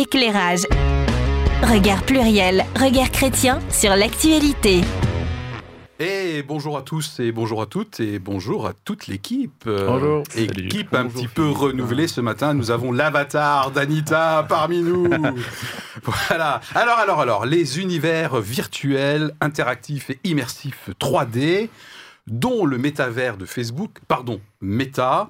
Éclairage. 0.00 0.60
Regard 1.62 2.02
pluriel, 2.04 2.64
regard 2.74 3.10
chrétien 3.10 3.60
sur 3.68 3.94
l'actualité. 3.94 4.80
Et 5.98 6.42
bonjour 6.42 6.78
à 6.78 6.82
tous 6.82 7.20
et 7.20 7.32
bonjour 7.32 7.60
à 7.60 7.66
toutes 7.66 8.00
et 8.00 8.18
bonjour 8.18 8.66
à 8.66 8.72
toute 8.72 9.08
l'équipe. 9.08 9.64
Euh, 9.66 9.86
Bonjour. 9.86 10.22
Équipe 10.34 10.94
un 10.94 11.04
Bonjour, 11.04 11.20
petit 11.20 11.28
peu 11.28 11.42
Philippe. 11.42 11.58
renouvelée 11.58 12.08
ce 12.08 12.22
matin. 12.22 12.54
Nous 12.54 12.70
avons 12.70 12.92
l'avatar 12.92 13.72
d'Anita 13.72 14.46
parmi 14.48 14.80
nous. 14.80 15.06
voilà. 16.02 16.62
Alors, 16.74 16.98
alors, 16.98 17.20
alors, 17.20 17.44
les 17.44 17.78
univers 17.78 18.40
virtuels, 18.40 19.34
interactifs 19.42 20.08
et 20.08 20.18
immersifs 20.24 20.88
3D, 20.98 21.68
dont 22.26 22.64
le 22.64 22.78
métavers 22.78 23.36
de 23.36 23.44
Facebook, 23.44 23.90
pardon, 24.08 24.40
Meta, 24.62 25.28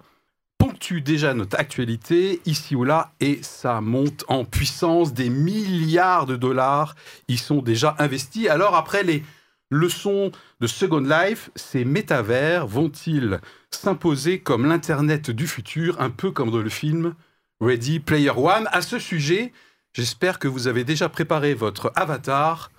ponctue 0.81 1.01
déjà 1.03 1.35
notre 1.35 1.59
actualité 1.59 2.41
ici 2.47 2.75
ou 2.75 2.85
là 2.85 3.13
et 3.21 3.41
ça 3.43 3.81
monte 3.81 4.25
en 4.29 4.45
puissance. 4.45 5.13
Des 5.13 5.29
milliards 5.29 6.27
de 6.27 6.37
dollars 6.37 6.95
y 7.29 7.37
sont 7.37 7.61
déjà 7.61 7.95
investis. 7.99 8.49
Alors, 8.49 8.75
après 8.75 9.03
les 9.03 9.23
leçons 9.71 10.33
de 10.61 10.67
Second 10.67 11.01
Life, 11.01 11.51
ces 11.55 11.85
métavers 11.85 12.67
vont-ils 12.67 13.41
s'imposer 13.71 14.41
comme 14.41 14.67
l'Internet 14.67 15.31
du 15.31 15.47
futur, 15.47 16.01
un 16.01 16.11
peu 16.11 16.31
comme 16.31 16.51
dans 16.51 16.59
le 16.59 16.71
film 16.71 17.15
Ready 17.61 18.01
Player 18.01 18.33
One? 18.35 18.67
À 18.73 18.81
ce 18.81 18.99
sujet, 18.99 19.53
j'espère 19.93 20.39
que 20.39 20.49
vous 20.49 20.67
avez 20.67 20.85
déjà 20.85 21.11
préparé 21.11 21.53
votre 21.53 21.93
avatar. 21.95 22.71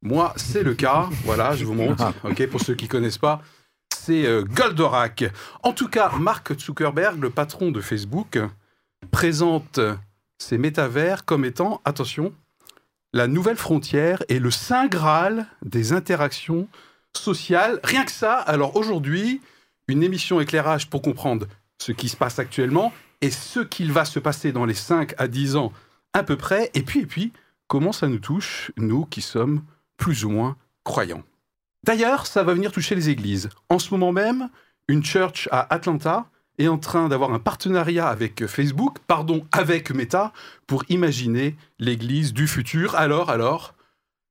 Moi, 0.00 0.32
c'est 0.36 0.62
le 0.62 0.74
cas. 0.74 1.08
Voilà, 1.24 1.54
je 1.54 1.64
vous 1.64 1.74
montre. 1.74 2.12
Ok, 2.24 2.46
pour 2.46 2.60
ceux 2.60 2.74
qui 2.74 2.88
connaissent 2.88 3.18
pas, 3.18 3.42
c'est 4.04 4.26
euh, 4.26 4.42
Goldorak. 4.42 5.24
En 5.62 5.72
tout 5.72 5.88
cas, 5.88 6.10
Mark 6.18 6.58
Zuckerberg, 6.58 7.20
le 7.20 7.30
patron 7.30 7.70
de 7.70 7.80
Facebook, 7.80 8.38
présente 9.12 9.78
ces 10.38 10.58
métavers 10.58 11.24
comme 11.24 11.44
étant, 11.44 11.80
attention, 11.84 12.34
la 13.12 13.28
nouvelle 13.28 13.56
frontière 13.56 14.22
et 14.28 14.40
le 14.40 14.50
saint 14.50 14.88
graal 14.88 15.46
des 15.64 15.92
interactions 15.92 16.66
sociales. 17.16 17.78
Rien 17.84 18.04
que 18.04 18.10
ça, 18.10 18.34
alors 18.34 18.76
aujourd'hui, 18.76 19.40
une 19.86 20.02
émission 20.02 20.40
éclairage 20.40 20.90
pour 20.90 21.02
comprendre 21.02 21.46
ce 21.78 21.92
qui 21.92 22.08
se 22.08 22.16
passe 22.16 22.38
actuellement 22.38 22.92
et 23.20 23.30
ce 23.30 23.60
qu'il 23.60 23.92
va 23.92 24.04
se 24.04 24.18
passer 24.18 24.50
dans 24.50 24.64
les 24.64 24.74
5 24.74 25.14
à 25.18 25.28
10 25.28 25.54
ans 25.56 25.72
à 26.12 26.24
peu 26.24 26.36
près. 26.36 26.70
Et 26.74 26.82
puis, 26.82 27.00
et 27.00 27.06
puis, 27.06 27.32
comment 27.68 27.92
ça 27.92 28.08
nous 28.08 28.18
touche, 28.18 28.72
nous 28.76 29.04
qui 29.04 29.20
sommes 29.20 29.62
plus 29.96 30.24
ou 30.24 30.30
moins 30.30 30.56
croyants. 30.82 31.22
D'ailleurs, 31.84 32.26
ça 32.26 32.44
va 32.44 32.54
venir 32.54 32.70
toucher 32.70 32.94
les 32.94 33.08
églises. 33.08 33.48
En 33.68 33.78
ce 33.78 33.90
moment 33.90 34.12
même, 34.12 34.48
une 34.88 35.04
church 35.04 35.48
à 35.50 35.72
Atlanta 35.72 36.26
est 36.58 36.68
en 36.68 36.78
train 36.78 37.08
d'avoir 37.08 37.32
un 37.32 37.38
partenariat 37.38 38.08
avec 38.08 38.46
Facebook, 38.46 38.98
pardon, 39.06 39.44
avec 39.52 39.90
Meta, 39.90 40.32
pour 40.66 40.84
imaginer 40.88 41.56
l'église 41.78 42.32
du 42.32 42.46
futur. 42.46 42.94
Alors, 42.94 43.30
alors, 43.30 43.74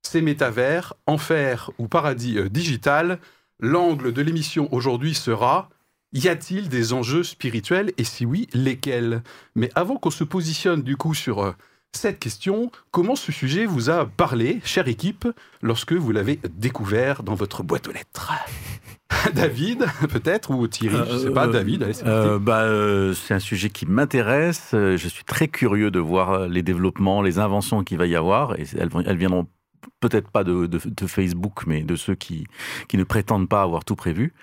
ces 0.02 0.22
métavers, 0.22 0.94
enfer 1.07 1.72
ou 1.77 1.88
paradis 1.88 2.38
euh, 2.38 2.49
digital, 2.49 3.19
l'angle 3.59 4.13
de 4.13 4.22
l'émission 4.22 4.67
aujourd'hui 4.73 5.13
sera 5.13 5.69
y 6.13 6.27
a-t-il 6.27 6.67
des 6.67 6.94
enjeux 6.94 7.23
spirituels? 7.23 7.94
Et 7.97 8.03
si 8.03 8.25
oui, 8.25 8.47
lesquels? 8.53 9.23
Mais 9.55 9.69
avant 9.75 9.95
qu'on 9.95 10.11
se 10.11 10.23
positionne 10.23 10.81
du 10.81 10.97
coup 10.97 11.13
sur 11.13 11.44
euh, 11.44 11.52
cette 11.94 12.20
question, 12.20 12.72
comment 12.92 13.16
ce 13.16 13.31
sujet 13.31 13.66
vous 13.66 13.89
a 13.89 14.06
parlé, 14.06 14.61
chère 14.64 14.88
équipe, 14.88 15.28
lorsque 15.61 15.94
vous 15.94 16.11
l'avez 16.11 16.39
découvert 16.58 17.22
dans 17.23 17.36
votre 17.36 17.64
boîte 17.64 17.88
aux 17.88 17.92
lettres? 17.92 18.31
David, 19.36 19.86
peut-être, 20.09 20.52
ou 20.52 20.67
Thierry, 20.67 20.95
je 21.09 21.14
ne 21.14 21.19
sais 21.19 21.31
pas, 21.31 21.47
Euh, 21.47 21.52
David, 21.52 21.84
allez, 21.84 21.94
c'est 21.94 22.08
Euh, 22.08 22.39
bah, 22.39 22.62
euh, 22.62 23.14
c'est 23.14 23.34
un 23.34 23.39
sujet 23.39 23.69
qui 23.69 23.86
m'intéresse. 23.86 24.72
Euh, 24.73 24.95
Je 24.97 25.08
suis 25.09 25.25
très 25.25 25.50
curieux 25.50 25.92
de 25.92 26.00
voir 26.00 26.31
euh, 26.31 26.47
les 26.47 26.64
développements, 26.64 27.22
les 27.22 27.38
inventions 27.39 27.84
qu'il 27.84 27.97
va 27.97 28.08
y 28.08 28.16
avoir. 28.16 28.58
Et 28.58 28.66
elles, 28.78 29.17
viendront 29.17 29.47
peut-être 30.00 30.30
pas 30.31 30.44
de, 30.45 30.67
de- 30.67 30.80
de 30.86 31.08
Facebook, 31.08 31.64
mais 31.67 31.84
de 31.84 31.95
ceux 31.97 32.16
qui, 32.16 32.45
qui 32.88 32.97
ne 32.97 33.03
prétendent 33.03 33.50
pas 33.50 33.64
avoir 33.64 33.84
tout 33.84 33.95
prévu. 33.97 34.34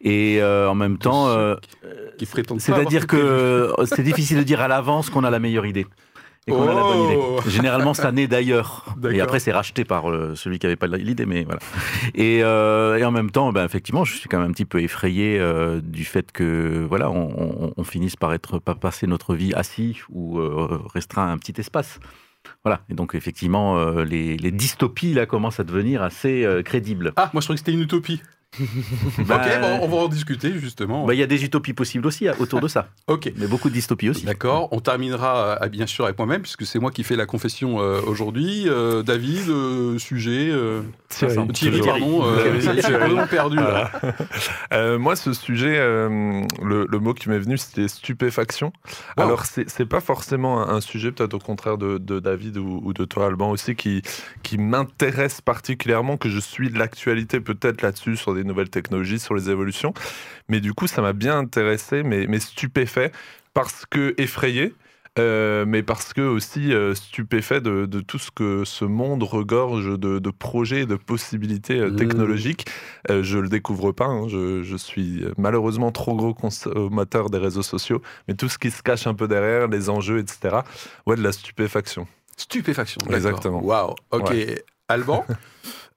Et 0.00 0.40
euh, 0.40 0.70
en 0.70 0.74
même 0.74 0.96
temps, 0.96 1.28
euh, 1.28 1.54
qui 2.16 2.26
c'est-à-dire 2.58 3.06
que 3.06 3.72
c'est 3.84 4.02
difficile 4.02 4.38
de 4.38 4.42
dire 4.42 4.62
à 4.62 4.68
l'avance 4.68 5.10
qu'on 5.10 5.22
a 5.24 5.30
la 5.30 5.38
meilleure 5.38 5.66
idée. 5.66 5.86
Et 6.46 6.52
qu'on 6.52 6.62
a 6.68 6.74
la 6.74 6.82
bonne 6.82 6.98
Oh 6.98 7.38
idée. 7.40 7.50
Généralement, 7.50 7.94
ça 7.94 8.12
naît 8.12 8.26
d'ailleurs. 8.26 8.84
Et 9.10 9.20
après, 9.20 9.40
c'est 9.40 9.52
racheté 9.52 9.84
par 9.84 10.10
euh, 10.10 10.34
celui 10.34 10.58
qui 10.58 10.66
n'avait 10.66 10.76
pas 10.76 10.86
l'idée, 10.88 11.24
mais 11.24 11.44
voilà. 11.44 11.60
Et, 12.14 12.40
euh, 12.44 12.98
et 12.98 13.04
en 13.04 13.10
même 13.10 13.30
temps, 13.30 13.50
ben, 13.52 13.64
effectivement, 13.64 14.04
je 14.04 14.14
suis 14.14 14.28
quand 14.28 14.38
même 14.40 14.50
un 14.50 14.52
petit 14.52 14.66
peu 14.66 14.82
effrayé 14.82 15.38
euh, 15.40 15.80
du 15.82 16.04
fait 16.04 16.32
que 16.32 16.84
voilà, 16.88 17.10
on, 17.10 17.32
on- 17.68 17.72
on 17.76 17.84
finisse 17.84 18.16
par 18.16 18.34
être 18.34 18.58
pas 18.58 18.74
passer 18.74 19.06
notre 19.06 19.34
vie 19.34 19.54
assis 19.54 20.02
ou 20.10 20.38
restreint 20.92 21.26
à 21.28 21.30
un 21.30 21.38
petit 21.38 21.58
espace. 21.58 21.98
Voilà. 22.62 22.82
Et 22.90 22.94
donc, 22.94 23.14
effectivement, 23.14 23.82
les, 24.02 24.36
les 24.36 24.50
dystopies 24.50 25.14
là 25.14 25.24
commencent 25.24 25.60
à 25.60 25.64
devenir 25.64 26.02
assez 26.02 26.46
crédibles. 26.64 27.12
Ah, 27.16 27.30
moi 27.32 27.40
je 27.40 27.46
croyais 27.46 27.56
que 27.56 27.60
c'était 27.64 27.72
une 27.72 27.80
utopie. 27.82 28.20
Ben, 29.18 29.36
Ok, 29.36 29.60
bon, 29.60 29.78
on 29.82 29.88
va 29.88 29.96
en 29.96 30.08
discuter 30.08 30.52
justement. 30.58 31.06
ben, 31.06 31.12
Il 31.14 31.18
y 31.18 31.22
a 31.22 31.26
des 31.26 31.44
utopies 31.44 31.72
possibles 31.72 32.06
aussi 32.06 32.28
hein, 32.28 32.34
autour 32.38 32.60
de 32.60 32.68
ça, 32.68 32.88
ok. 33.06 33.32
mais 33.36 33.46
beaucoup 33.46 33.68
de 33.68 33.74
dystopies 33.74 34.10
aussi. 34.10 34.24
D'accord, 34.24 34.68
on 34.72 34.80
terminera 34.80 35.58
euh, 35.62 35.68
bien 35.68 35.86
sûr 35.86 36.04
avec 36.04 36.18
moi-même, 36.18 36.42
puisque 36.42 36.64
c'est 36.66 36.78
moi 36.78 36.90
qui 36.90 37.04
fais 37.04 37.16
la 37.16 37.26
confession 37.26 37.80
euh, 37.80 38.00
aujourd'hui. 38.06 38.64
Euh, 38.68 39.02
David, 39.02 39.48
euh, 39.48 39.98
sujet. 39.98 40.48
euh, 40.50 40.82
Thierry. 41.08 41.80
Pardon. 41.80 42.22
euh, 42.24 42.58
Thierry, 42.60 42.80
Thierry. 42.80 42.92
vraiment 43.08 43.26
perdu 43.26 43.56
là. 43.56 43.90
Euh, 44.72 44.98
moi, 44.98 45.16
ce 45.16 45.32
sujet, 45.32 45.76
euh, 45.78 46.42
le, 46.62 46.86
le 46.90 46.98
mot 46.98 47.14
qui 47.14 47.28
m'est 47.28 47.38
venu, 47.38 47.56
c'était 47.58 47.88
stupéfaction. 47.88 48.72
Wow. 49.16 49.24
Alors, 49.24 49.44
c'est 49.46 49.86
pas 49.88 50.00
forcément 50.00 50.60
un, 50.68 50.76
un 50.76 50.80
sujet, 50.80 51.12
peut-être 51.12 51.34
au 51.34 51.38
contraire 51.38 51.78
de, 51.78 51.98
de 51.98 52.20
David 52.20 52.56
ou, 52.58 52.80
ou 52.84 52.92
de 52.92 53.04
toi, 53.04 53.26
Alban, 53.26 53.50
aussi, 53.50 53.74
qui, 53.76 54.02
qui 54.42 54.58
m'intéresse 54.58 55.40
particulièrement, 55.40 56.16
que 56.16 56.28
je 56.28 56.38
suis 56.38 56.70
de 56.70 56.78
l'actualité 56.78 57.40
peut-être 57.40 57.82
là-dessus, 57.82 58.16
sur 58.16 58.34
des 58.34 58.43
nouvelles 58.44 58.70
technologies, 58.70 59.18
sur 59.18 59.34
les 59.34 59.50
évolutions. 59.50 59.92
Mais 60.48 60.60
du 60.60 60.72
coup, 60.74 60.86
ça 60.86 61.02
m'a 61.02 61.12
bien 61.12 61.38
intéressé, 61.38 62.02
mais, 62.02 62.26
mais 62.28 62.40
stupéfait, 62.40 63.12
parce 63.54 63.84
que 63.86 64.14
effrayé. 64.18 64.74
euh, 65.16 65.64
mais 65.64 65.84
parce 65.84 66.12
que 66.12 66.22
aussi 66.22 66.72
euh, 66.74 66.92
stupéfait 66.92 67.60
de, 67.60 67.86
de 67.86 68.00
tout 68.00 68.18
ce 68.18 68.32
que 68.32 68.64
ce 68.64 68.84
monde 68.84 69.22
regorge 69.22 69.96
de, 69.96 70.18
de 70.18 70.30
projets, 70.30 70.86
de 70.86 70.96
possibilités 70.96 71.78
euh, 71.78 71.90
Mm. 71.90 71.96
technologiques. 71.96 72.66
Je 73.08 73.38
le 73.38 73.48
découvre 73.48 73.92
pas, 73.92 74.06
hein, 74.06 74.26
je, 74.28 74.64
je 74.64 74.76
suis 74.76 75.24
malheureusement 75.38 75.92
trop 75.92 76.16
gros 76.16 76.34
consommateur 76.34 77.30
des 77.30 77.38
réseaux 77.38 77.62
sociaux, 77.62 78.02
mais 78.26 78.34
tout 78.34 78.48
ce 78.48 78.58
qui 78.58 78.72
se 78.72 78.82
cache 78.82 79.06
un 79.06 79.14
peu 79.14 79.28
derrière, 79.28 79.68
les 79.68 79.88
enjeux, 79.88 80.18
etc. 80.18 80.56
Ouais, 81.06 81.14
de 81.14 81.22
la 81.22 81.30
stupéfaction. 81.30 82.08
Stupéfaction. 82.36 83.00
Exactement. 83.08 83.62
Waouh. 83.62 83.94
Ok. 84.10 84.32
Alban. 84.88 85.24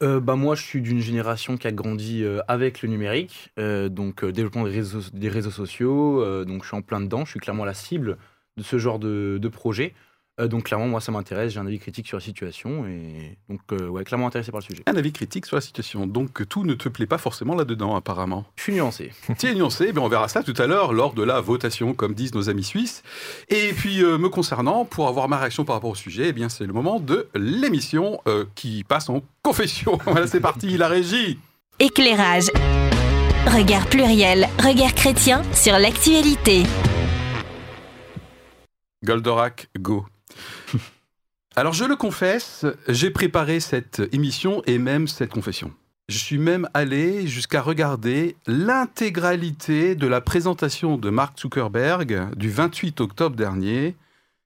Euh, 0.03 0.19
bah 0.19 0.35
moi, 0.35 0.53
je 0.53 0.61
suis 0.61 0.79
d'une 0.79 0.99
génération 0.99 1.57
qui 1.57 1.65
a 1.65 1.71
grandi 1.71 2.23
euh, 2.23 2.39
avec 2.47 2.83
le 2.83 2.89
numérique, 2.89 3.49
euh, 3.57 3.89
donc 3.89 4.23
développement 4.23 4.65
des 4.65 5.29
réseaux, 5.29 5.49
sociaux. 5.49 6.45
donc 6.45 6.61
je 6.61 6.67
suis 6.67 6.77
en 6.77 6.83
plein 6.83 7.01
dedans. 7.01 7.25
Je 7.25 7.31
suis 7.31 7.39
clairement 7.39 7.65
la 7.65 7.73
cible 7.73 8.19
de 8.57 8.61
ce 8.61 8.77
genre 8.77 8.99
de 8.99 9.47
projet. 9.47 9.95
Euh, 10.39 10.47
donc 10.47 10.65
clairement, 10.65 10.87
moi, 10.87 11.01
ça 11.01 11.11
m'intéresse. 11.11 11.53
J'ai 11.53 11.59
un 11.59 11.65
avis 11.65 11.79
critique 11.79 12.07
sur 12.07 12.17
la 12.17 12.21
situation 12.21 12.85
et 12.85 13.37
donc 13.49 13.61
euh, 13.71 13.87
ouais, 13.87 14.03
clairement 14.03 14.27
intéressé 14.27 14.51
par 14.51 14.59
le 14.59 14.65
sujet. 14.65 14.83
Un 14.85 14.95
avis 14.95 15.11
critique 15.11 15.45
sur 15.45 15.55
la 15.55 15.61
situation. 15.61 16.05
Donc 16.05 16.47
tout 16.47 16.63
ne 16.63 16.75
te 16.75 16.89
plaît 16.89 17.07
pas 17.07 17.17
forcément 17.17 17.55
là-dedans, 17.55 17.95
apparemment. 17.95 18.45
Je 18.55 18.63
suis 18.63 18.73
nuancé. 18.73 19.11
Tiens, 19.37 19.53
nuancé, 19.53 19.91
ben 19.91 20.01
on 20.01 20.09
verra 20.09 20.27
ça 20.27 20.43
tout 20.43 20.53
à 20.57 20.67
l'heure 20.67 20.93
lors 20.93 21.13
de 21.13 21.23
la 21.23 21.41
votation, 21.41 21.93
comme 21.93 22.13
disent 22.13 22.35
nos 22.35 22.49
amis 22.49 22.63
suisses. 22.63 23.03
Et 23.49 23.73
puis, 23.73 24.03
euh, 24.03 24.17
me 24.17 24.29
concernant, 24.29 24.85
pour 24.85 25.07
avoir 25.07 25.27
ma 25.27 25.37
réaction 25.37 25.65
par 25.65 25.75
rapport 25.75 25.89
au 25.89 25.95
sujet, 25.95 26.29
eh 26.29 26.33
bien, 26.33 26.49
c'est 26.49 26.65
le 26.65 26.73
moment 26.73 26.99
de 26.99 27.27
l'émission 27.35 28.19
euh, 28.27 28.45
qui 28.55 28.83
passe 28.83 29.09
en 29.09 29.21
confession. 29.41 29.97
voilà, 30.05 30.27
c'est 30.27 30.39
parti, 30.39 30.77
la 30.77 30.87
régie. 30.87 31.39
Éclairage. 31.79 32.45
Regard 33.47 33.87
pluriel, 33.87 34.47
regard 34.59 34.93
chrétien 34.93 35.41
sur 35.53 35.79
l'actualité. 35.79 36.63
Goldorak, 39.03 39.69
go. 39.79 40.05
Alors, 41.55 41.73
je 41.73 41.85
le 41.85 41.95
confesse, 41.95 42.65
j'ai 42.87 43.09
préparé 43.09 43.59
cette 43.59 44.01
émission 44.11 44.61
et 44.67 44.77
même 44.77 45.07
cette 45.07 45.31
confession. 45.31 45.73
Je 46.07 46.19
suis 46.19 46.37
même 46.37 46.69
allé 46.73 47.27
jusqu'à 47.27 47.61
regarder 47.61 48.37
l'intégralité 48.45 49.95
de 49.95 50.07
la 50.07 50.21
présentation 50.21 50.97
de 50.97 51.09
Mark 51.09 51.37
Zuckerberg 51.37 52.33
du 52.35 52.49
28 52.49 53.01
octobre 53.01 53.35
dernier, 53.35 53.95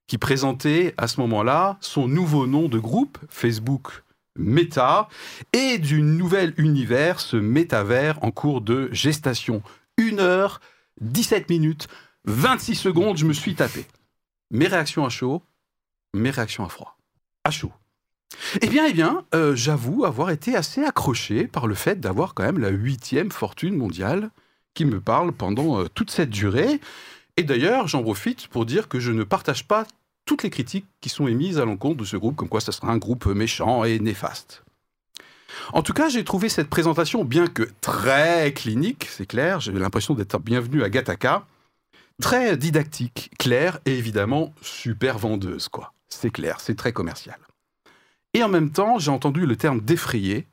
qui 0.08 0.18
présentait 0.18 0.96
à 0.98 1.08
ce 1.08 1.20
moment-là 1.22 1.78
son 1.80 2.08
nouveau 2.08 2.48
nom 2.48 2.68
de 2.68 2.80
groupe, 2.80 3.20
Facebook 3.30 4.04
Meta, 4.38 5.08
et 5.54 5.78
du 5.78 6.02
nouvel 6.02 6.54
univers, 6.58 7.20
ce 7.20 7.38
métavers 7.38 8.24
en 8.24 8.32
cours 8.32 8.62
de 8.62 8.90
gestation. 8.92 9.62
Une 9.98 10.20
heure, 10.20 10.62
17 11.02 11.50
minutes, 11.50 11.88
26 12.26 12.76
secondes, 12.76 13.18
je 13.18 13.26
me 13.26 13.34
suis 13.34 13.56
tapé. 13.56 13.86
Mes 14.50 14.68
réactions 14.68 15.06
à 15.06 15.10
chaud, 15.10 15.44
mes 16.14 16.30
réactions 16.30 16.66
à 16.66 16.70
froid. 16.70 16.98
À 17.44 17.52
chaud. 17.52 17.72
Eh 18.62 18.68
bien, 18.68 18.86
eh 18.88 18.94
bien, 18.94 19.26
euh, 19.36 19.56
j'avoue 19.56 20.06
avoir 20.06 20.30
été 20.30 20.56
assez 20.56 20.84
accroché 20.84 21.48
par 21.48 21.68
le 21.68 21.76
fait 21.76 22.00
d'avoir 22.00 22.34
quand 22.34 22.44
même 22.44 22.60
la 22.60 22.70
huitième 22.70 23.32
fortune 23.32 23.76
mondiale 23.76 24.30
qui 24.74 24.86
me 24.86 25.02
parle 25.02 25.32
pendant 25.32 25.80
euh, 25.80 25.88
toute 25.94 26.12
cette 26.12 26.30
durée. 26.30 26.80
Et 27.38 27.44
d'ailleurs, 27.44 27.88
j'en 27.88 28.04
profite 28.04 28.48
pour 28.48 28.66
dire 28.66 28.88
que 28.88 29.00
je 29.00 29.12
ne 29.12 29.24
partage 29.24 29.68
pas 29.68 29.86
toutes 30.26 30.44
les 30.44 30.50
critiques 30.50 30.86
qui 31.02 31.10
sont 31.10 31.28
émises 31.28 31.60
à 31.60 31.66
l'encontre 31.66 31.98
de 31.98 32.06
ce 32.06 32.18
groupe, 32.18 32.36
comme 32.36 32.50
quoi 32.50 32.62
ça 32.62 32.72
sera 32.72 32.92
un 32.92 32.98
groupe 32.98 33.26
méchant 33.26 33.84
et 33.84 34.00
néfaste. 34.00 34.64
En 35.74 35.82
tout 35.82 35.94
cas, 35.94 36.10
j'ai 36.10 36.24
trouvé 36.24 36.48
cette 36.48 36.70
présentation, 36.70 37.26
bien 37.26 37.48
que 37.48 37.68
très 37.82 38.54
clinique, 38.54 39.08
c'est 39.10 39.26
clair, 39.26 39.60
j'ai 39.60 39.72
l'impression 39.74 40.14
d'être 40.14 40.40
bienvenu 40.40 40.84
à 40.84 40.90
Gataka, 40.90 41.46
très 42.22 42.56
didactique, 42.56 43.32
claire 43.38 43.80
et 43.86 43.98
évidemment 43.98 44.54
super 44.62 45.18
vendeuse, 45.18 45.68
quoi. 45.68 45.94
C'est 46.14 46.30
clair, 46.30 46.60
c'est 46.60 46.76
très 46.76 46.94
commercial. 46.94 47.40
Et 48.34 48.44
en 48.44 48.50
même 48.50 48.72
temps, 48.72 49.00
j'ai 49.00 49.12
entendu 49.12 49.46
le 49.46 49.56
terme 49.56 49.82
d'effrayé. 49.82 50.48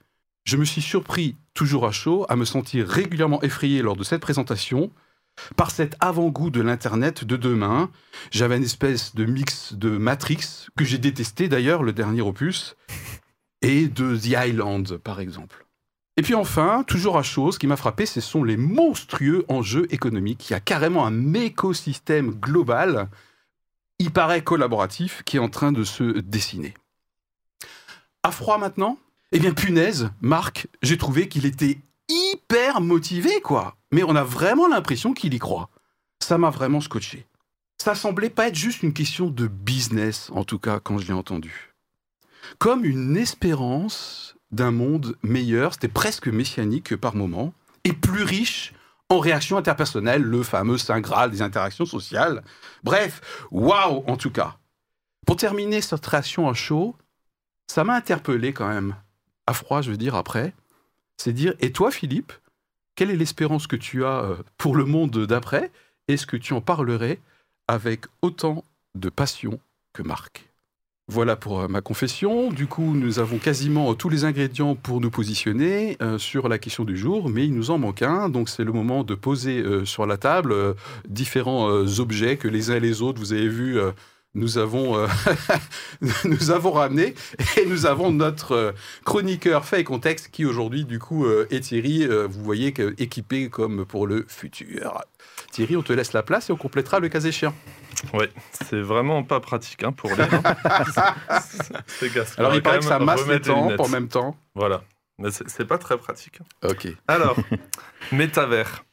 Je 0.44 0.56
me 0.56 0.64
suis 0.64 0.81
surpris, 0.81 1.37
toujours 1.52 1.87
à 1.87 1.93
chaud, 1.93 2.25
à 2.28 2.37
me 2.37 2.44
sentir 2.44 2.88
régulièrement 2.88 3.43
effrayé 3.43 3.82
lors 3.82 3.96
de 3.96 4.05
cette 4.05 4.22
présentation 4.22 4.90
par 5.56 5.70
cet 5.70 5.96
avant-goût 6.00 6.50
de 6.50 6.60
l'Internet 6.60 7.25
de 7.25 7.37
demain. 7.37 7.90
J'avais 8.31 8.56
une 8.56 8.64
espèce 8.64 9.14
de 9.14 9.25
mix 9.25 9.75
de 9.75 9.90
Matrix, 9.90 10.66
que 10.76 10.84
j'ai 10.84 10.99
détesté 10.99 11.49
d'ailleurs, 11.49 11.82
le 11.82 11.93
dernier 11.93 12.22
opus, 12.22 12.76
et 13.62 13.88
de 13.88 14.16
The 14.16 14.49
Island, 14.49 14.96
par 14.99 15.20
exemple. 15.20 15.66
Et 16.16 16.22
puis 16.22 16.34
enfin, 16.34 16.82
toujours 16.84 17.16
à 17.16 17.22
chose, 17.22 17.55
ce 17.55 17.58
qui 17.60 17.69
m'a 17.69 17.76
frappé, 17.76 18.05
ce 18.05 18.20
sont 18.20 18.43
les 18.43 18.56
monstrueux 18.56 19.44
enjeux 19.49 19.87
économiques. 19.90 20.50
Il 20.50 20.52
y 20.52 20.56
a 20.56 20.60
carrément 20.60 21.06
un 21.06 21.34
écosystème 21.34 22.31
global, 22.31 23.08
il 23.99 24.11
paraît 24.11 24.43
collaboratif, 24.43 25.23
qui 25.25 25.37
est 25.37 25.41
en 25.41 25.49
train 25.49 25.73
de 25.73 25.85
se 25.85 26.21
dessiner. 26.21 26.75
À 28.23 28.31
froid 28.31 28.59
maintenant? 28.59 28.99
Eh 29.33 29.39
bien, 29.39 29.53
punaise, 29.53 30.11
Marc, 30.21 30.69
j'ai 30.83 30.99
trouvé 30.99 31.29
qu'il 31.29 31.47
était 31.47 31.79
hyper 32.09 32.81
motivé, 32.81 33.41
quoi. 33.41 33.77
Mais 33.93 34.03
on 34.03 34.17
a 34.17 34.25
vraiment 34.25 34.69
l'impression 34.69 35.12
qu'il 35.12 35.35
y 35.35 35.39
croit. 35.39 35.69
Ça 36.21 36.39
m'a 36.39 36.50
vraiment 36.50 36.81
scotché. 36.81 37.27
Ça 37.79 37.95
semblait 37.95 38.31
pas 38.31 38.49
être 38.49 38.55
juste 38.55 38.83
une 38.83 38.93
question 38.93 39.29
de 39.29 39.47
business, 39.47 40.31
en 40.35 40.44
tout 40.44 40.59
cas, 40.59 40.81
quand 40.81 40.99
je 40.99 41.06
l'ai 41.06 41.12
entendu. 41.12 41.75
Comme 42.59 42.85
une 42.85 43.17
espérance 43.17 44.37
d'un 44.51 44.71
monde 44.71 45.17
meilleur, 45.23 45.75
c'était 45.75 45.89
presque 45.89 46.29
messianique 46.29 46.97
par 46.97 47.15
moment, 47.15 47.53
et 47.85 47.93
plus 47.93 48.23
riche 48.23 48.73
en 49.08 49.19
réactions 49.19 49.56
interpersonnelles, 49.56 50.22
le 50.22 50.43
fameux 50.43 50.78
Saint 50.78 51.00
Graal 51.00 51.31
des 51.31 51.43
interactions 51.43 51.87
sociales. 51.87 52.43
Bref, 52.82 53.46
waouh 53.50 54.05
en 54.06 54.16
tout 54.16 54.31
cas. 54.31 54.58
Pour 55.26 55.37
terminer 55.37 55.81
cette 55.81 56.06
réaction 56.06 56.49
à 56.49 56.55
chaud, 56.55 56.94
ça 57.66 57.84
m'a 57.84 57.94
interpellé 57.94 58.52
quand 58.52 58.69
même, 58.69 58.96
à 59.46 59.52
froid 59.52 59.82
je 59.82 59.90
veux 59.90 59.96
dire 59.96 60.14
après, 60.14 60.55
c'est 61.16 61.32
dire, 61.32 61.55
et 61.60 61.72
toi 61.72 61.90
Philippe, 61.90 62.32
quelle 62.96 63.10
est 63.10 63.16
l'espérance 63.16 63.66
que 63.66 63.76
tu 63.76 64.05
as 64.05 64.25
euh, 64.25 64.37
pour 64.56 64.75
le 64.75 64.84
monde 64.84 65.26
d'après? 65.26 65.70
Est-ce 66.08 66.26
que 66.26 66.37
tu 66.37 66.52
en 66.52 66.60
parlerais 66.60 67.20
avec 67.69 68.06
autant 68.22 68.64
de 68.94 69.08
passion 69.08 69.60
que 69.93 70.02
Marc? 70.02 70.48
Voilà 71.08 71.37
pour 71.37 71.60
euh, 71.60 71.69
ma 71.69 71.81
confession. 71.81 72.50
Du 72.50 72.66
coup, 72.66 72.94
nous 72.94 73.19
avons 73.19 73.38
quasiment 73.38 73.94
tous 73.94 74.08
les 74.08 74.25
ingrédients 74.25 74.75
pour 74.75 75.00
nous 75.00 75.10
positionner 75.10 75.96
euh, 76.02 76.19
sur 76.19 76.49
la 76.49 76.58
question 76.58 76.84
du 76.84 76.96
jour, 76.96 77.28
mais 77.28 77.44
il 77.44 77.55
nous 77.55 77.70
en 77.70 77.78
manque 77.78 78.02
un. 78.02 78.28
Donc, 78.28 78.49
c'est 78.49 78.64
le 78.64 78.72
moment 78.72 79.05
de 79.05 79.14
poser 79.14 79.64
sur 79.84 80.06
la 80.06 80.16
table 80.16 80.55
différents 81.08 81.69
objets 81.99 82.37
que 82.37 82.49
les 82.49 82.70
uns 82.70 82.76
et 82.76 82.81
les 82.81 83.02
autres, 83.02 83.19
vous 83.19 83.32
avez 83.32 83.49
vu, 83.49 83.78
nous 84.34 84.58
avons, 84.58 84.96
euh, 84.96 85.06
nous 86.25 86.50
avons 86.50 86.72
ramené 86.72 87.14
et 87.56 87.66
nous 87.66 87.87
avons 87.87 88.12
notre 88.12 88.52
euh, 88.52 88.72
chroniqueur 89.05 89.64
fait 89.64 89.81
et 89.81 89.84
contexte 89.84 90.28
qui 90.31 90.44
aujourd'hui 90.44 90.84
du 90.84 90.99
coup 90.99 91.25
euh, 91.25 91.46
est 91.50 91.60
Thierry, 91.60 92.06
vous 92.06 92.44
voyez, 92.44 92.72
équipé 92.99 93.49
comme 93.49 93.84
pour 93.84 94.06
le 94.06 94.25
futur. 94.28 95.02
Thierry, 95.50 95.77
on 95.77 95.83
te 95.83 95.93
laisse 95.93 96.12
la 96.12 96.23
place 96.23 96.50
et 96.50 96.53
on 96.53 96.56
complétera 96.56 97.00
le 97.00 97.09
cas 97.09 97.21
échéant. 97.21 97.55
Oui, 98.15 98.27
c'est 98.53 98.81
vraiment 98.81 99.23
pas 99.25 99.41
pratique 99.41 99.83
hein, 99.83 99.93
pour 99.93 100.11
les. 100.11 100.17
Alors 102.37 102.55
il 102.55 102.62
paraît 102.62 102.79
que 102.79 102.85
ça 102.85 102.99
masse 102.99 103.27
les 103.27 103.41
temps 103.41 103.71
en 103.77 103.89
même 103.89 104.09
temps. 104.09 104.37
Voilà. 104.55 104.83
Mais 105.19 105.31
c'est 105.33 105.65
pas 105.65 105.79
très 105.79 105.99
pratique. 105.99 106.39
Ok. 106.62 106.87
Alors, 107.09 107.37
métavers. 108.12 108.85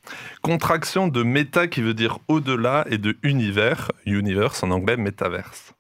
Contraction 0.42 1.08
de 1.08 1.22
méta 1.22 1.68
qui 1.68 1.82
veut 1.82 1.94
dire 1.94 2.18
au-delà 2.28 2.84
et 2.90 2.98
de 2.98 3.16
univers, 3.22 3.92
universe 4.08 4.64
en 4.64 4.72
anglais, 4.72 4.98
metaverse. 4.98 5.75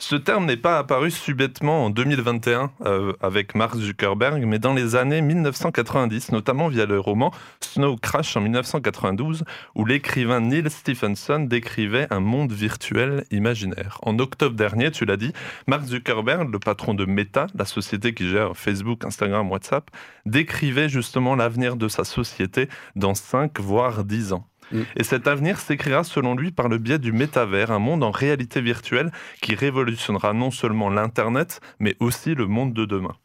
Ce 0.00 0.14
terme 0.14 0.46
n'est 0.46 0.56
pas 0.56 0.78
apparu 0.78 1.10
subitement 1.10 1.86
en 1.86 1.90
2021 1.90 2.70
euh, 2.86 3.14
avec 3.20 3.56
Mark 3.56 3.74
Zuckerberg, 3.74 4.44
mais 4.46 4.60
dans 4.60 4.72
les 4.72 4.94
années 4.94 5.20
1990, 5.20 6.30
notamment 6.30 6.68
via 6.68 6.86
le 6.86 7.00
roman 7.00 7.32
Snow 7.60 7.96
Crash 7.96 8.36
en 8.36 8.40
1992, 8.42 9.42
où 9.74 9.84
l'écrivain 9.84 10.38
Neil 10.38 10.70
Stephenson 10.70 11.40
décrivait 11.40 12.06
un 12.10 12.20
monde 12.20 12.52
virtuel 12.52 13.24
imaginaire. 13.32 13.98
En 14.02 14.20
octobre 14.20 14.54
dernier, 14.54 14.92
tu 14.92 15.04
l'as 15.04 15.16
dit, 15.16 15.32
Mark 15.66 15.84
Zuckerberg, 15.84 16.48
le 16.52 16.60
patron 16.60 16.94
de 16.94 17.04
Meta, 17.04 17.48
la 17.56 17.64
société 17.64 18.14
qui 18.14 18.28
gère 18.28 18.56
Facebook, 18.56 19.04
Instagram, 19.04 19.50
WhatsApp, 19.50 19.90
décrivait 20.26 20.88
justement 20.88 21.34
l'avenir 21.34 21.74
de 21.74 21.88
sa 21.88 22.04
société 22.04 22.68
dans 22.94 23.16
5 23.16 23.58
voire 23.58 24.04
10 24.04 24.32
ans. 24.32 24.46
Mm. 24.72 24.82
Et 24.96 25.04
cet 25.04 25.26
avenir 25.26 25.58
s'écrira 25.58 26.04
selon 26.04 26.34
lui 26.34 26.50
par 26.50 26.68
le 26.68 26.78
biais 26.78 26.98
du 26.98 27.12
métavers, 27.12 27.70
un 27.70 27.78
monde 27.78 28.02
en 28.04 28.10
réalité 28.10 28.60
virtuelle 28.60 29.10
qui 29.40 29.54
révolutionnera 29.54 30.32
non 30.32 30.50
seulement 30.50 30.90
l'Internet, 30.90 31.60
mais 31.78 31.96
aussi 32.00 32.34
le 32.34 32.46
monde 32.46 32.72
de 32.72 32.84
demain. 32.84 33.16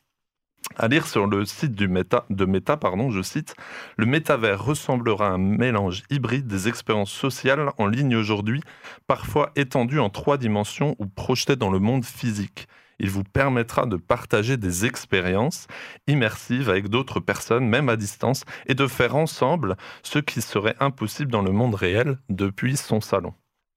À 0.77 0.87
lire 0.87 1.05
sur 1.05 1.27
le 1.27 1.45
site 1.45 1.75
de 1.75 1.85
Meta, 1.87 2.25
je 2.29 3.21
cite, 3.21 3.55
le 3.97 4.05
métavers 4.05 4.63
ressemblera 4.63 5.27
à 5.27 5.31
un 5.31 5.37
mélange 5.37 6.03
hybride 6.09 6.47
des 6.47 6.67
expériences 6.67 7.11
sociales 7.11 7.71
en 7.77 7.85
ligne 7.85 8.15
aujourd'hui, 8.15 8.61
parfois 9.05 9.51
étendues 9.55 9.99
en 9.99 10.09
trois 10.09 10.37
dimensions 10.37 10.95
ou 10.99 11.05
projetées 11.05 11.57
dans 11.57 11.69
le 11.69 11.79
monde 11.79 12.05
physique. 12.05 12.67
Il 13.03 13.09
vous 13.09 13.25
permettra 13.25 13.85
de 13.85 13.97
partager 13.97 14.55
des 14.55 14.85
expériences 14.85 15.67
immersives 16.07 16.69
avec 16.69 16.87
d'autres 16.87 17.19
personnes, 17.19 17.67
même 17.67 17.89
à 17.89 17.97
distance, 17.97 18.45
et 18.65 18.75
de 18.75 18.87
faire 18.87 19.17
ensemble 19.17 19.75
ce 20.03 20.19
qui 20.19 20.41
serait 20.41 20.77
impossible 20.79 21.29
dans 21.29 21.41
le 21.41 21.51
monde 21.51 21.75
réel 21.75 22.17
depuis 22.29 22.77
son 22.77 23.01
salon. 23.01 23.33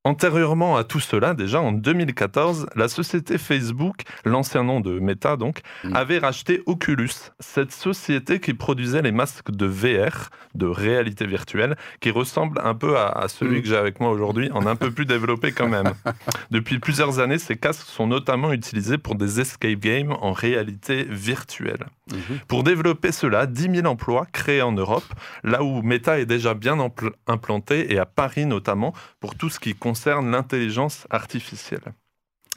Antérieurement 0.06 0.76
à 0.76 0.85
tout 0.85 1.00
cela, 1.00 1.35
déjà 1.35 1.61
en 1.61 1.73
2014, 1.73 2.69
la 2.76 2.87
société 2.87 3.38
Facebook, 3.38 4.03
l'ancien 4.25 4.62
nom 4.62 4.79
de 4.79 5.00
Meta 5.00 5.37
donc, 5.37 5.62
mm. 5.82 5.97
avait 5.97 6.19
racheté 6.19 6.62
Oculus, 6.67 7.11
cette 7.41 7.73
société 7.73 8.38
qui 8.38 8.55
produisait 8.55 9.03
les 9.03 9.11
masques 9.11 9.50
de 9.50 9.67
VR, 9.67 10.31
de 10.55 10.67
réalité 10.67 11.26
virtuelle, 11.26 11.76
qui 11.99 12.12
ressemble 12.12 12.61
un 12.62 12.76
peu 12.76 12.97
à, 12.97 13.26
celui 13.26 13.58
mm. 13.58 13.62
que 13.62 13.69
j'ai 13.69 13.76
avec 13.76 13.99
moi 13.99 14.11
aujourd'hui, 14.11 14.49
en 14.53 14.64
un 14.64 14.76
peu 14.76 14.93
plus 14.93 15.06
développé 15.06 15.50
quand 15.50 15.67
même. 15.67 15.93
Depuis 16.52 16.79
plusieurs 16.79 17.19
années, 17.19 17.38
ces 17.38 17.56
casques 17.56 17.88
sont 17.88 18.06
notamment 18.06 18.52
utilisés 18.52 18.99
pour 18.99 19.17
des 19.17 19.41
escape 19.41 19.81
games 19.81 20.12
en 20.20 20.32
réalité 20.32 21.02
virtuelle. 21.02 21.85
Mm-hmm. 22.12 22.47
Pour 22.47 22.62
développer 22.62 23.11
cela, 23.11 23.47
10 23.47 23.75
000 23.81 23.87
emplois 23.88 24.28
créés 24.33 24.62
en 24.62 24.71
Europe, 24.71 25.12
là 25.42 25.64
où 25.64 25.83
Meta 25.83 26.21
est 26.21 26.26
déjà 26.26 26.54
bien 26.54 26.78
implanté, 27.26 27.92
et 27.92 27.99
à 27.99 28.07
Paris 28.07 28.47
notamment, 28.47 28.92
pour 29.19 29.35
tout 29.35 29.50
ce 29.50 29.59
qui 29.59 29.75
concerne 29.75 29.96
concerne 29.97 30.31
l'intelligence 30.31 31.07
artificielle. 31.09 31.95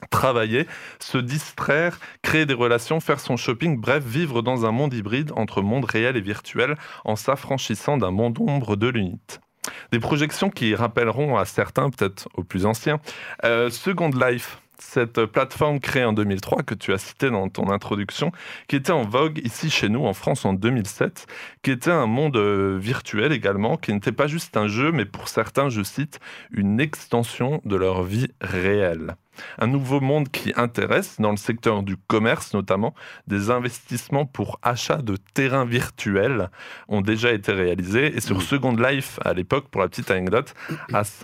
Travailler, 0.10 0.68
se 1.00 1.18
distraire, 1.18 1.98
créer 2.22 2.46
des 2.46 2.54
relations, 2.54 3.00
faire 3.00 3.22
son 3.22 3.38
shopping, 3.38 3.80
bref, 3.80 4.04
vivre 4.04 4.42
dans 4.42 4.66
un 4.66 4.72
monde 4.72 4.94
hybride 4.94 5.32
entre 5.38 5.62
monde 5.62 5.86
réel 5.86 6.18
et 6.18 6.22
virtuel 6.22 6.76
en 7.06 7.16
s'affranchissant 7.16 7.96
d'un 7.96 8.12
monde 8.12 8.38
ombre 8.42 8.76
de 8.76 8.90
l'unité. 8.90 9.38
Des 9.94 10.00
projections 10.00 10.50
qui 10.50 10.76
rappelleront 10.76 11.38
à 11.38 11.46
certains, 11.46 11.90
peut-être 11.90 12.28
aux 12.34 12.44
plus 12.44 12.66
anciens, 12.66 13.00
euh, 13.46 13.70
Second 13.70 14.10
Life, 14.10 14.62
cette 14.82 15.26
plateforme 15.26 15.80
créée 15.80 16.04
en 16.04 16.14
2003 16.14 16.64
que 16.64 16.76
tu 16.76 16.94
as 16.94 16.98
citée 16.98 17.30
dans 17.30 17.50
ton 17.50 17.70
introduction, 17.70 18.32
qui 18.68 18.76
était 18.76 18.92
en 18.92 19.04
vogue 19.04 19.40
ici 19.44 19.70
chez 19.70 19.90
nous 19.90 20.06
en 20.06 20.14
France 20.14 20.46
en 20.46 20.54
2007, 20.54 21.28
qui 21.64 21.72
était 21.72 21.92
un 21.92 22.06
monde 22.06 22.38
euh, 22.38 22.78
virtuel 22.80 23.32
également, 23.32 23.78
qui 23.78 23.94
n'était 23.94 24.12
pas 24.12 24.28
juste 24.28 24.58
un 24.58 24.68
jeu, 24.68 24.92
mais 24.92 25.06
pour 25.06 25.28
certains, 25.28 25.70
je 25.70 25.84
cite, 25.84 26.20
une 26.52 26.80
extension 26.80 27.62
de 27.66 27.76
leur 27.76 28.04
vie 28.04 28.28
réelle. 28.42 29.16
Un 29.58 29.68
nouveau 29.68 30.00
monde 30.00 30.30
qui 30.30 30.54
intéresse, 30.56 31.20
dans 31.20 31.32
le 31.32 31.38
secteur 31.38 31.84
du 31.84 31.98
commerce 31.98 32.54
notamment, 32.54 32.94
des 33.28 33.50
investissements 33.50 34.26
pour 34.26 34.60
achat 34.62 35.02
de 35.02 35.18
terrains 35.34 35.66
virtuels 35.66 36.50
ont 36.88 37.02
déjà 37.02 37.32
été 37.32 37.52
réalisés. 37.52 38.16
Et 38.16 38.22
sur 38.22 38.42
Second 38.42 38.76
Life, 38.76 39.20
à 39.24 39.34
l'époque, 39.34 39.68
pour 39.70 39.82
la 39.82 39.88
petite 39.88 40.12
anecdote, 40.12 40.54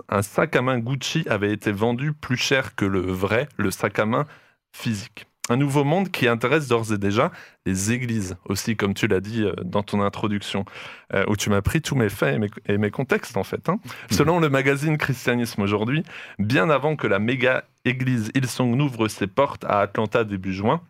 un 0.09 0.21
sac 0.21 0.55
à 0.55 0.61
main 0.61 0.79
Gucci 0.79 1.25
avait 1.29 1.51
été 1.51 1.71
vendu 1.71 2.13
plus 2.13 2.37
cher 2.37 2.75
que 2.75 2.85
le 2.85 2.99
vrai, 2.99 3.47
le 3.57 3.71
sac 3.71 3.99
à 3.99 4.05
main 4.05 4.25
physique 4.71 5.27
un 5.49 5.57
nouveau 5.57 5.83
monde 5.83 6.09
qui 6.09 6.27
intéresse 6.27 6.67
d'ores 6.67 6.91
et 6.93 6.97
déjà 6.97 7.31
les 7.65 7.91
églises 7.91 8.35
aussi, 8.45 8.75
comme 8.75 8.93
tu 8.93 9.07
l'as 9.07 9.19
dit 9.19 9.43
euh, 9.43 9.53
dans 9.63 9.83
ton 9.83 10.01
introduction, 10.01 10.65
euh, 11.13 11.23
où 11.27 11.35
tu 11.35 11.49
m'as 11.49 11.61
pris 11.61 11.81
tous 11.81 11.95
mes 11.95 12.09
faits 12.09 12.39
et 12.67 12.77
mes, 12.77 12.91
contextes 12.91 13.37
en 13.37 13.43
fait. 13.43 13.69
Hein. 13.69 13.79
Hmm. 13.83 14.13
Selon 14.13 14.39
le 14.39 14.49
magazine 14.49 14.97
Christianisme 14.97 15.61
aujourd'hui, 15.61 16.03
bien 16.39 16.69
avant 16.69 16.95
que 16.95 17.07
la 17.07 17.19
méga 17.19 17.63
église 17.83 18.31
Hillsong 18.35 18.75
n'ouvre 18.75 19.07
ses 19.07 19.27
portes 19.27 19.63
à 19.65 19.81
Atlanta 19.81 20.23
début 20.23 20.53
juin, 20.53 20.81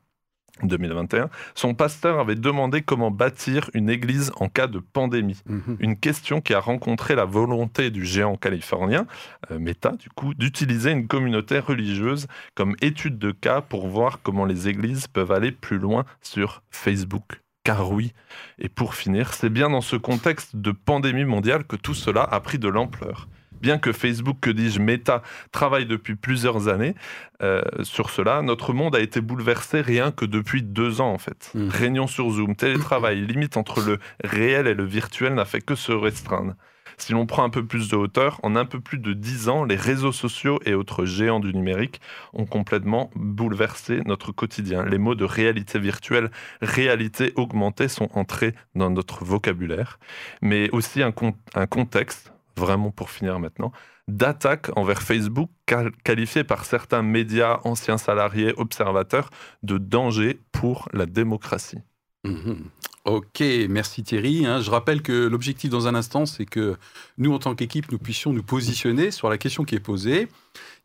2021, 0.64 1.30
son 1.54 1.74
pasteur 1.74 2.20
avait 2.20 2.36
demandé 2.36 2.82
comment 2.82 3.12
bâtir 3.12 3.70
une 3.74 3.90
église 3.90 4.32
en 4.38 4.48
cas 4.48 4.68
de 4.68 4.80
pandémie. 4.80 5.42
Mhm. 5.48 5.78
Une 5.80 5.98
question 5.98 6.42
qui 6.42 6.54
a 6.54 6.60
rencontré 6.60 7.16
la 7.16 7.26
volonté 7.26 7.92
du 7.92 8.06
géant 8.06 8.38
californien, 8.38 9.06
euh, 9.52 9.60
Meta, 9.60 9.92
du 9.92 10.10
coup, 10.10 10.34
d'utiliser 10.34 10.92
une 10.92 11.08
communauté 11.08 11.60
religieuse 11.60 12.28
comme 12.56 12.76
étude 12.82 13.18
de 13.18 13.32
cas 13.32 13.62
pour 13.62 13.88
voir 13.88 14.22
comment 14.24 14.46
les 14.46 14.68
églises 14.68 15.08
peuvent 15.08 15.32
aller 15.32 15.52
plus 15.52 15.78
loin 15.78 16.06
sur 16.22 16.64
Facebook. 16.70 17.42
Car 17.64 17.92
oui, 17.92 18.14
et 18.60 18.70
pour 18.70 18.94
finir, 18.94 19.34
c'est 19.34 19.50
bien 19.50 19.72
dans 19.72 19.82
ce 19.82 19.96
contexte 19.96 20.56
de 20.56 20.72
pandémie 20.72 21.26
mondiale 21.26 21.64
que 21.64 21.76
tout 21.76 21.96
cela 21.96 22.22
a 22.22 22.40
pris 22.40 22.60
de 22.60 22.68
l'ampleur. 22.68 23.28
Bien 23.62 23.78
que 23.78 23.92
Facebook, 23.92 24.38
que 24.42 24.50
dis-je, 24.50 24.80
Meta, 24.80 25.22
travaille 25.52 25.86
depuis 25.86 26.16
plusieurs 26.16 26.68
années 26.68 26.94
euh, 27.42 27.62
sur 27.84 28.10
cela, 28.10 28.42
notre 28.42 28.74
monde 28.74 28.96
a 28.96 29.00
été 29.00 29.22
bouleversé 29.22 29.82
rien 29.82 30.12
que 30.12 30.26
depuis 30.26 30.62
deux 30.62 31.02
ans 31.02 31.12
en 31.12 31.18
fait. 31.18 31.52
Mhm. 31.56 31.70
Réunion 31.70 32.08
sur 32.08 32.30
Zoom, 32.30 32.56
télétravail, 32.56 33.22
limite 33.28 33.58
entre 33.58 33.82
le 33.82 34.00
réel 34.24 34.68
et 34.68 34.74
le 34.74 34.86
virtuel 34.86 35.34
n'a 35.34 35.46
fait 35.46 35.62
que 35.62 35.76
se 35.76 35.92
restreindre. 35.92 36.54
Si 36.98 37.12
l'on 37.12 37.26
prend 37.26 37.44
un 37.44 37.50
peu 37.50 37.66
plus 37.66 37.90
de 37.90 37.98
hauteur, 37.98 38.40
en 38.42 38.56
un 38.56 38.64
peu 38.64 38.80
plus 38.80 39.00
de 39.00 39.12
dix 39.12 39.50
ans, 39.50 39.66
les 39.66 39.76
réseaux 39.76 40.14
sociaux 40.14 40.60
et 40.66 40.74
autres 40.74 41.04
géants 41.04 41.42
du 41.42 41.54
numérique 41.54 42.00
ont 42.32 42.46
complètement 42.46 43.10
bouleversé 43.16 44.00
notre 44.06 44.32
quotidien. 44.32 44.86
Les 44.86 44.98
mots 44.98 45.16
de 45.16 45.26
réalité 45.26 45.78
virtuelle, 45.78 46.32
réalité 46.62 47.34
augmentée 47.36 47.90
sont 47.90 48.08
entrés 48.14 48.54
dans 48.76 48.90
notre 48.90 49.26
vocabulaire, 49.26 50.00
mais 50.42 50.70
aussi 50.72 51.04
un, 51.04 51.12
con- 51.12 51.36
un 51.54 51.68
contexte, 51.68 52.32
vraiment 52.58 52.92
pour 52.92 53.10
finir 53.10 53.40
maintenant, 53.40 53.72
d'attaque 54.08 54.70
envers 54.78 55.02
Facebook 55.02 55.50
qual- 55.66 55.92
qualifié 56.04 56.44
par 56.44 56.66
certains 56.66 57.02
médias, 57.02 57.60
anciens 57.64 57.98
salariés, 57.98 58.54
observateurs, 58.58 59.30
de 59.64 59.78
danger 59.78 60.40
pour 60.52 60.88
la 60.94 61.06
démocratie. 61.06 61.80
Mhm. 62.24 62.70
Ok, 63.06 63.44
merci 63.70 64.02
Thierry. 64.02 64.48
hein. 64.48 64.62
Je 64.62 64.72
rappelle 64.72 65.04
que 65.04 65.28
l'objectif 65.28 65.70
dans 65.70 65.88
un 65.88 65.94
instant, 65.94 66.26
c'est 66.26 66.48
que 66.48 66.76
nous, 67.20 67.32
en 67.32 67.38
tant 67.38 67.54
qu'équipe, 67.54 67.92
nous 67.92 68.00
puissions 68.00 68.34
nous 68.34 68.42
positionner 68.42 69.12
sur 69.12 69.30
la 69.30 69.38
question 69.38 69.64
qui 69.64 69.76
est 69.76 69.80
posée. 69.80 70.28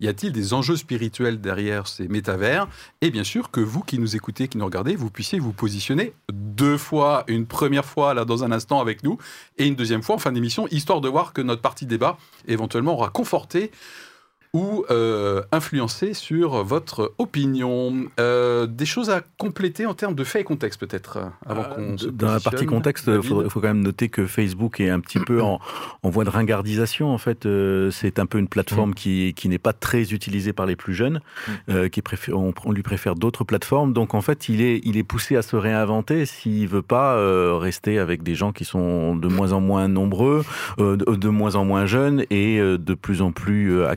Y 0.01 0.09
a-t-il 0.09 0.31
des 0.31 0.53
enjeux 0.53 0.77
spirituels 0.77 1.41
derrière 1.41 1.89
ces 1.89 2.09
métavers? 2.09 2.69
Et 3.01 3.11
bien 3.11 3.25
sûr 3.25 3.51
que 3.51 3.61
vous 3.61 3.81
qui 3.81 3.99
nous 3.99 4.17
écoutez, 4.17 4.49
qui 4.49 4.59
nous 4.59 4.67
regardez, 4.67 4.97
vous 4.97 5.09
puissiez 5.09 5.39
vous 5.39 5.55
positionner 5.55 6.13
deux 6.31 6.77
fois, 6.77 7.25
une 7.27 7.47
première 7.47 7.87
fois 7.87 8.13
là 8.13 8.27
dans 8.27 8.45
un 8.45 8.53
instant 8.53 8.81
avec 8.83 9.03
nous, 9.03 9.17
et 9.57 9.67
une 9.67 9.75
deuxième 9.75 10.03
fois 10.03 10.17
en 10.17 10.19
fin 10.19 10.33
d'émission, 10.33 10.69
histoire 10.71 11.01
de 11.01 11.09
voir 11.09 11.33
que 11.33 11.41
notre 11.41 11.63
partie 11.63 11.87
débat 11.87 12.19
éventuellement 12.47 12.93
aura 12.93 13.09
conforté 13.09 13.71
ou 14.53 14.85
euh, 14.91 15.43
influencé 15.53 16.13
sur 16.15 16.65
votre 16.65 17.13
opinion. 17.19 18.07
Euh, 18.19 18.67
des 18.67 18.87
choses 18.87 19.11
à 19.11 19.21
compléter 19.39 19.87
en 19.87 19.95
termes 19.95 20.15
de 20.15 20.25
faits 20.25 20.43
et 20.43 20.45
contexte 20.45 20.81
peut-être 20.81 21.19
euh, 21.19 21.27
avant 21.47 21.63
Euh, 21.63 21.75
qu'on 21.75 21.99
se 21.99 22.07
Dans 22.09 22.33
la 22.33 22.41
partie 22.41 22.67
contexte, 22.67 23.09
il 23.09 23.23
faut, 23.23 23.49
faut 23.49 23.61
quand 23.61 23.69
même 23.69 23.83
noter 23.83 24.09
que 24.09 24.27
Facebook 24.27 24.81
est 24.81 24.91
un 24.91 25.01
petit 25.01 25.21
peu 25.21 25.41
en, 25.41 25.61
en 26.03 26.11
voie 26.11 26.25
de 26.25 26.31
ringardisation. 26.31 27.13
En 27.13 27.19
fait, 27.19 27.47
Euh, 27.47 27.91
c'est 27.91 28.19
un 28.19 28.27
peu 28.27 28.39
une 28.39 28.49
plateforme 28.49 28.95
qui, 28.95 29.35
qui 29.35 29.49
n'est 29.49 29.59
pas 29.59 29.73
très 29.73 30.13
utilisée 30.13 30.53
par 30.53 30.67
les 30.67 30.77
plus 30.77 30.95
jeunes, 30.95 31.21
euh, 31.69 31.89
qui 31.89 32.03
préfère, 32.03 32.37
on, 32.39 32.53
on 32.65 32.73
lui 32.73 32.83
préfère 32.83 33.15
d'autres 33.15 33.45
plateformes. 33.45 33.93
Donc 33.93 34.15
en 34.15 34.21
fait, 34.21 34.49
il 34.49 34.61
est, 34.61 34.81
il 34.85 34.97
est 34.97 35.05
poussé 35.05 35.37
à 35.37 35.43
se 35.43 35.57
réinventer 35.57 36.27
s'il 36.27 36.69
veut 36.69 36.83
pas 36.83 37.15
euh, 37.15 37.57
rester 37.57 37.99
avec 37.99 38.23
des 38.23 38.35
gens 38.35 38.53
qui 38.53 38.65
sont 38.65 39.17
de 39.17 39.29
moins 39.29 39.53
en 39.53 39.61
moins 39.61 39.89
nombreux, 39.89 40.45
euh, 40.79 40.97
de, 40.97 41.05
de 41.15 41.29
moins 41.29 41.55
en 41.55 41.65
moins 41.65 41.87
jeunes 41.87 42.25
et 42.31 42.59
euh, 42.59 42.79
de 42.79 42.95
plus 42.95 43.23
en 43.23 43.33
plus 43.33 43.73
euh, 43.73 43.89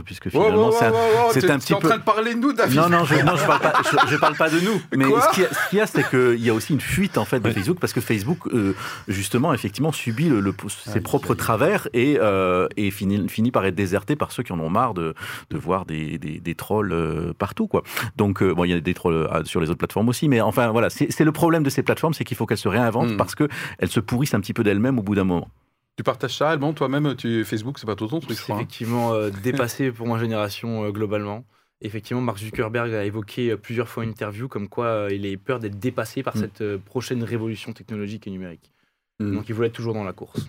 puisque 0.00 0.30
finalement 0.30 0.72
c'est 0.72 0.86
un, 0.86 0.92
c'est 1.32 1.40
petit 1.46 1.74
en 1.74 1.78
peu- 1.80 1.88
train 1.88 1.98
de 1.98 2.02
parler 2.02 2.34
de 2.34 2.40
nous, 2.40 2.52
David. 2.52 2.76
non, 2.78 2.88
non, 2.88 3.04
je, 3.04 3.14
non, 3.16 3.36
je 3.36 3.46
parle 3.46 3.60
pas, 3.60 3.72
je, 3.84 4.10
je 4.12 4.16
parle 4.16 4.36
pas 4.36 4.48
de 4.48 4.60
nous. 4.60 4.80
Mais 4.96 5.04
Quoi 5.04 5.20
ce 5.20 5.34
qu'il 5.34 5.42
y 5.42 5.46
a, 5.46 5.50
ce 5.52 5.68
qu'il 5.70 5.78
y 5.78 5.82
a, 5.82 5.86
c'est 5.86 6.08
qu'il 6.08 6.42
y 6.44 6.48
a 6.48 6.54
aussi 6.54 6.72
une 6.72 6.80
fuite 6.80 7.18
en 7.18 7.24
fait 7.24 7.40
de 7.40 7.50
Facebook 7.50 7.78
parce 7.80 7.92
que 7.92 8.00
Facebook, 8.00 8.38
euh, 8.54 8.74
justement, 9.08 9.52
effectivement, 9.52 9.92
subit 9.92 10.28
le, 10.28 10.40
le- 10.40 10.54
ses 10.86 11.00
propres 11.00 11.34
travers 11.34 11.88
et, 11.92 12.18
euh, 12.20 12.66
et 12.76 12.90
finit, 12.90 13.28
finit 13.28 13.50
par 13.50 13.64
être 13.66 13.74
déserté 13.74 14.16
par 14.16 14.32
ceux 14.32 14.42
qui 14.42 14.52
en 14.52 14.60
ont 14.60 14.70
marre 14.70 14.94
de, 14.94 15.14
de 15.50 15.58
voir 15.58 15.84
des, 15.84 16.18
des, 16.18 16.38
des 16.40 16.54
trolls 16.54 16.92
euh, 16.92 17.32
partout, 17.38 17.66
quoi. 17.66 17.82
Donc, 18.16 18.42
euh, 18.42 18.54
bon, 18.54 18.64
il 18.64 18.70
y 18.70 18.74
a 18.74 18.80
des 18.80 18.94
trolls 18.94 19.28
sur 19.44 19.60
les 19.60 19.68
autres 19.68 19.78
plateformes 19.78 20.08
aussi, 20.08 20.28
mais 20.28 20.40
enfin, 20.40 20.68
voilà, 20.70 20.88
c'est 20.90 21.20
le 21.24 21.32
problème 21.32 21.62
de 21.62 21.70
ces 21.70 21.82
plateformes, 21.82 22.14
c'est 22.14 22.24
qu'il 22.24 22.36
faut 22.36 22.46
qu'elles 22.46 22.58
se 22.58 22.68
réinventent 22.68 23.12
Mm. 23.12 23.16
parce 23.16 23.34
que 23.34 23.48
elles 23.78 23.88
se 23.90 23.98
pourrissent 24.00 24.34
un 24.34 24.40
petit 24.40 24.52
peu 24.54 24.62
d'elles-mêmes 24.62 24.98
au 24.98 25.02
bout 25.02 25.14
d'un 25.14 25.24
moment. 25.24 25.48
Tu 25.96 26.02
partages 26.02 26.36
ça, 26.36 26.50
Alban 26.50 26.72
Toi-même, 26.72 27.14
tu 27.16 27.44
Facebook, 27.44 27.78
c'est 27.78 27.86
pas 27.86 27.96
tout 27.96 28.06
ton 28.06 28.20
truc, 28.20 28.30
je 28.32 28.36
C'est 28.36 28.42
crois. 28.44 28.56
hein. 28.56 28.58
effectivement 28.60 29.12
euh, 29.12 29.30
dépassé 29.42 29.92
pour 29.92 30.06
ma 30.06 30.18
génération 30.18 30.84
euh, 30.84 30.90
globalement. 30.90 31.44
Effectivement, 31.82 32.22
Mark 32.22 32.38
Zuckerberg 32.38 32.94
a 32.94 33.04
évoqué 33.04 33.50
euh, 33.50 33.56
plusieurs 33.56 33.88
fois 33.88 34.04
en 34.04 34.08
interview 34.08 34.48
comme 34.48 34.68
quoi 34.68 34.86
euh, 34.86 35.08
il 35.12 35.26
a 35.26 35.36
peur 35.36 35.58
d'être 35.58 35.78
dépassé 35.78 36.22
par 36.22 36.36
Mm. 36.36 36.40
cette 36.40 36.60
euh, 36.62 36.78
prochaine 36.78 37.22
révolution 37.24 37.72
technologique 37.72 38.26
et 38.26 38.30
numérique. 38.30 38.72
Mm. 39.20 39.34
Donc 39.34 39.48
il 39.48 39.54
voulait 39.54 39.66
être 39.68 39.74
toujours 39.74 39.94
dans 39.94 40.04
la 40.04 40.12
course. 40.12 40.48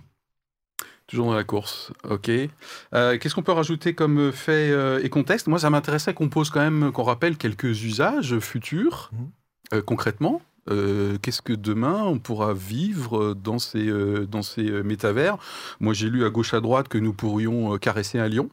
Toujours 1.07 1.25
dans 1.25 1.33
la 1.35 1.43
course, 1.43 1.91
ok. 2.09 2.29
Euh, 2.93 3.17
Qu'est-ce 3.17 3.35
qu'on 3.35 3.43
peut 3.43 3.51
rajouter 3.51 3.93
comme 3.93 4.31
fait 4.31 4.71
euh, 4.71 5.01
et 5.03 5.09
contexte? 5.09 5.47
Moi, 5.47 5.59
ça 5.59 5.69
m'intéressait 5.69 6.13
qu'on 6.13 6.29
pose 6.29 6.49
quand 6.49 6.61
même, 6.61 6.93
qu'on 6.93 7.03
rappelle 7.03 7.35
quelques 7.35 7.83
usages 7.83 8.39
futurs, 8.39 9.11
euh, 9.73 9.81
concrètement. 9.81 10.41
Euh, 10.69 11.17
Qu'est-ce 11.21 11.41
que 11.41 11.53
demain 11.53 12.03
on 12.03 12.19
pourra 12.19 12.53
vivre 12.53 13.33
dans 13.33 13.59
ces, 13.59 13.87
euh, 13.87 14.25
dans 14.25 14.41
ces 14.43 14.69
euh, 14.69 14.83
métavers? 14.83 15.37
Moi, 15.79 15.93
j'ai 15.93 16.09
lu 16.09 16.25
à 16.25 16.29
gauche 16.29 16.53
à 16.53 16.61
droite 16.61 16.87
que 16.87 16.97
nous 16.97 17.13
pourrions 17.13 17.77
caresser 17.77 18.19
un 18.19 18.29
lion. 18.29 18.49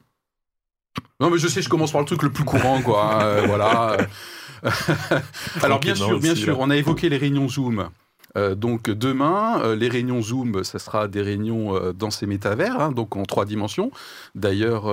Non, 1.21 1.31
mais 1.31 1.39
je 1.39 1.47
sais, 1.47 1.63
je 1.63 1.69
commence 1.69 1.93
par 1.93 2.01
le 2.01 2.07
truc 2.07 2.23
le 2.23 2.31
plus 2.31 2.45
courant, 2.45 2.83
quoi. 2.83 3.23
hein, 3.25 3.47
voilà. 3.47 3.97
Alors, 5.63 5.79
bien 5.81 5.95
sûr, 5.95 6.19
bien 6.19 6.35
sûr, 6.35 6.59
on 6.59 6.71
a 6.71 6.77
évoqué 6.77 7.09
les 7.09 7.17
réunions 7.17 7.49
Zoom. 7.49 7.89
Euh, 8.37 8.55
donc 8.55 8.91
demain, 8.91 9.61
euh, 9.63 9.75
les 9.75 9.89
réunions 9.89 10.23
Zoom, 10.23 10.65
ça 10.65 10.79
sera 10.79 11.09
des 11.09 11.23
réunions 11.23 11.75
euh, 11.75 11.93
dans 11.93 12.11
ces 12.11 12.27
métavers, 12.27 12.81
hein, 12.81 12.93
donc 12.93 13.17
en 13.17 13.25
trois 13.25 13.45
dimensions. 13.45 13.91
D'ailleurs, 14.35 14.87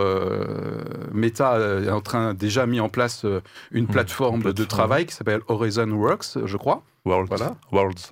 Meta 1.13 1.59
est 1.59 1.89
en 1.89 2.01
train 2.01 2.33
déjà 2.33 2.65
mis 2.65 2.79
en 2.79 2.89
place 2.89 3.25
une 3.71 3.85
Mmh, 3.85 3.87
plateforme 3.87 4.53
de 4.53 4.63
travail 4.65 5.05
qui 5.05 5.13
s'appelle 5.13 5.41
Horizon 5.47 5.89
Works, 5.91 6.45
je 6.45 6.57
crois. 6.57 6.83
Worlds. 7.05 7.29
Voilà. 7.29 7.55
Worlds. 7.71 8.11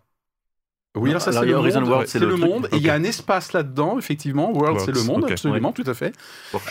Oui, 0.95 1.11
Non, 1.11 1.19
ça 1.19 1.31
c'est 1.31 1.45
le 1.45 1.53
Horizon 1.53 1.81
monde. 1.81 1.89
World, 1.89 2.07
c'est 2.07 2.19
le, 2.19 2.35
monde. 2.37 2.69
Et 2.71 2.77
il 2.77 2.83
y 2.83 2.89
a 2.89 2.93
un 2.93 3.03
espace 3.03 3.53
là-dedans, 3.53 3.99
effectivement. 3.99 4.51
World, 4.51 4.79
c'est 4.79 4.93
le 4.93 5.03
monde, 5.03 5.25
absolument, 5.29 5.71
tout 5.71 5.83
à 5.85 5.93
fait. 5.93 6.13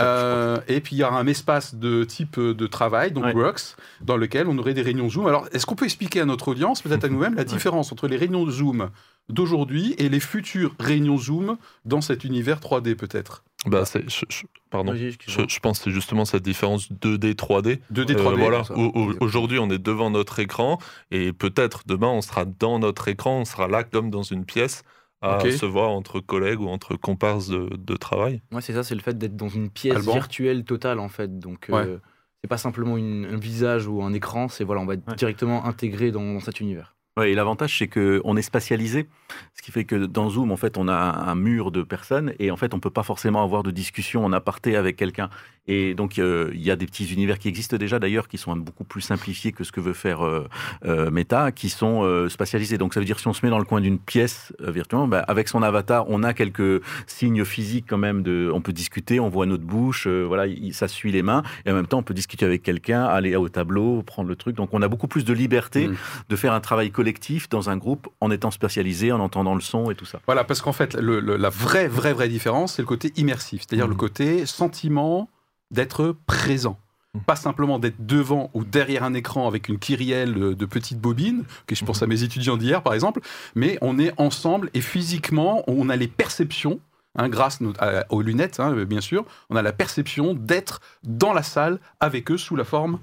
Euh, 0.00 0.58
et 0.68 0.80
puis 0.80 0.96
il 0.96 0.98
y 1.00 1.04
aura 1.04 1.18
un 1.18 1.26
espace 1.26 1.74
de 1.74 2.04
type 2.04 2.38
de 2.38 2.66
travail, 2.66 3.12
donc 3.12 3.24
Ouais. 3.24 3.32
Works, 3.32 3.76
dans 4.02 4.16
lequel 4.16 4.48
on 4.48 4.58
aurait 4.58 4.74
des 4.74 4.82
réunions 4.82 5.08
Zoom. 5.08 5.26
Alors, 5.26 5.48
est-ce 5.52 5.64
qu'on 5.64 5.76
peut 5.76 5.86
expliquer 5.86 6.20
à 6.20 6.26
notre 6.26 6.48
audience, 6.48 6.82
peut-être 6.82 7.04
à 7.04 7.08
nous-mêmes, 7.14 7.34
la 7.34 7.44
différence 7.44 7.90
entre 7.90 8.06
les 8.06 8.16
réunions 8.16 8.48
Zoom 8.50 8.90
d'aujourd'hui 9.30 9.94
et 9.96 10.08
les 10.10 10.20
futures 10.20 10.74
réunions 10.78 11.16
Zoom 11.16 11.56
dans 11.84 12.02
cet 12.02 12.24
univers 12.24 12.60
3D, 12.60 12.94
peut-être? 12.94 13.42
Bah, 13.66 13.84
c'est, 13.84 14.08
je- 14.10 14.24
je- 14.28 14.42
pardon. 14.70 14.94
Je, 14.94 15.58
pense 15.60 15.78
que 15.78 15.84
c'est 15.84 15.90
justement 15.90 16.24
cette 16.24 16.42
différence 16.42 16.90
2D, 16.92 17.34
3D. 17.34 17.80
2D, 17.92 18.12
Euh, 18.14 18.18
3D. 18.22 18.36
voilà. 18.38 18.64
ça. 18.64 18.74
Au- 18.76 18.90
au- 18.94 19.14
Aujourd'hui, 19.20 19.58
on 19.58 19.70
est 19.70 19.78
devant 19.78 20.10
notre 20.10 20.38
écran 20.38 20.78
et 21.10 21.32
peut-être 21.32 21.82
demain, 21.86 22.08
on 22.08 22.20
sera 22.22 22.44
dans 22.44 22.78
notre 22.78 23.08
écran, 23.08 23.40
on 23.40 23.44
sera 23.44 23.68
là 23.68 23.84
comme 23.84 24.10
dans 24.10 24.22
une 24.22 24.44
pièce 24.44 24.82
à 25.22 25.40
se 25.40 25.64
voir 25.64 25.88
entre 25.90 26.20
collègues 26.20 26.60
ou 26.60 26.68
entre 26.68 26.96
comparses 26.96 27.48
de, 27.48 27.70
de 27.78 27.96
travail. 27.96 28.42
Ouais, 28.52 28.60
c'est 28.60 28.74
ça, 28.74 28.82
c'est 28.82 28.94
le 28.94 29.00
fait 29.00 29.16
d'être 29.16 29.36
dans 29.36 29.48
une 29.48 29.70
pièce 29.70 29.96
Alban 29.96 30.12
virtuelle 30.12 30.64
totale 30.64 30.98
en 30.98 31.08
fait. 31.08 31.38
Donc 31.38 31.70
euh, 31.70 31.72
Ouais. 31.94 31.98
c'est 32.42 32.48
pas 32.48 32.58
simplement 32.58 32.98
une- 32.98 33.24
un 33.32 33.38
visage 33.38 33.86
ou 33.86 34.02
un 34.02 34.12
écran, 34.12 34.48
c'est 34.48 34.64
voilà, 34.64 34.82
on 34.82 34.86
va 34.86 34.92
être 34.94 35.08
Ouais. 35.08 35.14
directement 35.14 35.64
intégré 35.64 36.10
dans, 36.10 36.34
dans 36.34 36.40
cet 36.40 36.60
univers. 36.60 36.93
Et 37.22 37.34
l'avantage, 37.34 37.78
c'est 37.78 37.86
qu'on 37.86 38.36
est 38.36 38.42
spatialisé, 38.42 39.06
ce 39.54 39.62
qui 39.62 39.70
fait 39.70 39.84
que 39.84 39.94
dans 39.94 40.30
Zoom, 40.30 40.50
en 40.50 40.56
fait, 40.56 40.76
on 40.76 40.88
a 40.88 40.94
un, 40.94 41.36
mur 41.36 41.70
de 41.70 41.84
personnes 41.84 42.34
et 42.40 42.50
en 42.50 42.56
fait, 42.56 42.74
on 42.74 42.80
peut 42.80 42.90
pas 42.90 43.04
forcément 43.04 43.44
avoir 43.44 43.62
de 43.62 43.70
discussion 43.70 44.24
en 44.24 44.32
aparté 44.32 44.74
avec 44.74 44.96
quelqu'un. 44.96 45.30
Et 45.66 45.94
donc, 45.94 46.18
euh, 46.18 46.50
il 46.54 46.60
y 46.62 46.70
a 46.70 46.76
des 46.76 46.84
petits 46.84 47.06
univers 47.12 47.38
qui 47.38 47.48
existent 47.48 47.76
déjà 47.78 47.98
d'ailleurs, 47.98 48.28
qui 48.28 48.36
sont 48.36 48.54
beaucoup 48.54 48.84
plus 48.84 49.00
simplifiés 49.00 49.52
que 49.52 49.64
ce 49.64 49.72
que 49.72 49.80
veut 49.80 49.94
faire 49.94 50.22
euh, 50.24 50.46
euh, 50.84 51.10
Meta, 51.10 51.52
qui 51.52 51.70
sont 51.70 52.02
euh, 52.04 52.28
spatialisés. 52.28 52.76
Donc, 52.76 52.92
ça 52.92 53.00
veut 53.00 53.06
dire 53.06 53.16
que 53.16 53.22
si 53.22 53.28
on 53.28 53.32
se 53.32 53.44
met 53.44 53.50
dans 53.50 53.58
le 53.58 53.64
coin 53.64 53.80
d'une 53.80 53.98
pièce 53.98 54.52
euh, 54.60 54.70
virtuelle, 54.70 55.08
bah, 55.08 55.24
avec 55.26 55.48
son 55.48 55.62
avatar, 55.62 56.04
on 56.10 56.22
a 56.22 56.34
quelques 56.34 56.82
signes 57.06 57.44
physiques 57.46 57.86
quand 57.88 57.96
même. 57.98 58.22
De, 58.22 58.50
on 58.52 58.60
peut 58.60 58.72
discuter, 58.74 59.20
on 59.20 59.28
voit 59.30 59.46
notre 59.46 59.64
bouche, 59.64 60.06
euh, 60.06 60.22
voilà, 60.26 60.46
il- 60.46 60.74
ça 60.74 60.86
suit 60.86 61.12
les 61.12 61.22
mains, 61.22 61.42
et 61.64 61.70
en 61.70 61.74
même 61.74 61.86
temps, 61.86 61.98
on 61.98 62.02
peut 62.02 62.14
discuter 62.14 62.44
avec 62.44 62.62
quelqu'un, 62.62 63.04
aller 63.04 63.34
au 63.34 63.48
tableau, 63.48 64.02
prendre 64.02 64.28
le 64.28 64.36
truc. 64.36 64.56
Donc, 64.56 64.68
on 64.72 64.82
a 64.82 64.88
beaucoup 64.88 65.08
plus 65.08 65.24
de 65.24 65.32
liberté 65.32 65.88
Mm. 65.88 65.96
de 66.28 66.36
faire 66.36 66.52
un 66.52 66.60
travail 66.60 66.90
collectif 66.90 67.48
dans 67.48 67.70
un 67.70 67.76
groupe 67.78 68.08
en 68.20 68.30
étant 68.30 68.50
spatialisé, 68.50 69.12
en 69.12 69.20
entendant 69.20 69.54
le 69.54 69.60
son 69.62 69.90
et 69.90 69.94
tout 69.94 70.04
ça. 70.04 70.20
Voilà, 70.26 70.44
parce 70.44 70.60
qu'en 70.60 70.72
fait, 70.72 70.94
le- 70.94 71.20
le- 71.20 71.36
la 71.36 71.48
vraie, 71.48 71.88
vraie, 71.88 72.12
vraie 72.12 72.28
différence, 72.28 72.74
c'est 72.74 72.82
le 72.82 72.86
côté 72.86 73.12
immersif, 73.16 73.62
c'est-à-dire 73.66 73.86
Mhm. 73.86 73.92
le 73.92 73.96
côté 73.96 74.46
sentiment 74.46 75.30
d'être 75.74 76.16
présent. 76.26 76.78
Mhm. 77.14 77.20
Pas 77.22 77.36
simplement 77.36 77.78
d'être 77.78 78.04
devant 78.06 78.50
ou 78.54 78.64
derrière 78.64 79.04
un 79.04 79.14
écran 79.14 79.46
avec 79.46 79.68
une 79.68 79.78
kyrielle 79.78 80.34
de, 80.34 80.52
de 80.54 80.66
petites 80.66 80.98
bobines, 81.00 81.44
que 81.66 81.74
je 81.74 81.84
pense 81.84 82.02
à 82.02 82.06
mes 82.06 82.22
étudiants 82.22 82.56
d'hier 82.56 82.82
par 82.82 82.94
exemple, 82.94 83.20
mais 83.54 83.78
on 83.82 83.98
est 83.98 84.12
ensemble 84.18 84.70
et 84.74 84.80
physiquement, 84.80 85.62
on 85.68 85.88
a 85.90 85.96
les 85.96 86.08
perceptions, 86.08 86.80
hein, 87.16 87.28
grâce 87.28 87.58
à- 87.78 88.04
aux 88.10 88.22
lunettes, 88.22 88.58
hein, 88.58 88.72
bien 88.84 89.00
sûr, 89.00 89.24
on 89.50 89.54
a 89.56 89.62
la 89.62 89.72
perception 89.72 90.34
d'être 90.34 90.80
dans 91.04 91.32
la 91.32 91.42
salle 91.44 91.78
avec 92.00 92.30
eux 92.32 92.38
sous 92.38 92.56
la 92.56 92.64
forme 92.64 92.98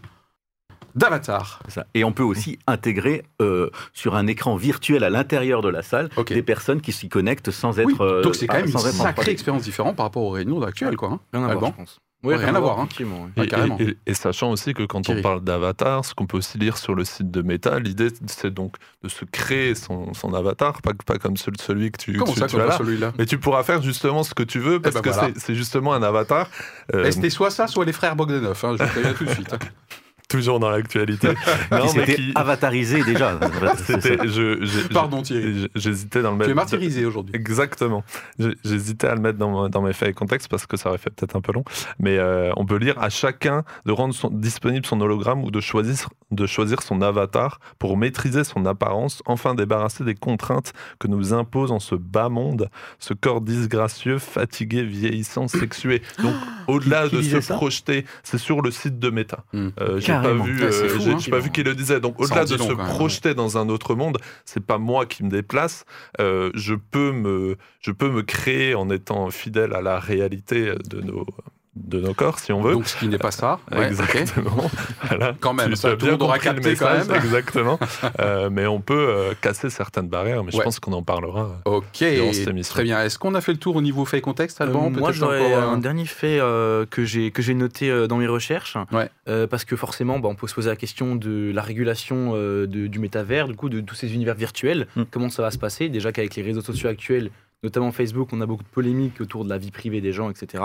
d'avatar. 0.94 1.64
Et 1.94 2.04
on 2.04 2.12
peut 2.12 2.24
aussi 2.24 2.60
intégrer 2.68 3.24
euh, 3.42 3.70
sur 3.94 4.16
un 4.16 4.28
écran 4.28 4.58
virtuel 4.58 5.06
à 5.06 5.10
l'intérieur 5.10 5.62
de 5.62 5.70
la 5.70 5.84
salle 5.84 6.10
des 6.28 6.44
personnes 6.44 6.82
qui 6.82 6.92
s'y 6.92 7.08
connectent 7.08 7.50
sans 7.52 7.80
Oui, 7.80 7.94
être. 7.94 8.02
euh, 8.02 8.22
donc 8.24 8.36
c'est 8.36 8.48
quand 8.48 8.56
même 8.58 8.66
une 8.68 8.78
sacrée 8.78 9.24
3D. 9.24 9.30
expérience 9.30 9.64
différente 9.64 9.96
par 9.96 10.06
rapport 10.08 10.24
aux 10.24 10.32
réunions 10.32 10.62
actuelles, 10.64 10.98
quoi. 10.98 11.12
hein. 11.14 11.20
Rien 11.32 11.44
à 11.44 11.48
Alban 11.48 11.60
voir, 11.60 11.72
je 11.72 11.78
pense. 11.78 12.00
Oui, 12.24 12.36
rien 12.36 12.54
à 12.54 12.60
voir, 12.60 12.80
hein. 12.80 12.88
oui. 13.00 13.06
Ah, 13.36 13.44
Et, 13.44 13.48
carrément. 13.48 13.78
et- 13.80 13.84
et- 13.84 13.98
et 14.06 14.14
sachant 14.14 14.52
aussi 14.52 14.74
que 14.76 14.84
quand 14.84 15.02
Thierry. 15.02 15.22
on 15.22 15.24
parle 15.24 15.42
d'avatar, 15.44 16.06
ce 16.06 16.14
qu'on 16.14 16.28
peut 16.28 16.38
aussi 16.38 16.60
lire 16.60 16.78
sur 16.78 16.94
le 16.94 17.04
site 17.04 17.32
de 17.32 17.42
Meta, 17.42 17.80
l'idée 17.80 18.10
c'est 18.28 18.54
donc 18.54 18.76
de 19.04 19.10
se 19.10 19.26
créer 19.26 19.74
son, 19.74 20.14
son 20.14 20.34
avatar, 20.36 20.82
pas, 20.84 20.92
pas 21.06 21.18
comme 21.18 21.36
celui, 21.36 21.92
que 21.92 21.98
tu, 21.98 22.14
Comment 22.18 22.32
tu- 22.34 22.40
ça, 22.40 22.46
tu 22.48 22.58
comme 22.58 22.66
as 22.66 22.68
là. 22.68 22.78
celui-là 22.78 23.14
Mais 23.18 23.26
tu 23.26 23.40
pourras 23.40 23.64
faire 23.64 23.82
justement 23.82 24.24
ce 24.24 24.34
que 24.36 24.44
tu 24.44 24.60
veux 24.60 24.80
parce 24.80 24.94
ben 24.96 25.02
que 25.02 25.10
voilà. 25.10 25.30
c'est- 25.34 25.40
c'est 25.40 25.56
justement 25.56 25.94
un 25.94 26.04
avatar. 26.04 26.48
euh, 26.94 27.06
Eh, 27.08 27.12
C'était 27.12 27.30
soit 27.32 27.50
ça, 27.50 27.66
soit 27.68 27.86
les 27.86 27.94
frères 27.94 28.16
Bogdanov, 28.16 28.60
hein, 28.66 28.76
je 28.78 28.84
vous 28.84 28.90
préviens 28.90 29.14
tout 29.14 29.26
de 29.26 29.30
suite. 29.32 29.54
hein. 29.54 29.60
toujours 30.32 30.60
dans 30.60 30.70
l'actualité. 30.70 31.28
Qui 31.70 31.76
non, 31.76 31.86
mais 31.96 32.16
qui. 32.16 32.32
avatarisé 32.36 33.04
déjà. 33.04 33.40
C'était- 33.86 34.28
je- 34.28 34.60
j'ai- 34.64 34.88
Pardon 34.90 35.22
Thierry. 35.22 35.68
J'hésitais 35.76 36.22
dans 36.22 36.32
le 36.32 36.38
Tu 36.38 36.44
es 36.44 36.48
mettre. 36.48 36.56
martyrisé 36.56 37.06
aujourd'hui. 37.06 37.36
Exactement. 37.36 38.04
J'hésitais 38.64 39.08
à 39.08 39.16
le 39.16 39.22
mettre 39.22 39.38
dans, 39.38 39.70
dans 39.70 39.82
mes 39.82 39.94
faits 39.94 40.10
et 40.10 40.14
contextes 40.14 40.48
parce 40.48 40.66
que 40.66 40.78
ça 40.78 40.90
aurait 40.90 40.98
fait 40.98 41.10
peut-être 41.12 41.36
un 41.36 41.42
peu 41.42 41.52
long. 41.54 41.64
Mais 42.00 42.18
euh, 42.18 42.52
on 42.58 42.66
peut 42.66 42.78
lire 42.78 42.98
à 43.00 43.10
chacun 43.10 43.64
de 43.86 43.92
rendre 43.92 44.14
son- 44.14 44.30
disponible 44.30 44.86
son 44.86 45.00
hologramme 45.02 45.44
ou 45.44 45.52
de 45.52 45.60
choisir, 45.60 46.10
de 46.32 46.46
choisir 46.48 46.82
son 46.82 47.02
avatar 47.02 47.60
pour 47.80 47.98
maîtriser 47.98 48.44
son 48.44 48.66
apparence, 48.66 49.22
enfin 49.26 49.54
débarrasser 49.56 50.04
des 50.04 50.16
contraintes 50.16 50.74
que 51.00 51.08
nous 51.08 51.34
impose 51.34 51.72
en 51.72 51.80
ce 51.80 51.96
bas 51.96 52.30
monde, 52.30 52.70
ce 53.00 53.14
corps 53.14 53.42
disgracieux, 53.42 54.18
fatigué, 54.20 54.84
vieillissant, 54.84 55.48
sexué. 55.48 56.02
Donc 56.22 56.34
au-delà 56.68 57.08
de 57.08 57.22
se 57.22 57.54
projeter, 57.54 58.06
c'est 58.24 58.38
sur 58.38 58.62
le 58.62 58.72
site 58.72 59.00
de 59.00 59.10
Meta. 59.10 59.44
Hmm. 59.54 59.70
Euh, 59.80 60.00
j'ai 60.00 60.14
pas 60.14 60.34
vu, 60.34 60.64
Ouais, 60.64 60.72
c'est 60.72 60.84
euh, 60.84 60.90
fou, 60.90 61.10
hein. 61.10 61.18
j'ai 61.20 61.32
pas 61.32 61.40
vu 61.40 61.52
qui 61.52 61.64
le 61.64 61.76
disait. 61.76 62.00
Donc 62.00 62.20
au-delà 62.20 62.46
de 62.46 62.56
long, 62.56 62.68
se 62.68 62.74
même, 62.74 62.88
projeter 62.88 63.34
dans 63.34 63.58
un 63.58 63.70
autre 63.70 63.96
monde, 63.96 64.18
c'est 64.46 64.66
pas 64.66 64.78
moi 64.78 65.06
qui 65.06 65.24
me 65.24 65.30
déplace. 65.30 65.86
Euh, 66.20 66.52
je 66.54 66.76
peux 66.76 67.12
me, 67.12 67.58
je 67.80 67.92
peux 67.92 68.10
me 68.10 68.22
créer 68.22 68.76
en 68.76 68.90
étant 68.90 69.30
fidèle 69.30 69.74
à 69.74 69.82
la 69.82 70.00
réalité 70.00 70.74
de 70.90 71.02
nos, 71.02 71.26
de 71.76 72.02
nos 72.02 72.14
corps, 72.14 72.38
si 72.40 72.52
on 72.52 72.62
veut. 72.62 72.74
Donc 72.74 72.86
ce 72.88 72.98
qui 72.98 73.08
n'est 73.08 73.18
pas 73.18 73.32
ça. 73.32 73.60
Ouais, 73.72 73.86
ok. 73.86 73.92
Exactement. 73.92 74.70
Voilà. 75.08 75.34
Quand 75.40 75.54
même, 75.54 75.70
Tu- 75.70 75.76
ça, 75.78 75.90
tu 75.90 75.94
as 75.94 75.98
tout 75.98 76.06
le 76.06 76.12
monde 76.14 76.22
aura 76.24 76.34
compris 76.40 76.50
le 76.50 76.56
capté 76.56 76.76
quand 76.76 76.92
message, 76.92 77.08
même. 77.08 77.18
Exactement. 77.18 77.80
Euh, 78.20 78.50
mais 78.52 78.68
on 78.68 78.82
peut 78.82 78.94
euh, 79.10 79.34
casser 79.40 79.70
certaines 79.70 80.08
barrières, 80.08 80.44
mais 80.44 80.52
je 80.52 80.58
pense 80.60 80.80
qu'on 80.80 80.94
en 80.94 81.02
parlera. 81.04 81.62
Ok, 81.66 81.86
cette 81.98 82.48
émission. 82.48 82.74
très 82.74 82.84
bien. 82.84 83.02
Est-ce 83.04 83.18
qu'on 83.18 83.36
a 83.36 83.42
fait 83.42 83.52
le 83.54 83.58
tour 83.58 83.76
au 83.78 83.82
niveau 83.82 84.06
fait 84.06 84.18
et 84.18 84.22
contexte, 84.22 84.60
Alban 84.62 84.88
Euh, 84.88 84.90
moi, 85.00 85.12
j'aurais 85.12 85.40
encore, 85.54 85.70
euh, 85.70 85.74
un 85.74 85.78
dernier 85.78 86.06
fait 86.06 86.40
euh, 86.40 86.86
que 86.86 87.04
j'ai 87.06 87.32
que 87.32 87.42
j'ai 87.42 87.54
noté 87.54 87.90
euh, 87.90 88.08
dans 88.08 88.18
mes 88.18 88.28
recherches, 88.28 88.78
Ouais. 88.92 89.10
Euh, 89.30 89.48
parce 89.48 89.64
que 89.66 89.76
forcément, 89.76 90.20
bah, 90.20 90.28
on 90.30 90.36
peut 90.36 90.48
se 90.48 90.54
poser 90.56 90.70
la 90.70 90.76
question 90.76 91.16
de 91.16 91.52
la 91.54 91.62
régulation 91.62 92.34
euh, 92.36 92.68
de- 92.68 92.88
du 92.88 93.00
métavers, 93.00 93.48
du 93.48 93.56
coup, 93.56 93.70
de 93.70 93.80
tous 93.82 93.96
ces 93.96 94.14
univers 94.14 94.36
virtuels. 94.36 94.88
Mm. 94.96 95.04
Comment 95.10 95.30
ça 95.30 95.42
va 95.42 95.52
se 95.52 95.58
passer? 95.58 95.90
Déjà 95.90 96.12
qu'avec 96.12 96.36
les 96.36 96.44
réseaux 96.44 96.62
sociaux 96.62 96.90
actuels, 96.90 97.32
notamment 97.64 97.92
Facebook, 97.92 98.30
on 98.34 98.42
a 98.42 98.46
beaucoup 98.46 98.64
de 98.64 98.70
polémiques 98.70 99.22
autour 99.22 99.46
de 99.46 99.50
la 99.50 99.58
vie 99.58 99.72
privée 99.72 100.02
des 100.02 100.12
gens, 100.12 100.30
etc. 100.30 100.64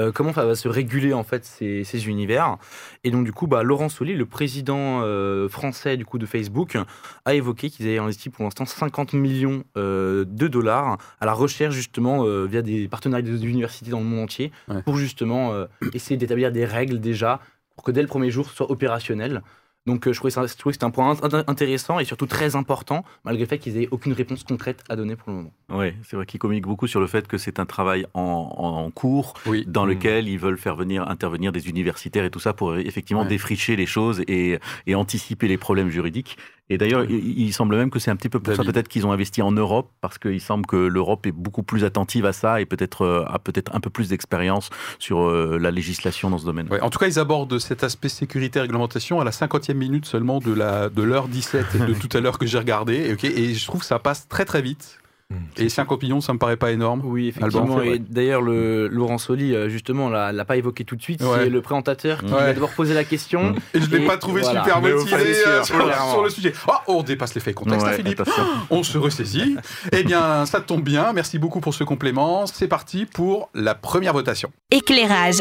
Euh, 0.00 0.10
comment 0.10 0.32
ça 0.32 0.46
va 0.46 0.54
se 0.54 0.68
réguler 0.68 1.12
en 1.12 1.22
fait 1.22 1.44
ces, 1.44 1.84
ces 1.84 2.08
univers? 2.08 2.56
Et 3.04 3.10
donc 3.10 3.24
du 3.24 3.32
coup, 3.32 3.46
bah, 3.46 3.62
Laurent 3.62 3.88
Soli, 3.90 4.14
le 4.14 4.24
président 4.26 5.00
euh, 5.02 5.48
français 5.48 5.96
du 5.98 6.04
coup 6.06 6.18
de 6.18 6.24
Facebook, 6.26 6.78
a 7.26 7.34
évoqué 7.34 7.68
qu'ils 7.68 7.86
avaient 7.86 7.98
investi 7.98 8.30
pour 8.30 8.44
l'instant 8.44 8.64
50 8.64 9.12
millions 9.12 9.64
euh, 9.76 10.24
de 10.26 10.48
dollars 10.48 10.96
à 11.20 11.26
la 11.26 11.34
recherche 11.34 11.74
justement 11.74 12.24
euh, 12.24 12.46
via 12.46 12.62
des 12.62 12.88
partenariats 12.88 13.22
des 13.22 13.44
universités 13.44 13.90
dans 13.90 13.98
le 14.00 14.06
monde 14.06 14.20
entier 14.24 14.50
Ouais. 14.68 14.82
pour 14.82 14.96
justement 14.96 15.52
essayer 15.92 16.16
d'établir 16.16 16.52
des 16.52 16.64
règles 16.64 17.00
déjà 17.00 17.40
pour 17.74 17.84
que 17.84 17.90
dès 17.90 18.00
le 18.02 18.08
premier 18.08 18.30
jour 18.30 18.48
soit 18.50 18.70
opérationnel. 18.70 19.42
Donc 19.86 20.06
euh, 20.06 20.12
je 20.12 20.18
trouvais, 20.18 20.30
ça, 20.30 20.46
je 20.46 20.54
trouvais 20.56 20.70
que 20.70 20.74
c'était 20.74 20.84
un 20.84 20.90
point 20.90 21.12
int- 21.14 21.44
intéressant 21.48 21.98
et 21.98 22.04
surtout 22.04 22.26
très 22.26 22.54
important 22.54 23.04
malgré 23.24 23.42
le 23.44 23.48
fait 23.48 23.58
qu'ils 23.58 23.76
aient 23.82 23.88
aucune 23.90 24.12
réponse 24.12 24.44
concrète 24.44 24.84
à 24.88 24.94
donner 24.94 25.16
pour 25.16 25.30
le 25.30 25.34
moment. 25.38 25.52
Oui, 25.70 25.92
c'est 26.04 26.14
vrai 26.14 26.24
qu'ils 26.24 26.38
communiquent 26.38 26.66
beaucoup 26.68 26.86
sur 26.86 27.00
le 27.00 27.08
fait 27.08 27.26
que 27.26 27.36
c'est 27.36 27.58
un 27.58 27.66
travail 27.66 28.06
en, 28.14 28.22
en 28.22 28.90
cours 28.92 29.34
Oui. 29.46 29.64
dans 29.66 29.84
Mm. 29.84 29.88
lequel 29.88 30.28
ils 30.28 30.38
veulent 30.38 30.58
faire 30.58 30.76
venir 30.76 31.08
intervenir 31.08 31.50
des 31.50 31.68
universitaires 31.68 32.24
et 32.24 32.30
tout 32.30 32.38
ça 32.38 32.52
pour 32.52 32.70
euh, 32.70 32.78
effectivement 32.78 33.22
Ouais. 33.22 33.28
défricher 33.28 33.74
les 33.74 33.86
choses 33.86 34.22
et, 34.28 34.58
et 34.86 34.94
anticiper 34.94 35.48
les 35.48 35.58
problèmes 35.58 35.88
juridiques. 35.90 36.36
Et 36.72 36.78
d'ailleurs, 36.78 37.04
il, 37.04 37.38
il 37.38 37.52
semble 37.52 37.76
même 37.76 37.90
que 37.90 37.98
c'est 37.98 38.10
un 38.10 38.16
petit 38.16 38.28
peu 38.28 38.40
pour 38.40 38.54
ça 38.54 38.62
peut-être 38.64 38.88
qu'ils 38.88 39.06
ont 39.06 39.12
investi 39.12 39.42
en 39.42 39.52
Europe 39.52 39.90
parce 40.00 40.18
qu'il 40.18 40.40
semble 40.40 40.66
que 40.66 40.76
l'Europe 40.76 41.26
est 41.26 41.32
beaucoup 41.32 41.62
plus 41.62 41.84
attentive 41.84 42.26
à 42.26 42.32
ça 42.32 42.60
et 42.60 42.66
peut-être 42.66 43.02
euh, 43.02 43.24
a 43.26 43.38
peut-être 43.38 43.74
un 43.74 43.80
peu 43.80 43.90
plus 43.90 44.08
d'expérience 44.08 44.70
sur 44.98 45.20
euh, 45.20 45.58
la 45.60 45.70
législation 45.70 46.30
dans 46.30 46.38
ce 46.38 46.44
domaine. 46.44 46.68
Ouais, 46.70 46.80
en 46.80 46.90
tout 46.90 46.98
cas, 46.98 47.06
ils 47.06 47.18
abordent 47.18 47.58
cet 47.58 47.84
aspect 47.84 48.08
sécurité 48.08 48.58
et 48.58 48.62
réglementation 48.62 49.20
à 49.20 49.24
la 49.24 49.30
50e 49.30 49.74
minute 49.74 50.06
seulement 50.06 50.38
de 50.38 50.52
la 50.52 50.88
de 50.88 51.02
l'heure 51.02 51.28
17 51.28 51.86
de 51.86 51.94
tout 52.06 52.16
à 52.16 52.20
l'heure 52.20 52.38
que 52.38 52.46
j'ai 52.46 52.58
regardé. 52.58 53.16
Et 53.22 53.54
je 53.54 53.66
trouve 53.66 53.80
que 53.80 53.86
ça 53.86 53.98
passe 53.98 54.28
très 54.28 54.44
très 54.44 54.62
vite. 54.62 54.98
Mm. 55.32 55.62
Et 55.62 55.68
50 55.68 56.02
millions, 56.02 56.20
ça 56.20 56.32
me 56.32 56.38
paraît 56.38 56.56
pas 56.56 56.70
énorme. 56.72 57.02
Oui, 57.04 57.28
effectivement. 57.28 57.80
et 57.82 57.98
d'ailleurs, 57.98 58.42
le 58.42 58.88
Laurent 58.88 59.18
Soli, 59.18 59.54
euh, 59.54 59.68
justement, 59.68 60.08
l'a, 60.08 60.32
l'a 60.32 60.44
pas 60.44 60.56
évoqué 60.56 60.84
tout 60.84 60.96
de 60.96 61.02
suite. 61.02 61.22
Ouais. 61.22 61.44
C'est 61.44 61.50
le 61.50 61.62
présentateur 61.62 62.20
qui 62.20 62.32
Ouais. 62.32 62.40
va 62.46 62.52
devoir 62.52 62.70
poser 62.72 62.94
la 62.94 63.04
question. 63.04 63.50
Mm. 63.50 63.56
Et 63.74 63.80
je 63.80 63.90
l'ai 63.90 64.02
Et 64.02 64.06
pas 64.06 64.16
trouvé 64.16 64.42
voilà. 64.42 64.62
super 64.62 64.80
motivé 64.80 65.14
euh, 65.46 65.62
sur, 65.64 66.22
le 66.22 66.30
sujet. 66.30 66.52
Oh, 66.68 66.72
on 66.88 67.02
dépasse 67.02 67.34
l'effet 67.34 67.52
contexte, 67.54 67.86
hein, 67.86 67.90
Ouais, 67.90 67.96
Philippe. 67.96 68.22
On 68.70 68.82
se 68.82 68.98
ressaisit. 68.98 69.56
eh 69.92 70.02
bien, 70.04 70.46
ça 70.46 70.60
tombe 70.60 70.82
bien. 70.82 71.12
Merci 71.12 71.38
beaucoup 71.38 71.60
pour 71.60 71.74
ce 71.74 71.84
complément. 71.84 72.46
C'est 72.46 72.68
parti 72.68 73.06
pour 73.06 73.50
la 73.54 73.74
première 73.74 74.12
votation. 74.12 74.50
Éclairage. 74.70 75.38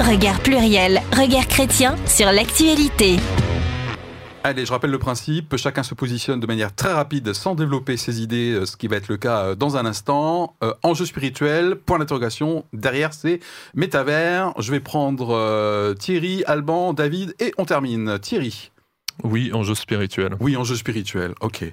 Regard 0.00 0.40
pluriel, 0.40 1.00
regard 1.16 1.46
chrétien 1.46 1.94
sur 2.06 2.32
l'actualité. 2.32 3.16
Allez, 4.46 4.66
je 4.66 4.72
rappelle 4.72 4.90
le 4.90 4.98
principe. 4.98 5.56
Chacun 5.56 5.82
se 5.82 5.94
positionne 5.94 6.38
de 6.38 6.46
manière 6.46 6.74
très 6.74 6.92
rapide 6.92 7.32
sans 7.32 7.54
développer 7.54 7.96
ses 7.96 8.20
idées, 8.20 8.52
euh, 8.52 8.66
ce 8.66 8.76
qui 8.76 8.88
va 8.88 8.96
être 8.96 9.08
le 9.08 9.16
cas 9.16 9.42
euh, 9.42 9.54
dans 9.54 9.78
un 9.78 9.86
instant. 9.86 10.54
Euh, 10.62 10.74
enjeu 10.82 11.06
spirituel, 11.06 11.76
point 11.76 11.98
d'interrogation. 11.98 12.66
Derrière, 12.74 13.14
c'est 13.14 13.40
métavers. 13.74 14.52
Je 14.58 14.70
vais 14.70 14.80
prendre 14.80 15.34
euh, 15.34 15.94
Thierry, 15.94 16.44
Alban, 16.46 16.92
David 16.92 17.34
et 17.40 17.54
on 17.56 17.64
termine. 17.64 18.18
Thierry. 18.18 18.70
Oui, 19.22 19.50
enjeu 19.54 19.74
spirituel. 19.74 20.36
Oui, 20.40 20.58
enjeu 20.58 20.76
spirituel. 20.76 21.32
Ok. 21.40 21.64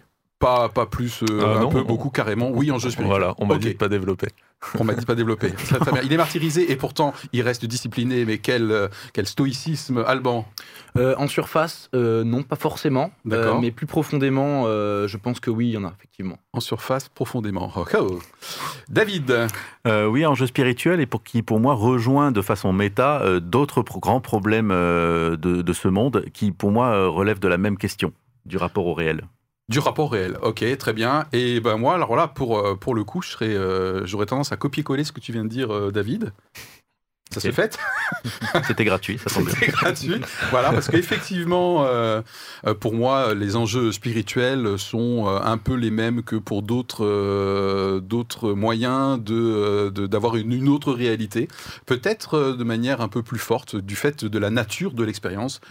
Pas, 0.41 0.67
pas 0.69 0.85
plus, 0.87 1.21
euh, 1.23 1.41
Ah 1.45 1.57
un 1.57 1.61
non, 1.61 1.69
peu, 1.69 1.79
on- 1.79 1.83
beaucoup, 1.85 2.09
carrément. 2.09 2.49
Oui, 2.49 2.69
enjeu 2.71 2.89
spirituel. 2.89 3.07
Voilà, 3.07 3.35
on 3.37 3.45
m'a 3.45 3.57
dit 3.57 3.69
de 3.69 3.77
pas 3.77 3.87
développer. 3.87 4.27
On 4.79 4.83
m'a 4.83 4.93
dit 4.93 5.05
pas 5.05 5.15
développé. 5.15 5.49
Très, 5.69 5.79
très 5.79 5.91
bien. 5.91 6.01
Il 6.03 6.11
est 6.13 6.17
martyrisé 6.17 6.71
et 6.71 6.75
pourtant, 6.75 7.13
il 7.33 7.41
reste 7.41 7.65
discipliné. 7.65 8.25
Mais 8.25 8.37
quel, 8.39 8.69
euh, 8.71 8.87
quel 9.13 9.25
stoïcisme, 9.27 10.03
Alban. 10.05 10.45
Euh, 10.97 11.15
en 11.17 11.27
surface, 11.27 11.89
euh, 11.95 12.23
non, 12.23 12.43
pas 12.43 12.55
forcément. 12.57 13.11
D'accord. 13.25 13.55
Euh, 13.55 13.59
mais 13.59 13.71
plus 13.71 13.85
profondément, 13.87 14.63
euh, 14.65 15.07
je 15.07 15.17
pense 15.17 15.39
que 15.39 15.49
oui, 15.49 15.67
il 15.69 15.71
y 15.71 15.77
en 15.77 15.83
a, 15.85 15.93
effectivement. 15.97 16.37
En 16.53 16.59
surface, 16.59 17.07
profondément. 17.09 17.71
Oh, 17.75 17.85
oh. 17.99 18.19
David. 18.89 19.47
Euh, 19.87 20.05
oui, 20.07 20.25
enjeu 20.25 20.47
spirituel 20.47 20.99
et 20.99 21.05
pour 21.05 21.23
qui, 21.23 21.41
pour 21.43 21.59
moi, 21.59 21.73
rejoint 21.73 22.31
de 22.31 22.41
façon 22.41 22.73
méta 22.73 23.21
euh, 23.21 23.39
d'autres 23.39 23.81
pro- 23.81 23.99
grands 23.99 24.21
problèmes 24.21 24.71
euh, 24.71 25.37
de, 25.37 25.61
de 25.61 25.73
ce 25.73 25.87
monde 25.87 26.25
qui, 26.33 26.51
pour 26.51 26.71
moi, 26.71 26.87
euh, 26.87 27.07
relèvent 27.09 27.39
de 27.39 27.47
la 27.47 27.57
même 27.57 27.77
question 27.77 28.11
du 28.45 28.57
rapport 28.57 28.85
au 28.85 28.93
réel. 28.93 29.21
Du 29.71 29.79
rapport 29.79 30.11
réel, 30.11 30.37
ok, 30.41 30.65
très 30.77 30.91
bien. 30.91 31.25
Et 31.31 31.61
ben 31.61 31.77
moi, 31.77 31.93
alors 31.95 32.17
là, 32.17 32.27
pour, 32.27 32.59
euh, 32.59 32.75
pour 32.75 32.93
le 32.93 33.05
coup, 33.05 33.21
euh, 33.41 34.01
j'aurais 34.05 34.25
tendance 34.25 34.51
à 34.51 34.57
copier-coller 34.57 35.05
ce 35.05 35.13
que 35.13 35.21
tu 35.21 35.31
viens 35.31 35.45
de 35.45 35.49
dire, 35.49 35.73
euh, 35.73 35.91
David. 35.91 36.33
Ça 37.33 37.37
Ok. 37.37 37.43
se 37.43 37.51
fait? 37.51 37.79
C'était 38.67 38.83
gratuit, 38.83 39.17
ça 39.17 39.29
tombe 39.33 39.45
bien. 39.45 39.55
Gratuit. 39.69 40.19
Voilà, 40.49 40.73
parce 40.73 40.89
qu'effectivement, 40.89 41.85
euh, 41.85 42.21
pour 42.81 42.93
moi, 42.93 43.33
les 43.33 43.55
enjeux 43.55 43.93
spirituels 43.93 44.77
sont 44.77 45.27
un 45.27 45.57
peu 45.57 45.75
les 45.75 45.91
mêmes 45.91 46.23
que 46.23 46.35
pour 46.35 46.61
d'autres 46.61 47.05
euh, 47.05 48.01
d'autres 48.01 48.51
moyens 48.51 49.17
de 49.23 49.33
euh, 49.33 49.89
de- 49.91 50.07
d'avoir 50.07 50.35
une, 50.35 50.51
une 50.51 50.67
autre 50.67 50.91
réalité, 50.91 51.47
peut-être 51.85 52.51
de 52.59 52.63
manière 52.65 52.99
un 52.99 53.07
peu 53.07 53.23
plus 53.23 53.39
forte 53.39 53.77
du 53.77 53.95
fait 53.95 54.25
de 54.25 54.37
la 54.37 54.49
nature 54.49 54.91
de 54.91 55.05
l'expérience 55.05 55.61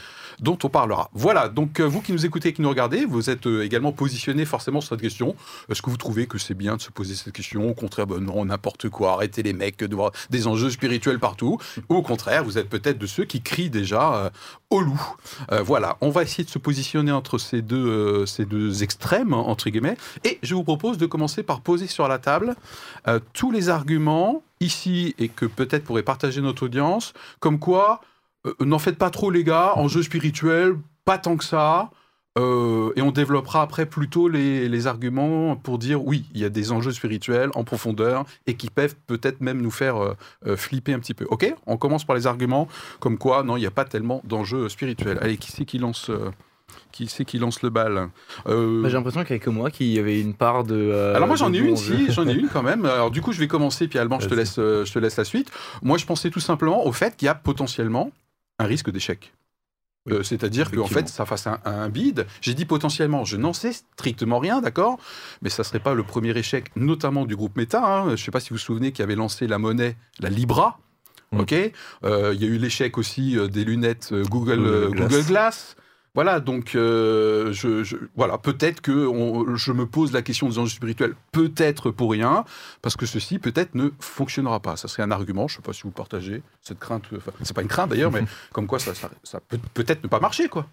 dont 0.40 0.58
on 0.62 0.68
parlera. 0.68 1.10
Voilà, 1.12 1.48
donc 1.48 1.80
euh, 1.80 1.84
vous 1.84 2.00
qui 2.00 2.12
nous 2.12 2.26
écoutez, 2.26 2.52
qui 2.52 2.62
nous 2.62 2.68
regardez, 2.68 3.04
vous 3.04 3.30
êtes 3.30 3.46
euh, 3.46 3.62
également 3.62 3.92
positionné 3.92 4.44
forcément 4.44 4.80
sur 4.80 4.90
cette 4.90 5.00
question. 5.00 5.36
Est-ce 5.68 5.82
que 5.82 5.90
vous 5.90 5.96
trouvez 5.96 6.26
que 6.26 6.38
c'est 6.38 6.54
bien 6.54 6.76
de 6.76 6.80
se 6.80 6.90
poser 6.90 7.14
cette 7.14 7.32
question? 7.32 7.68
Au 7.68 7.74
contraire, 7.74 8.06
ben 8.06 8.20
non, 8.20 8.44
n'importe 8.44 8.88
quoi, 8.88 9.12
arrêtez 9.12 9.42
les 9.42 9.52
mecs 9.52 9.78
de 9.78 9.94
voir 9.94 10.12
des 10.30 10.46
enjeux 10.46 10.70
spirituels 10.70 11.18
partout. 11.18 11.58
Ou 11.88 11.96
au 11.96 12.02
contraire, 12.02 12.44
vous 12.44 12.58
êtes 12.58 12.68
peut-être 12.68 12.98
de 12.98 13.06
ceux 13.06 13.24
qui 13.24 13.42
crient 13.42 13.70
déjà 13.70 14.14
euh, 14.14 14.30
au 14.70 14.80
loup. 14.80 15.00
Voilà, 15.64 15.96
on 16.00 16.10
va 16.10 16.22
essayer 16.22 16.44
de 16.44 16.48
se 16.48 16.58
positionner 16.58 17.10
entre 17.10 17.38
ces 17.38 17.60
deux, 17.60 18.24
ces 18.24 18.44
deux 18.44 18.82
extrêmes, 18.82 19.32
entre 19.32 19.68
guillemets. 19.68 19.96
Et 20.24 20.38
je 20.42 20.54
vous 20.54 20.62
propose 20.62 20.96
de 20.96 21.06
commencer 21.06 21.42
par 21.42 21.60
poser 21.60 21.86
sur 21.86 22.06
la 22.06 22.18
table 22.18 22.54
tous 23.32 23.50
les 23.50 23.68
arguments 23.68 24.42
ici 24.60 25.14
et 25.18 25.28
que 25.28 25.46
peut-être 25.46 25.84
pourrait 25.84 26.02
partager 26.02 26.40
notre 26.40 26.64
audience, 26.64 27.14
comme 27.40 27.58
quoi, 27.58 28.00
euh, 28.46 28.54
n'en 28.60 28.78
faites 28.78 28.96
pas 28.98 29.10
trop 29.10 29.30
les 29.30 29.44
gars, 29.44 29.72
enjeu 29.76 30.02
spirituel, 30.02 30.76
pas 31.04 31.18
tant 31.18 31.36
que 31.36 31.44
ça. 31.44 31.90
Euh, 32.38 32.92
et 32.94 33.02
on 33.02 33.10
développera 33.10 33.60
après 33.60 33.86
plutôt 33.86 34.28
les, 34.28 34.68
les 34.68 34.86
arguments 34.86 35.56
pour 35.56 35.78
dire 35.78 36.04
oui, 36.06 36.26
il 36.32 36.40
y 36.40 36.44
a 36.44 36.48
des 36.48 36.70
enjeux 36.70 36.92
spirituels 36.92 37.50
en 37.56 37.64
profondeur 37.64 38.24
et 38.46 38.54
qui 38.54 38.70
peuvent 38.70 38.94
peut-être 39.08 39.40
même 39.40 39.60
nous 39.60 39.72
faire 39.72 39.96
euh, 40.00 40.14
euh, 40.46 40.56
flipper 40.56 40.92
un 40.92 41.00
petit 41.00 41.12
peu. 41.12 41.26
Ok 41.28 41.52
On 41.66 41.76
commence 41.76 42.04
par 42.04 42.14
les 42.14 42.28
arguments 42.28 42.68
comme 43.00 43.18
quoi, 43.18 43.42
non, 43.42 43.56
il 43.56 43.60
n'y 43.60 43.66
a 43.66 43.72
pas 43.72 43.84
tellement 43.84 44.22
d'enjeux 44.24 44.68
spirituels. 44.68 45.18
Allez, 45.20 45.38
qui 45.38 45.50
c'est 45.50 45.64
qui 45.64 45.78
lance 45.78 46.08
euh, 46.08 46.30
qui 46.92 47.08
c'est 47.08 47.24
qui 47.24 47.40
lance 47.40 47.62
le 47.62 47.70
bal? 47.70 48.10
Euh, 48.46 48.80
Bah, 48.80 48.88
J'ai 48.88 48.94
l'impression 48.94 49.22
qu'il 49.24 49.30
n'y 49.34 49.38
avait 49.38 49.44
que 49.44 49.50
moi 49.50 49.72
qui 49.72 49.98
avait 49.98 50.20
une 50.20 50.34
part 50.34 50.62
de. 50.62 50.76
euh, 50.76 51.16
alors 51.16 51.26
moi 51.26 51.36
j'en 51.36 51.52
ai 51.52 51.58
une, 51.58 51.76
jeu. 51.76 51.96
si, 51.96 52.12
j'en 52.12 52.28
ai 52.28 52.32
une 52.34 52.48
quand 52.48 52.62
même. 52.62 52.84
Alors 52.84 53.10
du 53.10 53.22
coup 53.22 53.32
je 53.32 53.40
vais 53.40 53.48
commencer, 53.48 53.88
puis 53.88 53.98
Alban 53.98 54.20
je 54.20 54.28
te 54.28 54.34
laisse, 54.34 54.56
euh, 54.60 54.84
je 54.84 54.92
te 54.92 55.00
laisse 55.00 55.16
la 55.16 55.24
suite. 55.24 55.50
Moi 55.82 55.98
je 55.98 56.06
pensais 56.06 56.30
tout 56.30 56.38
simplement 56.38 56.86
au 56.86 56.92
fait 56.92 57.16
qu'il 57.16 57.26
y 57.26 57.28
a 57.28 57.34
potentiellement 57.34 58.12
un 58.60 58.66
risque 58.66 58.90
d'échec. 58.90 59.32
Euh, 60.10 60.22
C'est-à-dire 60.22 60.70
qu'en 60.70 60.86
fait, 60.86 61.08
ça 61.08 61.26
fasse 61.26 61.46
un, 61.46 61.58
un 61.64 61.88
bid. 61.90 62.26
J'ai 62.40 62.54
dit 62.54 62.64
potentiellement, 62.64 63.24
je 63.24 63.36
n'en 63.36 63.52
sais 63.52 63.72
strictement 63.72 64.38
rien, 64.38 64.60
d'accord 64.62 64.98
Mais 65.42 65.50
ça 65.50 65.62
serait 65.62 65.78
pas 65.78 65.92
le 65.94 66.02
premier 66.02 66.30
échec, 66.36 66.70
notamment 66.74 67.26
du 67.26 67.36
groupe 67.36 67.56
Meta. 67.56 67.84
hein. 67.84 68.04
Je 68.06 68.10
ne 68.12 68.16
sais 68.16 68.30
pas 68.30 68.40
si 68.40 68.48
vous 68.50 68.54
vous 68.56 68.60
souvenez 68.60 68.92
qui 68.92 69.02
avait 69.02 69.14
lancé 69.14 69.46
la 69.46 69.58
monnaie, 69.58 69.96
la 70.18 70.30
Libra. 70.30 70.78
Mm. 71.32 71.40
Ok 71.40 71.54
Euh, 72.04 72.32
Il 72.34 72.40
y 72.40 72.44
a 72.44 72.48
eu 72.48 72.56
l'échec 72.56 72.96
aussi 72.96 73.36
euh, 73.36 73.46
des 73.46 73.64
lunettes 73.64 74.12
Google, 74.12 74.56
Google 74.60 74.90
Glass. 74.96 75.10
Google 75.12 75.26
Glass. 75.26 75.76
Voilà, 76.14 76.40
donc 76.40 76.74
euh, 76.74 77.52
je, 77.52 77.84
je- 77.84 77.96
voilà, 78.16 78.36
peut-être 78.36 78.80
que 78.80 79.06
on- 79.06 79.54
je 79.54 79.70
me 79.72 79.86
pose 79.86 80.12
la 80.12 80.22
question 80.22 80.48
des 80.48 80.58
enjeux 80.58 80.74
spirituels, 80.74 81.14
peut-être 81.30 81.90
pour 81.92 82.10
rien, 82.10 82.44
parce 82.82 82.96
que 82.96 83.06
ceci 83.06 83.38
peut-être 83.38 83.74
ne 83.76 83.90
fonctionnera 84.00 84.58
pas. 84.60 84.76
Ça 84.76 84.88
serait 84.88 85.04
un 85.04 85.12
argument. 85.12 85.46
Je 85.46 85.54
ne 85.54 85.56
sais 85.58 85.62
pas 85.62 85.72
si 85.72 85.82
vous 85.82 85.92
partagez 85.92 86.42
cette 86.62 86.80
crainte. 86.80 87.04
Enfin, 87.16 87.30
c'est 87.42 87.54
pas 87.54 87.62
une 87.62 87.68
crainte 87.68 87.90
d'ailleurs, 87.90 88.10
mais 88.10 88.24
comme 88.52 88.66
quoi 88.66 88.80
ça, 88.80 88.92
ça, 88.94 89.08
ça 89.22 89.38
peut 89.40 89.58
peut-être 89.74 90.02
ne 90.02 90.08
pas 90.08 90.18
marcher, 90.20 90.48
quoi. 90.48 90.66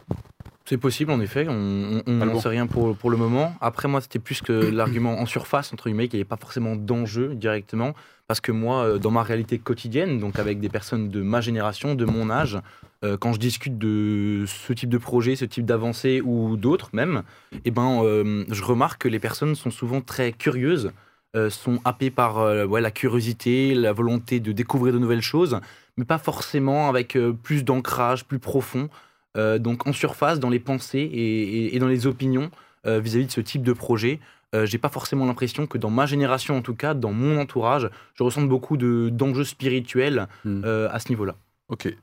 C'est 0.66 0.78
possible, 0.78 1.12
en 1.12 1.22
effet. 1.22 1.46
On 1.48 2.02
Alban. 2.08 2.26
n'en 2.26 2.40
sait 2.42 2.50
rien 2.50 2.68
pour, 2.68 2.98
pour 2.98 3.10
le 3.10 3.16
moment. 3.16 3.56
Après, 3.62 3.88
moi, 3.88 4.02
c'était 4.02 4.20
plus 4.20 4.42
que 4.42 4.52
l'argument 4.72 5.20
en 5.20 5.26
surface, 5.26 5.72
entre 5.72 5.86
guillemets, 5.88 6.08
qu'il 6.10 6.18
n'y 6.18 6.22
avait 6.22 6.28
pas 6.28 6.36
forcément 6.38 6.76
d'enjeu 6.76 7.36
directement. 7.36 7.94
Parce 8.28 8.42
que 8.42 8.52
moi, 8.52 8.84
euh, 8.84 8.98
dans 8.98 9.12
ma 9.12 9.24
réalité 9.24 9.60
quotidienne, 9.60 10.20
donc 10.20 10.40
avec 10.40 10.60
des 10.60 10.68
personnes 10.68 11.10
de 11.10 11.22
ma 11.22 11.40
génération, 11.42 11.96
de 11.96 12.04
mon 12.04 12.30
âge, 12.30 12.58
euh, 13.04 13.18
quand 13.18 13.34
je 13.34 13.40
discute 13.40 13.78
de 13.78 14.46
ce 14.48 14.74
type 14.74 14.90
de 14.90 14.98
projet, 14.98 15.36
ce 15.36 15.46
type 15.46 15.66
d'avancée 15.66 16.22
ou 16.22 16.58
d'autres 16.58 16.90
même, 16.94 17.24
eh 17.66 17.72
ben, 17.72 18.02
euh, 18.04 18.44
je 18.50 18.64
remarque 18.64 19.02
que 19.04 19.08
les 19.08 19.20
personnes 19.20 19.56
sont 19.56 19.72
souvent 19.72 20.02
très 20.02 20.32
curieuses, 20.32 20.92
euh, 21.36 21.50
sont 21.50 21.80
happées 21.86 22.10
par 22.12 22.38
ouais, 22.70 22.82
la 22.82 22.92
curiosité, 22.92 23.76
la 23.76 23.94
volonté 23.94 24.40
de 24.40 24.52
découvrir 24.52 24.94
de 24.94 25.00
nouvelles 25.00 25.22
choses, 25.22 25.60
mais 25.98 26.06
pas 26.06 26.18
forcément 26.18 26.90
avec 26.90 27.18
plus 27.44 27.64
d'ancrage, 27.64 28.26
plus 28.26 28.40
profond. 28.40 28.90
Donc 29.36 29.86
en 29.86 29.94
surface, 29.94 30.40
dans 30.40 30.50
les 30.50 30.60
pensées 30.60 31.00
et, 31.00 31.42
et- 31.44 31.76
et 31.76 31.80
dans 31.80 31.88
les 31.88 32.08
opinions 32.08 32.50
vis-à-vis 32.86 33.28
de 33.28 33.32
ce 33.32 33.42
type 33.42 33.62
de 33.64 33.74
projet. 33.74 34.20
Euh, 34.56 34.66
j'ai 34.66 34.78
pas 34.78 34.88
forcément 34.90 35.26
l'impression 35.26 35.68
que 35.68 35.78
dans 35.78 35.90
ma 35.90 36.06
génération, 36.06 36.56
en 36.56 36.62
tout 36.62 36.74
cas, 36.74 36.94
dans 36.94 37.12
mon 37.12 37.38
entourage, 37.38 37.90
je 38.16 38.24
ressens 38.24 38.44
beaucoup 38.44 38.78
de- 38.78 39.10
d'enjeux 39.12 39.44
spirituels 39.44 40.28
Hmm. 40.46 40.62
euh, 40.64 40.88
à 40.90 41.00
ce 41.00 41.10
niveau-là. 41.10 41.36
Ok. 41.68 41.94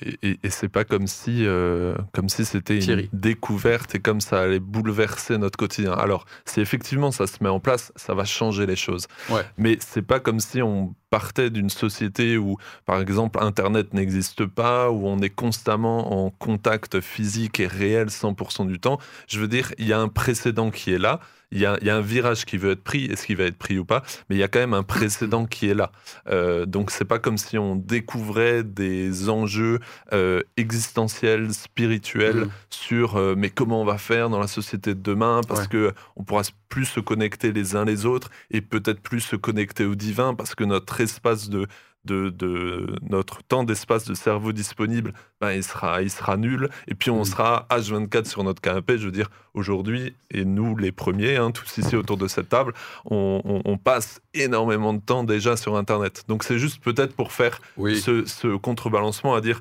Et, 0.00 0.18
et- 0.22 0.38
et 0.42 0.50
c'est 0.50 0.70
pas 0.70 0.84
comme 0.84 1.06
si, 1.06 1.44
euh, 1.44 1.94
comme 2.14 2.30
si 2.30 2.44
c'était 2.46 2.78
une 2.78 3.08
découverte 3.12 3.94
et 3.94 4.00
comme 4.00 4.22
ça 4.22 4.40
allait 4.40 4.58
bouleverser 4.58 5.36
notre 5.36 5.58
quotidien. 5.58 5.92
Alors, 5.92 6.24
si 6.46 6.60
effectivement 6.60 7.10
ça 7.10 7.26
se 7.26 7.42
met 7.42 7.50
en 7.50 7.60
place, 7.60 7.92
ça 7.96 8.14
va 8.14 8.24
changer 8.24 8.64
les 8.64 8.76
choses. 8.76 9.06
Ouais. 9.28 9.42
Mais 9.58 9.76
c'est 9.80 10.00
pas 10.02 10.18
comme 10.18 10.40
si 10.40 10.62
on 10.62 10.94
partait 11.12 11.50
d'une 11.50 11.68
société 11.68 12.38
où, 12.38 12.56
par 12.86 12.98
exemple, 13.02 13.38
Internet 13.42 13.92
n'existe 13.92 14.46
pas, 14.46 14.90
où 14.90 15.06
on 15.06 15.18
est 15.20 15.28
constamment 15.44 16.24
en 16.24 16.30
contact 16.30 17.00
physique 17.02 17.60
et 17.60 17.66
réel 17.66 18.08
100% 18.08 18.66
du 18.66 18.80
temps. 18.80 18.98
Je 19.28 19.38
veux 19.38 19.48
dire, 19.48 19.72
il 19.76 19.86
y 19.86 19.92
a 19.92 20.00
un 20.00 20.08
précédent 20.08 20.70
qui 20.70 20.90
est 20.94 20.98
là. 20.98 21.20
Il 21.54 21.60
y, 21.60 21.66
a, 21.66 21.76
il 21.82 21.86
y 21.86 21.90
a 21.90 21.96
un 21.96 22.00
virage 22.00 22.46
qui 22.46 22.56
veut 22.56 22.70
être 22.70 22.82
pris, 22.82 23.04
est-ce 23.04 23.26
qu'il 23.26 23.36
va 23.36 23.44
être 23.44 23.58
pris 23.58 23.78
ou 23.78 23.84
pas 23.84 24.02
Mais 24.30 24.36
il 24.36 24.38
y 24.38 24.42
a 24.42 24.48
quand 24.48 24.58
même 24.60 24.72
un 24.72 24.82
précédent 24.84 25.44
qui 25.44 25.68
est 25.68 25.74
là. 25.74 25.92
Euh, 26.30 26.64
donc 26.64 26.90
c'est 26.90 27.04
pas 27.04 27.18
comme 27.18 27.36
si 27.36 27.58
on 27.58 27.76
découvrait 27.76 28.62
des 28.64 29.28
enjeux 29.28 29.78
euh, 30.14 30.40
existentiels, 30.56 31.52
spirituels 31.52 32.46
Mm. 32.46 32.50
sur 32.70 33.16
euh, 33.16 33.34
mais 33.36 33.50
comment 33.50 33.82
on 33.82 33.84
va 33.84 33.98
faire 33.98 34.30
dans 34.30 34.38
la 34.40 34.46
société 34.46 34.94
de 34.94 35.00
demain 35.02 35.42
parce 35.46 35.62
Ouais. 35.62 35.66
que 35.68 35.92
on 36.16 36.24
pourra 36.24 36.42
plus 36.70 36.86
se 36.86 37.00
connecter 37.00 37.52
les 37.52 37.76
uns 37.76 37.84
les 37.84 38.06
autres 38.06 38.30
et 38.50 38.62
peut-être 38.62 39.00
plus 39.02 39.20
se 39.20 39.36
connecter 39.36 39.84
au 39.84 39.94
divin 39.94 40.32
parce 40.34 40.54
que 40.54 40.64
notre 40.64 40.86
espace 41.02 41.48
de 41.48 41.66
de, 42.04 42.30
de 42.30 42.96
notre 43.08 43.44
temps 43.44 43.62
d'espace 43.62 44.06
de 44.08 44.14
cerveau 44.14 44.50
disponible, 44.50 45.12
ben, 45.40 45.52
il, 45.52 45.62
sera, 45.62 46.02
il 46.02 46.10
sera 46.10 46.36
nul. 46.36 46.68
Et 46.88 46.96
puis 46.96 47.10
on 47.12 47.20
Mm. 47.20 47.24
sera 47.24 47.66
H24 47.70 48.24
sur 48.24 48.42
notre 48.42 48.60
canapé. 48.60 48.98
Je 48.98 49.04
veux 49.04 49.12
dire, 49.12 49.30
aujourd'hui, 49.54 50.12
et 50.32 50.44
nous 50.44 50.76
les 50.76 50.90
premiers, 50.90 51.36
hein, 51.36 51.52
tous 51.52 51.78
ici 51.78 51.94
autour 51.94 52.16
de 52.16 52.26
cette 52.26 52.48
table, 52.48 52.72
on, 53.04 53.40
on- 53.44 53.62
on 53.64 53.78
passe 53.78 54.20
énormément 54.34 54.94
de 54.94 55.00
temps 55.00 55.22
déjà 55.22 55.56
sur 55.56 55.76
Internet. 55.76 56.24
Donc 56.26 56.42
c'est 56.42 56.58
juste 56.58 56.82
peut-être 56.82 57.14
pour 57.14 57.30
faire 57.30 57.60
Oui. 57.76 57.96
ce, 58.00 58.24
ce 58.24 58.48
contrebalancement 58.56 59.36
à 59.36 59.40
dire 59.40 59.60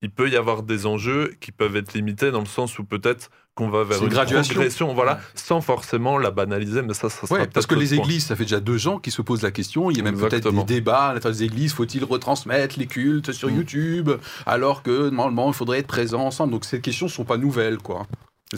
il 0.00 0.10
peut 0.10 0.30
y 0.30 0.36
avoir 0.36 0.62
des 0.62 0.86
enjeux 0.86 1.34
qui 1.40 1.50
peuvent 1.50 1.74
être 1.74 1.92
limités 1.92 2.30
dans 2.30 2.38
le 2.40 2.46
sens 2.46 2.78
où 2.78 2.84
peut-être 2.84 3.30
qu'on 3.54 3.68
va 3.68 3.84
vers 3.84 3.98
une 3.98 4.04
une, 4.04 4.10
graduation. 4.10 4.54
progression, 4.54 4.94
voilà, 4.94 5.20
sans 5.34 5.60
forcément 5.60 6.18
la 6.18 6.30
banaliser, 6.32 6.82
mais 6.82 6.92
ça, 6.94 7.08
ça 7.08 7.26
sera 7.26 7.40
Ouais, 7.40 7.46
parce 7.46 7.66
que 7.66 7.74
les 7.76 7.94
églises, 7.94 8.26
ça 8.26 8.34
fait 8.36 8.42
déjà 8.44 8.58
deux 8.60 8.88
ans 8.88 8.98
qu'ils 8.98 9.12
se 9.12 9.22
posent 9.22 9.42
la 9.42 9.52
question. 9.52 9.90
Il 9.90 9.96
y 9.96 10.00
a 10.00 10.02
même 10.02 10.18
peut-être 10.18 10.50
des 10.50 10.64
débats 10.64 11.04
à 11.10 11.14
l'intérieur 11.14 11.38
des 11.38 11.44
églises. 11.44 11.72
Faut-il 11.72 12.02
retransmettre 12.04 12.78
les 12.78 12.86
cultes 12.86 13.30
sur 13.32 13.48
Mm. 13.50 13.56
YouTube 13.56 14.10
alors 14.46 14.82
que 14.82 15.08
normalement 15.10 15.48
il 15.48 15.54
faudrait 15.54 15.78
être 15.78 15.86
présent 15.86 16.22
ensemble 16.26 16.52
Donc 16.52 16.64
ces 16.64 16.80
questions 16.80 17.06
ne 17.06 17.10
sont 17.10 17.24
pas 17.24 17.36
nouvelles, 17.36 17.78
quoi. 17.78 18.06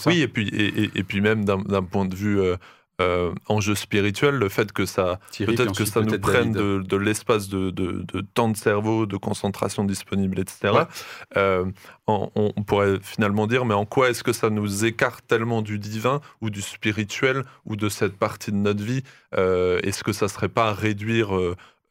Oui, 0.07 0.21
et 0.21 0.29
puis, 0.29 0.49
et, 0.49 0.85
et- 0.85 0.91
et 0.95 1.03
puis 1.05 1.21
même 1.21 1.45
d'un 1.45 1.59
d'un 1.59 1.83
point 1.83 2.05
de 2.07 2.15
vue 2.15 2.41
euh, 2.41 2.57
euh, 3.01 3.33
enjeu 3.49 3.75
spirituel, 3.75 4.37
le 4.37 4.49
fait 4.49 4.73
que 4.73 4.87
ça, 4.87 5.19
peut-être 5.47 5.77
que 5.77 5.85
ça 5.85 6.01
nous 6.01 6.19
prenne 6.19 6.53
de, 6.53 6.83
de 6.83 6.97
l'espace 6.97 7.49
de, 7.49 7.71
de- 7.71 8.05
de 8.13 8.21
temps 8.21 8.49
de 8.49 8.57
cerveau, 8.57 9.05
de 9.07 9.17
concentration 9.17 9.85
disponible, 9.85 10.39
etc. 10.39 10.73
Ouais. 10.73 10.81
Euh, 11.37 11.67
on 12.09 12.63
pourrait 12.67 12.99
finalement 13.03 13.47
dire, 13.47 13.65
mais 13.65 13.75
en 13.75 13.85
quoi 13.85 14.11
est-ce 14.11 14.23
que 14.23 14.33
ça 14.33 14.49
nous 14.49 14.85
écarte 14.85 15.27
tellement 15.27 15.61
du 15.63 15.79
divin 15.79 16.21
ou 16.41 16.51
du 16.51 16.63
spirituel 16.63 17.43
ou 17.65 17.77
de 17.77 17.89
cette 17.89 18.17
partie 18.17 18.53
de 18.53 18.57
notre 18.57 18.83
vie? 18.83 19.03
Euh, 19.37 19.81
Est-ce 19.83 20.05
que 20.05 20.13
ça 20.13 20.29
serait 20.29 20.49
pas 20.49 20.73
réduire 20.73 21.35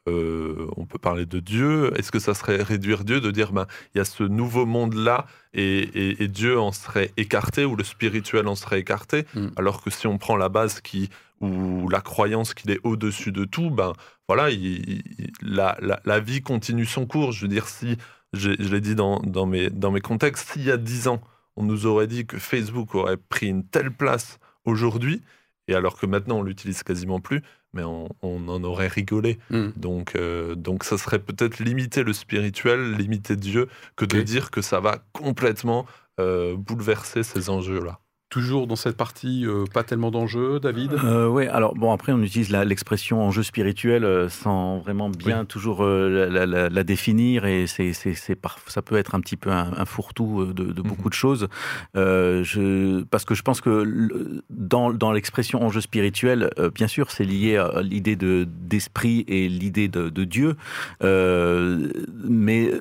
euh, 0.07 0.67
on 0.77 0.85
peut 0.85 0.99
parler 0.99 1.25
de 1.25 1.39
Dieu. 1.39 1.91
Est-ce 1.97 2.11
que 2.11 2.19
ça 2.19 2.33
serait 2.33 2.61
réduire 2.61 3.03
Dieu 3.03 3.21
de 3.21 3.31
dire, 3.31 3.51
ben, 3.51 3.65
il 3.93 3.97
y 3.97 4.01
a 4.01 4.05
ce 4.05 4.23
nouveau 4.23 4.65
monde-là 4.65 5.25
et, 5.53 5.79
et- 5.79 6.23
et 6.23 6.27
Dieu 6.27 6.59
en 6.59 6.71
serait 6.71 7.11
écarté 7.17 7.65
ou 7.65 7.75
le 7.75 7.83
spirituel 7.83 8.47
en 8.47 8.55
serait 8.55 8.79
écarté? 8.79 9.25
Mm. 9.33 9.47
Alors 9.57 9.83
que 9.83 9.89
si 9.89 10.07
on 10.07 10.17
prend 10.17 10.37
la 10.37 10.49
base 10.49 10.81
qui 10.81 11.09
ou 11.41 11.89
la 11.89 12.01
croyance 12.01 12.53
qu'il 12.53 12.71
est 12.71 12.79
au-dessus 12.83 13.31
de 13.31 13.43
tout, 13.45 13.69
ben 13.69 13.93
voilà, 14.27 14.49
il- 14.51 15.01
il- 15.19 15.31
la, 15.41 15.77
la- 15.81 15.99
la 16.05 16.19
vie 16.19 16.41
continue 16.41 16.85
son 16.85 17.05
cours. 17.05 17.31
Je 17.33 17.41
veux 17.41 17.47
dire, 17.49 17.67
si 17.67 17.97
je, 18.33 18.51
je 18.57 18.69
l'ai 18.69 18.81
dit 18.81 18.95
dans, 18.95 19.19
dans 19.21 19.45
mes, 19.45 19.69
dans 19.69 19.91
mes 19.91 20.01
contextes, 20.01 20.53
s'il 20.53 20.63
y 20.63 20.71
a 20.71 20.77
dix 20.77 21.07
ans, 21.07 21.21
on 21.57 21.63
nous 21.63 21.85
aurait 21.87 22.07
dit 22.07 22.25
que 22.25 22.37
Facebook 22.37 22.95
aurait 22.95 23.17
pris 23.17 23.47
une 23.47 23.65
telle 23.65 23.91
place 23.91 24.39
aujourd'hui, 24.65 25.21
et 25.67 25.73
alors 25.75 25.97
que 25.97 26.05
maintenant 26.05 26.39
on 26.39 26.43
l'utilise 26.43 26.83
quasiment 26.83 27.19
plus, 27.19 27.41
mais 27.75 27.83
on, 27.83 28.07
on 28.21 28.47
en 28.47 28.63
aurait 28.63 28.87
rigolé. 28.87 29.37
Mm. 29.51 29.67
Donc, 29.75 30.15
euh, 30.15 30.55
donc 30.55 30.83
ça 30.83 30.97
serait 30.97 31.19
peut-être 31.19 31.59
limiter 31.59 32.03
le 32.03 32.13
spirituel, 32.13 32.93
limiter 32.93 33.35
Dieu, 33.35 33.67
que 33.95 34.05
de 34.05 34.21
dire 34.21 34.49
que 34.49 34.61
ça 34.61 34.79
va 34.79 34.99
complètement 35.13 35.85
euh, 36.19 36.55
bouleverser 36.55 37.23
ces 37.23 37.49
enjeux-là. 37.49 37.99
Toujours 38.35 38.67
dans 38.67 38.75
cette 38.75 38.97
partie, 38.97 39.45
euh, 39.45 39.63
pas 39.73 39.83
tellement 39.83 40.11
d'enjeux, 40.11 40.59
David 40.59 40.91
Euh, 41.05 41.25
oui, 41.29 41.47
alors 41.47 41.73
bon, 41.73 41.93
après 41.93 42.11
on 42.11 42.21
utilise 42.21 42.49
l'expression 42.51 43.21
enjeu 43.25 43.43
spirituel 43.43 44.03
euh, 44.03 44.27
sans 44.27 44.79
vraiment 44.79 45.09
bien 45.09 45.45
toujours 45.45 45.85
la, 45.85 46.45
la- 46.45 46.67
la 46.69 46.83
définir 46.83 47.45
et 47.45 47.65
c'est, 47.65 47.93
ça 47.93 48.81
peut 48.81 48.97
être 48.97 49.15
un 49.15 49.21
petit 49.21 49.37
peu 49.37 49.51
un, 49.51 49.71
un 49.77 49.85
fourre-tout 49.85 50.47
de, 50.53 50.81
beaucoup 50.81 51.07
de 51.07 51.13
choses. 51.13 51.47
Je, 51.95 53.03
parce 53.03 53.23
que 53.23 53.35
je 53.35 53.41
pense 53.41 53.61
que 53.61 53.69
le- 53.69 54.43
dans, 54.49 54.91
dans 54.91 55.13
l'expression 55.13 55.63
enjeu 55.63 55.79
spirituel, 55.79 56.49
bien 56.73 56.87
sûr, 56.87 57.11
c'est 57.11 57.23
lié 57.23 57.55
à 57.55 57.81
l'idée 57.81 58.17
de, 58.17 58.45
d'esprit 58.49 59.23
et 59.29 59.47
l'idée 59.47 59.87
de, 59.87 60.09
de 60.09 60.23
Dieu, 60.25 60.55
mais 61.01 62.71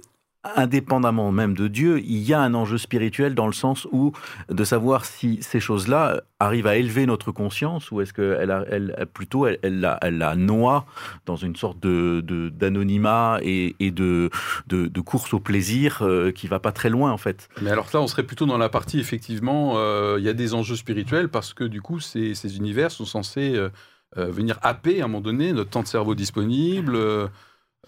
indépendamment 0.56 1.32
même 1.32 1.54
de 1.54 1.68
Dieu, 1.68 2.00
il 2.00 2.22
y 2.22 2.34
a 2.34 2.40
un 2.40 2.54
enjeu 2.54 2.78
spirituel 2.78 3.34
dans 3.34 3.46
le 3.46 3.52
sens 3.52 3.86
où 3.92 4.12
de 4.48 4.64
savoir 4.64 5.04
si 5.04 5.38
ces 5.42 5.60
choses-là 5.60 6.22
arrivent 6.38 6.66
à 6.66 6.76
élever 6.76 7.06
notre 7.06 7.32
conscience 7.32 7.90
ou 7.90 8.00
est-ce 8.00 8.12
qu'elle 8.12 8.66
elle, 8.70 9.06
plutôt 9.12 9.46
elle, 9.46 9.80
la, 9.80 10.36
noie 10.36 10.84
dans 11.26 11.36
une 11.36 11.56
sorte 11.56 11.80
de, 11.80 12.20
d'anonymat 12.50 13.38
et, 13.42 13.74
de, 13.80 14.30
de, 14.66 14.86
de 14.86 15.00
course 15.00 15.32
au 15.32 15.40
plaisir 15.40 15.98
euh, 16.02 16.30
qui 16.30 16.46
va 16.46 16.60
pas 16.60 16.72
très 16.72 16.90
loin 16.90 17.10
en 17.10 17.18
fait. 17.18 17.48
Mais 17.62 17.70
alors 17.70 17.88
là, 17.92 18.00
on 18.00 18.06
serait 18.06 18.24
plutôt 18.24 18.46
dans 18.46 18.58
la 18.58 18.68
partie, 18.68 19.00
effectivement, 19.00 19.74
euh, 19.76 20.16
il 20.18 20.24
y 20.24 20.28
a 20.28 20.34
des 20.34 20.54
enjeux 20.54 20.76
spirituels 20.76 21.28
parce 21.28 21.54
que 21.54 21.64
du 21.64 21.80
coup, 21.80 22.00
ces, 22.00 22.56
univers 22.56 22.90
sont 22.90 23.06
censés 23.06 23.54
euh, 23.56 23.70
venir 24.16 24.58
happer 24.62 25.00
à 25.00 25.04
un 25.04 25.08
moment 25.08 25.20
donné 25.20 25.52
notre 25.52 25.70
temps 25.70 25.82
de 25.82 25.88
cerveau 25.88 26.14
disponible. 26.14 26.98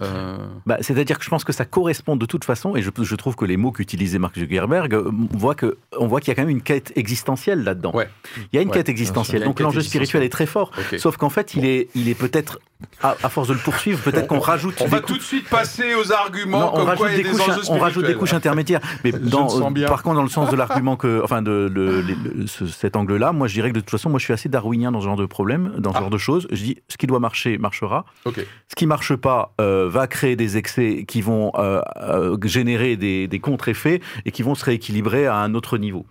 Euh, 0.02 0.36
Bah, 0.66 0.76
C'est-à-dire 0.80 1.18
que 1.18 1.24
je 1.24 1.30
pense 1.30 1.44
que 1.44 1.52
ça 1.52 1.64
correspond 1.64 2.16
de 2.16 2.26
toute 2.26 2.44
façon, 2.44 2.76
et 2.76 2.82
je, 2.82 2.90
je 3.02 3.14
trouve 3.14 3.36
que 3.36 3.44
les 3.44 3.56
mots 3.56 3.72
qu'utilisait 3.72 4.18
Mark 4.18 4.38
Zuckerberg, 4.38 4.94
euh, 4.94 5.10
on 5.34 5.36
voit 5.36 5.54
que- 5.54 5.76
on 5.98 6.06
voit 6.06 6.20
qu'il 6.20 6.28
y 6.28 6.32
a 6.32 6.34
quand 6.34 6.42
même 6.42 6.50
une 6.50 6.62
quête 6.62 6.92
existentielle 6.96 7.62
là-dedans. 7.64 7.92
Ouais. 7.94 8.08
Il 8.52 8.56
y 8.56 8.58
a 8.58 8.62
une 8.62 8.68
Ouais, 8.68 8.74
quête 8.74 8.88
existentielle. 8.88 9.44
Donc 9.44 9.60
l'enjeu 9.60 9.80
spirituel 9.80 10.22
est 10.22 10.28
très 10.28 10.46
fort. 10.46 10.70
Sauf 10.98 11.16
qu'en 11.16 11.30
fait, 11.30 11.54
il 11.54 11.64
est, 11.64 11.88
il 11.94 12.08
est 12.08 12.14
peut-être, 12.14 12.58
à, 13.02 13.16
à 13.22 13.28
force 13.30 13.48
de 13.48 13.54
le 13.54 13.58
poursuivre, 13.58 14.00
peut-être 14.02 14.26
qu'on 14.26 14.38
rajoute. 14.40 14.74
On 14.80 14.86
va 14.86 15.00
couches- 15.00 15.06
tout 15.06 15.18
de 15.18 15.22
suite 15.22 15.48
passer 15.48 15.94
aux 15.94 16.12
arguments 16.12 16.60
Non, 16.60 16.70
on 16.72 16.76
comme 16.78 16.84
rajoute, 16.86 17.06
quoi 17.06 17.16
des 17.16 17.22
couches, 17.22 17.68
on 17.70 17.78
rajoute 17.78 18.04
des 18.06 18.14
couches 18.14 18.34
intermédiaires. 18.34 18.80
Mais 19.04 19.12
dans, 19.12 19.46
par 19.88 20.02
contre, 20.02 20.16
dans 20.16 20.22
le 20.22 20.28
sens 20.28 20.50
de 20.50 20.56
l'argument 20.56 20.96
que, 20.96 21.20
enfin, 21.24 21.40
de, 21.42 21.70
le- 21.72 22.00
les- 22.02 22.14
le- 22.14 22.46
ce- 22.46 22.66
cet 22.66 22.96
angle-là, 22.96 23.32
moi, 23.32 23.46
je 23.48 23.54
dirais 23.54 23.70
que 23.70 23.74
de 23.74 23.80
toute 23.80 23.90
façon, 23.90 24.10
moi, 24.10 24.18
je 24.18 24.24
suis 24.24 24.32
assez 24.34 24.48
darwinien 24.48 24.92
dans 24.92 25.00
ce 25.00 25.06
genre 25.06 25.16
de 25.16 25.26
problème, 25.26 25.72
dans 25.78 25.92
ce 25.92 25.96
Ah. 25.96 26.00
genre 26.00 26.10
de 26.10 26.18
choses. 26.18 26.46
Je 26.50 26.62
dis, 26.62 26.76
ce 26.88 26.96
qui 26.98 27.06
doit 27.06 27.20
marcher, 27.20 27.56
marchera. 27.58 28.04
Ce 28.26 28.74
qui 28.76 28.86
marche 28.86 29.14
pas 29.16 29.54
euh, 29.60 29.85
va 29.88 30.06
créer 30.06 30.36
des 30.36 30.56
excès 30.56 31.04
qui 31.06 31.20
vont 31.20 31.52
euh, 31.56 31.80
euh, 31.96 32.36
générer 32.44 32.96
des, 32.96 33.28
des 33.28 33.38
contre-effets 33.38 34.00
et 34.24 34.30
qui 34.30 34.42
vont 34.42 34.54
se 34.54 34.64
rééquilibrer 34.64 35.26
à 35.26 35.36
un 35.36 35.54
autre 35.54 35.78
niveau. 35.78 36.06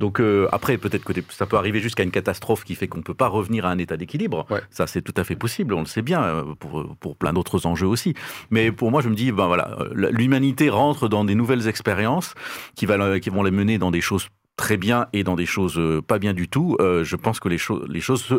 Donc 0.00 0.18
euh, 0.18 0.48
après, 0.50 0.78
peut-être 0.78 1.04
que 1.04 1.12
ça 1.28 1.44
peut 1.44 1.58
arriver 1.58 1.78
jusqu'à 1.78 2.02
une 2.02 2.10
catastrophe 2.10 2.64
qui 2.64 2.74
fait 2.74 2.88
qu'on 2.88 2.98
ne 2.98 3.02
peut 3.02 3.14
pas 3.14 3.28
revenir 3.28 3.66
à 3.66 3.70
un 3.70 3.76
état 3.76 3.98
d'équilibre. 3.98 4.46
Ouais. 4.50 4.62
Ça, 4.70 4.86
c'est 4.86 5.02
tout 5.02 5.12
à 5.18 5.24
fait 5.24 5.36
possible, 5.36 5.74
on 5.74 5.80
le 5.80 5.86
sait 5.86 6.00
bien, 6.00 6.22
euh, 6.22 6.54
pour, 6.58 6.96
pour 6.96 7.16
plein 7.16 7.34
d'autres 7.34 7.66
enjeux 7.66 7.86
aussi. 7.86 8.14
Mais 8.50 8.72
pour 8.72 8.90
moi, 8.90 9.02
je 9.02 9.10
me 9.10 9.14
dis, 9.14 9.30
ben 9.30 9.46
voilà, 9.46 9.76
euh, 9.78 10.10
l'humanité 10.10 10.70
rentre 10.70 11.08
dans 11.08 11.24
des 11.24 11.34
nouvelles 11.34 11.68
expériences 11.68 12.34
qui, 12.76 12.86
va, 12.86 13.20
qui 13.20 13.28
vont 13.28 13.42
les 13.42 13.50
mener 13.50 13.76
dans 13.76 13.90
des 13.90 14.00
choses 14.00 14.28
très 14.56 14.76
bien 14.76 15.06
et 15.12 15.24
dans 15.24 15.36
des 15.36 15.46
choses 15.46 15.78
euh, 15.78 16.02
pas 16.02 16.18
bien 16.18 16.34
du 16.34 16.48
tout. 16.48 16.76
Euh, 16.80 17.04
je 17.04 17.16
pense 17.16 17.40
que 17.40 17.48
les, 17.48 17.58
choses 17.58 17.86
les 17.88 18.00
choses 18.00 18.22
se, 18.22 18.34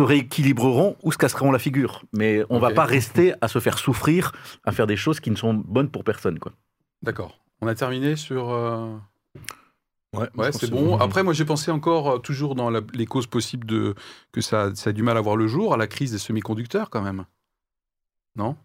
se 0.00 0.06
rééquilibreront 0.06 0.96
ou 1.02 1.12
se 1.12 1.18
casseront 1.18 1.52
la 1.52 1.58
figure. 1.58 2.02
Mais 2.12 2.42
on 2.50 2.56
Ok. 2.56 2.62
va 2.62 2.70
pas 2.72 2.84
rester 2.84 3.34
à 3.40 3.48
se 3.48 3.58
faire 3.58 3.78
souffrir, 3.78 4.32
à 4.64 4.72
faire 4.72 4.86
des 4.86 4.96
choses 4.96 5.20
qui 5.20 5.30
ne 5.30 5.36
sont 5.36 5.54
bonnes 5.54 5.90
pour 5.90 6.04
personne. 6.04 6.38
Quoi. 6.38 6.52
D'accord. 7.02 7.38
On 7.60 7.66
a 7.66 7.74
terminé 7.74 8.16
sur. 8.16 8.50
euh, 8.50 8.96
Ouais, 10.16 10.28
Ouais, 10.36 10.50
c'est 10.50 10.68
bon. 10.70 10.96
Après, 10.98 11.22
moi, 11.22 11.32
j'ai 11.34 11.44
pensé 11.44 11.70
encore, 11.70 12.10
euh, 12.10 12.18
toujours 12.18 12.56
dans 12.56 12.68
la- 12.68 12.80
les 12.94 13.06
causes 13.06 13.28
possibles 13.28 13.64
de 13.66 13.94
que 14.32 14.40
ça, 14.40 14.74
ça 14.74 14.90
a 14.90 14.92
du 14.92 15.04
mal 15.04 15.16
à 15.16 15.20
voir 15.20 15.36
le 15.36 15.46
jour, 15.46 15.72
à 15.72 15.76
la 15.76 15.86
crise 15.86 16.10
des 16.10 16.18
semi-conducteurs, 16.18 16.90
quand 16.90 17.00
même. 17.02 17.26
Non? 18.34 18.56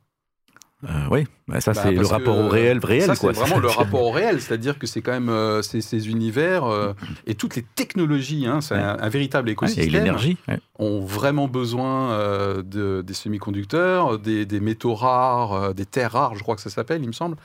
Euh, 0.83 0.87
oui, 1.09 1.23
bah, 1.47 1.61
ça 1.61 1.71
Bah, 1.71 1.81
c'est 1.83 1.91
le 1.93 2.05
rapport 2.05 2.37
au 2.37 2.41
euh, 2.43 2.47
réel, 2.49 2.79
réel. 2.83 3.05
Ça, 3.07 3.15
c'est 3.15 3.31
vraiment 3.31 3.57
le 3.59 3.67
rapport 3.69 4.03
au 4.03 4.11
réel, 4.11 4.41
c'est-à-dire 4.41 4.77
que 4.77 4.85
c'est 4.85 5.01
quand 5.01 5.13
même 5.13 5.29
euh, 5.29 5.61
ces, 5.61 5.81
ces 5.81 6.09
univers 6.09 6.65
euh, 6.65 6.93
et 7.25 7.33
toutes 7.33 7.55
les 7.55 7.63
technologies, 7.63 8.45
hein, 8.45 8.59
c'est 8.61 8.75
Ouais. 8.75 8.81
un, 8.81 8.97
un 8.99 9.09
véritable 9.09 9.47
Ouais, 9.47 9.51
et 9.51 9.53
écosystème. 9.53 9.91
l'énergie. 9.93 10.37
ouais. 10.47 10.59
ont 10.77 10.99
vraiment 10.99 11.47
besoin 11.47 12.11
euh, 12.11 12.61
de, 12.61 13.01
des 13.01 13.13
semi-conducteurs, 13.13 14.19
des, 14.19 14.45
des 14.45 14.59
métaux 14.59 14.93
rares, 14.95 15.53
euh, 15.53 15.73
des 15.73 15.85
terres 15.85 16.11
rares, 16.11 16.35
je 16.35 16.43
crois 16.43 16.55
que 16.55 16.61
ça 16.61 16.69
s'appelle, 16.69 17.01
il 17.01 17.07
me 17.07 17.13
semble. 17.13 17.37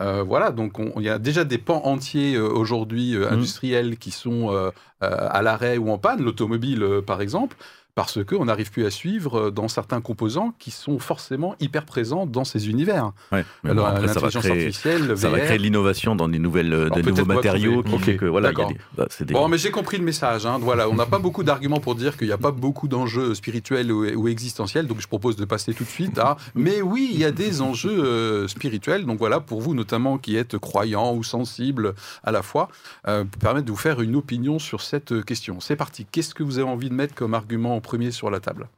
Euh, 0.00 0.22
voilà, 0.22 0.52
donc 0.52 0.78
on- 0.78 0.92
il 0.98 1.02
y 1.02 1.08
a 1.10 1.18
déjà 1.18 1.44
des 1.44 1.58
pans 1.58 1.82
entiers 1.84 2.34
euh, 2.36 2.48
aujourd'hui 2.48 3.14
euh, 3.14 3.26
Mhm. 3.26 3.32
industriels 3.34 3.98
qui 3.98 4.10
sont 4.10 4.50
euh, 4.52 4.70
euh, 5.02 5.10
à 5.28 5.42
l'arrêt 5.42 5.76
ou 5.76 5.90
en 5.90 5.98
panne, 5.98 6.22
l'automobile 6.22 6.82
euh, 6.82 7.02
par 7.02 7.20
exemple, 7.20 7.56
parce 7.96 8.22
qu'on 8.24 8.44
n'arrive 8.44 8.70
plus 8.70 8.84
à 8.84 8.90
suivre 8.90 9.46
euh, 9.46 9.50
dans 9.50 9.68
certains 9.68 10.02
composants 10.02 10.52
qui 10.58 10.70
sont 10.70 10.98
forcément 10.98 11.56
hyper 11.60 11.86
présents 11.86 12.26
dans 12.26 12.44
ces 12.44 12.68
univers. 12.68 13.12
Ouais. 13.32 13.42
Mais 13.64 13.70
bon, 13.72 13.78
Alors, 13.82 13.86
après, 13.86 14.08
ça 14.08 14.20
va 14.20 14.26
l'intelligence 14.26 14.42
créer, 14.44 14.52
artificielle, 14.52 15.18
ça 15.18 15.30
va 15.30 15.38
VR. 15.38 15.44
créer 15.46 15.56
de 15.58 15.62
l'innovation 15.62 16.14
dans 16.14 16.28
des 16.28 16.38
nouvelles, 16.38 16.74
euh, 16.74 16.84
Alors, 16.84 16.96
des 16.98 17.02
nouveaux 17.10 17.24
matériaux 17.24 17.82
qui 17.82 17.98
fait 17.98 18.12
Ok, 18.14 18.20
que 18.20 18.24
voilà, 18.26 18.52
des, 18.52 18.62
bah, 18.98 19.06
des- 19.20 19.32
Bon, 19.32 19.48
mais 19.48 19.56
j'ai 19.56 19.70
compris 19.70 19.96
le 19.96 20.04
message. 20.04 20.44
hein. 20.44 20.58
Voilà, 20.60 20.90
on 20.90 20.94
n'a 20.94 21.06
pas 21.06 21.18
beaucoup 21.18 21.42
d'arguments 21.42 21.80
pour 21.80 21.94
dire 21.94 22.18
qu'il 22.18 22.26
n'y 22.26 22.34
a 22.34 22.38
pas 22.38 22.50
beaucoup 22.50 22.86
d'enjeux 22.86 23.34
spirituels 23.34 23.90
ou, 23.90 24.04
ou 24.06 24.28
existentiels. 24.28 24.86
Donc, 24.86 25.00
je 25.00 25.08
propose 25.08 25.36
de 25.36 25.46
passer 25.46 25.72
tout 25.72 25.84
de 25.84 25.88
suite 25.88 26.18
à. 26.18 26.36
Mais 26.54 26.82
oui, 26.82 27.08
il 27.14 27.18
y 27.18 27.24
a 27.24 27.30
des 27.32 27.62
enjeux 27.62 28.04
euh, 28.04 28.46
spirituels. 28.46 29.06
Donc, 29.06 29.18
voilà, 29.18 29.40
pour 29.40 29.62
vous 29.62 29.74
notamment 29.74 30.18
qui 30.18 30.36
êtes 30.36 30.58
croyants 30.58 31.14
ou 31.14 31.24
sensibles 31.24 31.94
à 32.22 32.30
la 32.30 32.42
fois, 32.42 32.68
euh, 33.08 33.24
permettre 33.40 33.64
de 33.64 33.70
vous 33.70 33.76
faire 33.78 34.02
une 34.02 34.16
opinion 34.16 34.58
sur 34.58 34.82
cette 34.82 35.24
question. 35.24 35.60
C'est 35.60 35.76
parti. 35.76 36.04
Qu'est-ce 36.12 36.34
que 36.34 36.42
vous 36.42 36.58
avez 36.58 36.68
envie 36.68 36.90
de 36.90 36.94
mettre 36.94 37.14
comme 37.14 37.32
argument 37.32 37.74
en 37.74 37.80
premier 37.86 38.10
sur 38.10 38.30
la 38.30 38.40
table 38.40 38.68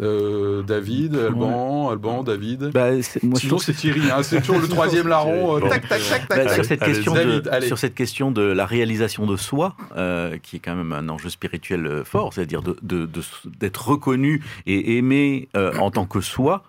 Euh, 0.00 0.62
David, 0.64 1.14
Alban, 1.14 1.88
Alban, 1.90 2.24
David. 2.24 2.72
Bah, 2.74 3.00
c'est- 3.00 3.22
moi, 3.22 3.38
Sinon, 3.38 3.58
c'est 3.58 3.72
Thierry. 3.74 4.10
hein. 4.10 4.24
C'est 4.24 4.40
toujours 4.40 4.58
le 4.60 4.66
troisième 4.78 5.06
larron. 5.06 5.56
euh, 5.56 5.60
Bon. 5.60 5.68
tac, 5.68 5.86
tac, 5.88 6.00
tac, 6.02 6.28
Bah, 6.28 6.34
tac, 6.34 6.46
tac. 6.46 6.54
sur, 6.56 6.64
cette 6.64 6.82
Allez, 6.82 6.92
question 6.94 7.14
David, 7.14 7.42
de, 7.42 7.50
allez. 7.50 7.66
sur 7.68 7.78
cette 7.78 7.94
question 7.94 8.32
de 8.32 8.42
la 8.42 8.66
réalisation 8.66 9.24
de 9.24 9.36
soi, 9.36 9.76
euh, 9.96 10.36
qui 10.42 10.56
est 10.56 10.58
quand 10.58 10.74
même 10.74 10.90
un 10.90 11.08
enjeu 11.08 11.28
spirituel 11.30 11.86
euh, 11.86 12.02
fort, 12.04 12.32
c'est-à-dire 12.34 12.62
de- 12.62 12.76
de- 12.82 13.06
de- 13.06 13.22
d'être 13.60 13.86
reconnu 13.86 14.42
et 14.66 14.96
aimé 14.98 15.48
euh, 15.56 15.72
en 15.78 15.92
tant 15.92 16.06
que 16.06 16.20
soi, 16.20 16.64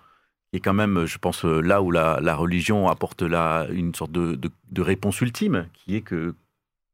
qui 0.52 0.58
est 0.58 0.60
quand 0.60 0.74
même, 0.74 1.04
je 1.06 1.18
pense, 1.18 1.42
là 1.42 1.82
où 1.82 1.90
la, 1.90 2.20
la 2.22 2.36
religion 2.36 2.86
apporte 2.88 3.22
là 3.22 3.66
une 3.72 3.92
sorte 3.92 4.12
de, 4.12 4.36
de- 4.36 4.50
de 4.70 4.82
réponse 4.82 5.20
ultime, 5.20 5.66
qui 5.74 5.96
est 5.96 6.00
que 6.02 6.32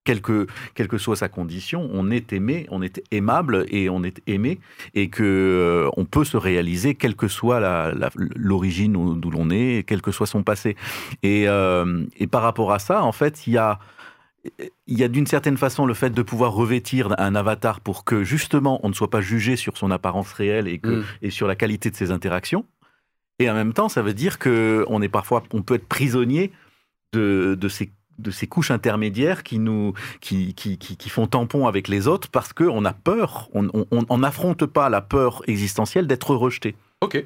quelle 0.05 0.21
que, 0.21 0.47
quelle 0.75 0.89
que 0.89 0.99
soit 0.99 1.17
sa 1.17 1.29
condition, 1.29 1.89
on 1.93 2.11
est 2.11 2.33
aimé, 2.33 2.67
on 2.71 2.83
est 2.83 3.03
aimable 3.13 3.67
et 3.69 3.89
on 3.89 4.03
est 4.03 4.21
aimé, 4.27 4.59
et 4.95 5.09
que 5.11 5.23
euh, 5.23 5.91
on 5.97 6.05
peut 6.05 6.25
se 6.25 6.37
réaliser, 6.37 6.95
quelle 6.97 7.15
que 7.15 7.29
soit 7.29 7.61
la- 7.61 7.93
la- 7.95 8.11
l'origine 8.37 8.97
où- 8.97 9.15
d'où 9.15 9.31
l'on 9.31 9.49
est, 9.51 9.85
quel 9.87 10.03
que 10.03 10.11
soit 10.11 10.27
son 10.27 10.43
passé. 10.43 10.77
Et, 11.23 11.45
euh, 11.49 12.05
et 12.17 12.27
par 12.27 12.43
rapport 12.43 12.73
à 12.73 12.79
ça, 12.79 13.03
en 13.05 13.13
fait, 13.13 13.47
il 13.47 13.53
y 13.53 13.59
a, 13.59 13.79
il 14.89 14.99
y 14.99 15.05
a 15.05 15.09
d'une 15.09 15.29
certaine 15.29 15.57
façon 15.57 15.87
le 15.87 15.95
fait 15.95 16.11
de 16.11 16.23
pouvoir 16.23 16.53
revêtir 16.53 17.15
un 17.19 17.37
avatar 17.37 17.81
pour 17.81 18.05
que 18.05 18.25
justement 18.25 18.81
on 18.83 18.89
ne 18.89 18.95
soit 18.95 19.09
pas 19.11 19.21
jugé 19.21 19.55
sur 19.55 19.77
son 19.77 19.93
apparence 19.93 20.33
réelle 20.33 20.67
et, 20.67 20.79
que, 20.81 20.89
Mm. 21.01 21.05
et 21.23 21.31
sur 21.31 21.47
la 21.47 21.55
qualité 21.55 21.91
de 21.93 21.97
ses 21.97 22.11
interactions. 22.11 22.67
Et 23.39 23.49
en 23.49 23.55
même 23.55 23.73
temps, 23.73 23.89
ça 23.89 24.03
veut 24.03 24.15
dire 24.15 24.41
que 24.41 24.85
on 24.89 25.01
est 25.01 25.09
parfois, 25.09 25.45
on 25.53 25.63
peut 25.63 25.75
être 25.75 25.87
prisonnier 25.87 26.51
de, 27.13 27.57
de 27.59 27.69
ces 27.69 27.93
de 28.19 28.31
ces 28.31 28.47
couches 28.47 28.71
intermédiaires 28.71 29.43
qui 29.43 29.59
nous 29.59 29.95
qui, 30.21 30.55
qui, 30.55 30.79
qui, 30.79 31.09
font 31.09 31.27
tampon 31.27 31.67
avec 31.67 31.89
les 31.89 32.09
autres 32.09 32.29
parce 32.31 32.53
qu'on 32.53 32.85
a 32.85 32.93
peur, 32.93 33.49
on 33.55 33.69
on- 33.75 33.87
on 34.09 34.19
n'affronte 34.19 34.67
pas 34.67 34.89
la 34.89 35.01
peur 35.01 35.43
existentielle 35.47 36.07
d'être 36.07 36.35
rejeté. 36.35 36.75
Ok. 37.01 37.25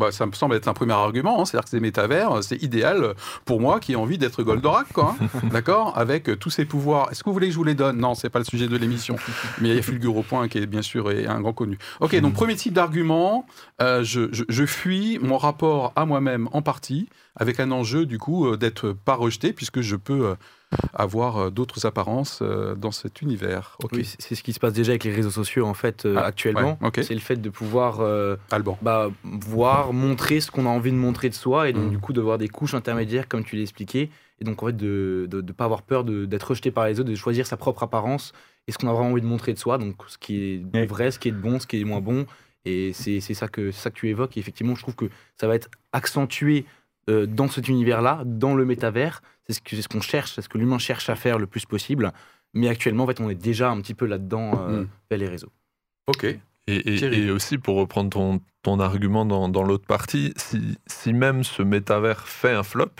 Bah, 0.00 0.10
ça 0.12 0.24
me 0.24 0.32
semble 0.32 0.54
être 0.56 0.66
un 0.66 0.72
premier 0.72 0.94
argument, 0.94 1.40
hein. 1.40 1.44
c'est-à-dire 1.44 1.64
que 1.64 1.70
ces 1.70 1.78
métavers, 1.80 2.42
c'est 2.42 2.60
idéal 2.62 3.14
pour 3.44 3.60
moi 3.60 3.78
qui 3.80 3.92
ai 3.92 3.96
envie 3.96 4.16
d'être 4.18 4.42
Goldorak, 4.42 4.92
quoi, 4.94 5.14
hein. 5.20 5.26
d'accord? 5.52 5.92
Avec 5.98 6.28
euh, 6.30 6.36
tous 6.36 6.48
ces 6.50 6.64
pouvoirs. 6.64 7.08
Est-ce 7.10 7.22
que 7.22 7.28
vous 7.28 7.34
voulez 7.34 7.48
que 7.48 7.52
je 7.52 7.58
vous 7.58 7.64
les 7.64 7.74
donne? 7.74 7.98
Non, 7.98 8.14
c'est 8.14 8.30
pas 8.30 8.38
le 8.38 8.46
sujet 8.46 8.66
de 8.66 8.76
l'émission, 8.78 9.16
mais 9.60 9.68
il 9.68 9.74
y 9.74 9.78
a 9.78 9.82
Fulgur 9.82 10.16
au 10.16 10.22
point 10.22 10.48
qui 10.48 10.56
est 10.58 10.66
bien 10.66 10.82
sûr 10.82 11.10
est 11.10 11.26
un 11.26 11.40
grand 11.42 11.52
connu. 11.52 11.78
Ok, 12.00 12.18
donc 12.20 12.32
premier 12.32 12.56
type 12.56 12.72
d'argument, 12.72 13.44
euh, 13.82 14.02
je, 14.02 14.28
je- 14.32 14.44
je 14.48 14.64
fuis 14.66 15.18
mon 15.20 15.36
rapport 15.36 15.92
à 15.96 16.06
moi-même 16.06 16.48
en 16.52 16.62
partie, 16.62 17.08
avec 17.36 17.60
un 17.60 17.70
enjeu 17.70 18.06
du 18.06 18.18
coup 18.18 18.46
euh, 18.46 18.56
d'être 18.56 18.92
pas 18.92 19.14
rejeté, 19.14 19.52
puisque 19.52 19.82
je 19.82 19.96
peux 19.96 20.26
euh, 20.26 20.34
avoir 20.94 21.36
euh, 21.38 21.50
d'autres 21.50 21.84
apparences 21.86 22.40
euh, 22.42 22.74
dans 22.74 22.92
cet 22.92 23.22
univers. 23.22 23.76
Oui, 23.92 24.04
c'est- 24.04 24.34
ce 24.34 24.42
qui 24.42 24.52
se 24.52 24.60
passe 24.60 24.72
déjà 24.72 24.92
avec 24.92 25.04
les 25.04 25.12
réseaux 25.12 25.30
sociaux 25.30 25.66
en 25.66 25.74
fait 25.74 26.06
euh, 26.06 26.14
Ah, 26.16 26.24
actuellement. 26.26 26.78
ouais. 26.80 27.02
C'est 27.02 27.14
le 27.14 27.20
fait 27.20 27.36
de 27.36 27.50
pouvoir 27.50 28.00
bah, 28.82 29.10
voir, 29.24 29.92
montrer 29.92 30.40
ce 30.40 30.50
qu'on 30.50 30.66
a 30.66 30.68
envie 30.68 30.92
de 30.92 30.96
montrer 30.96 31.28
de 31.28 31.34
soi 31.34 31.68
et 31.68 31.72
donc 31.72 31.86
Mm. 31.86 31.90
du 31.90 31.98
coup 31.98 32.12
d'avoir 32.12 32.38
des 32.38 32.48
couches 32.48 32.74
intermédiaires 32.74 33.26
comme 33.28 33.42
tu 33.44 33.56
l'as 33.56 33.62
expliqué 33.62 34.10
et 34.40 34.44
donc 34.44 34.62
en 34.62 34.66
fait 34.66 34.76
de 34.76 35.28
ne 35.32 35.40
pas 35.52 35.64
avoir 35.64 35.82
peur 35.82 36.04
de- 36.04 36.24
d'être 36.24 36.44
rejeté 36.44 36.70
par 36.70 36.86
les 36.86 37.00
autres, 37.00 37.10
de 37.10 37.14
choisir 37.14 37.46
sa 37.46 37.56
propre 37.56 37.82
apparence 37.82 38.32
et 38.68 38.72
ce 38.72 38.78
qu'on 38.78 38.88
a 38.88 38.92
vraiment 38.92 39.10
envie 39.10 39.22
de 39.22 39.26
montrer 39.26 39.52
de 39.52 39.58
soi, 39.58 39.78
donc 39.78 39.96
ce 40.06 40.18
qui 40.18 40.62
est 40.72 40.86
vrai, 40.86 41.10
ce 41.10 41.18
qui 41.18 41.28
est 41.28 41.32
de 41.32 41.36
bon, 41.40 41.58
ce 41.58 41.66
qui 41.66 41.80
est 41.80 41.84
moins 41.84 42.00
bon 42.00 42.26
et 42.64 42.92
c'est 42.92 43.20
ça, 43.20 43.48
que- 43.48 43.70
c'est 43.70 43.80
ça 43.80 43.90
que 43.90 43.96
tu 43.96 44.08
évoques 44.08 44.36
et 44.36 44.40
effectivement 44.40 44.74
je 44.74 44.82
trouve 44.82 44.94
que 44.94 45.06
ça 45.40 45.46
va 45.48 45.54
être 45.54 45.68
accentué 45.92 46.64
euh, 47.08 47.26
dans 47.26 47.48
cet 47.48 47.68
univers-là, 47.68 48.22
dans 48.26 48.54
le 48.54 48.64
métavers, 48.64 49.22
c'est 49.46 49.52
ce 49.54 49.60
que- 49.60 49.74
c'est 49.76 49.82
ce 49.82 49.88
qu'on 49.88 50.00
cherche, 50.00 50.34
c'est 50.34 50.42
ce 50.42 50.48
que 50.48 50.58
l'humain 50.58 50.78
cherche 50.78 51.08
à 51.08 51.16
faire 51.16 51.38
le 51.38 51.46
plus 51.46 51.64
possible 51.66 52.12
mais 52.52 52.68
actuellement 52.68 53.04
en 53.04 53.06
fait 53.06 53.20
on 53.20 53.30
est 53.30 53.36
déjà 53.36 53.70
un 53.70 53.80
petit 53.80 53.94
peu 53.94 54.06
là-dedans 54.06 54.50
euh, 54.68 54.80
Mm. 54.82 54.88
via 55.10 55.18
les 55.18 55.28
réseaux. 55.28 55.52
Ok. 56.08 56.24
Et, 56.66 56.94
et 57.04 57.30
aussi, 57.30 57.58
pour 57.58 57.76
reprendre 57.76 58.10
ton, 58.10 58.40
ton 58.62 58.78
argument 58.80 59.24
dans, 59.24 59.48
dans 59.48 59.62
l'autre 59.62 59.86
partie, 59.86 60.32
si, 60.36 60.78
si 60.86 61.12
même 61.12 61.44
ce 61.44 61.62
métavers 61.62 62.26
fait 62.28 62.52
un 62.52 62.62
flop, 62.62 62.90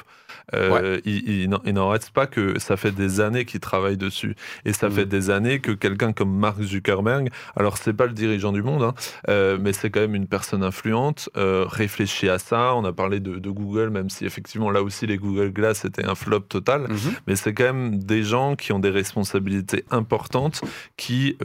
euh, 0.55 1.01
il, 1.05 1.29
il 1.43 1.49
n'en- 1.51 1.61
il 1.65 1.75
n'en 1.75 1.89
reste 1.91 2.11
pas 2.11 2.27
que 2.27 2.59
ça 2.59 2.77
fait 2.77 2.91
des 2.93 3.21
années 3.21 3.45
qu'il 3.45 3.61
travaille 3.61 3.97
dessus. 3.97 4.35
Et 4.65 4.73
ça 4.73 4.89
Mhm. 4.89 4.95
fait 4.95 5.07
des 5.07 5.31
années 5.31 5.61
que 5.61 5.71
quelqu'un 5.71 6.13
comme 6.13 6.35
Mark 6.37 6.61
Zuckerberg, 6.63 7.29
alors 7.57 7.77
c'est 7.79 7.93
pas 7.93 8.07
le 8.07 8.13
dirigeant 8.13 8.51
du 8.53 8.63
monde, 8.63 8.83
hein, 8.83 8.95
euh, 9.29 9.59
mais 9.61 9.73
c'est 9.73 9.91
quand 9.91 10.01
même 10.01 10.15
une 10.15 10.27
personne 10.27 10.65
influente, 10.65 11.29
euh, 11.37 11.65
réfléchit 11.69 12.29
à 12.29 12.39
ça. 12.39 12.75
On 12.75 12.85
a 12.85 12.93
parlé 12.93 13.21
de, 13.21 13.39
de 13.39 13.51
Google, 13.51 13.91
même 13.91 14.09
si 14.11 14.25
effectivement 14.25 14.71
là 14.71 14.83
aussi 14.83 15.07
les 15.07 15.19
Google 15.19 15.53
Glass 15.53 15.85
étaient 15.85 16.07
un 16.07 16.15
flop 16.17 16.41
total 16.41 16.83
Mhm. 16.89 17.13
mais 17.27 17.37
c'est 17.37 17.53
quand 17.55 17.65
même 17.65 18.03
des 18.03 18.23
gens 18.25 18.57
qui 18.57 18.73
ont 18.73 18.81
des 18.81 18.91
responsabilités 18.91 19.85
importantes, 19.91 20.63
qui 20.97 21.37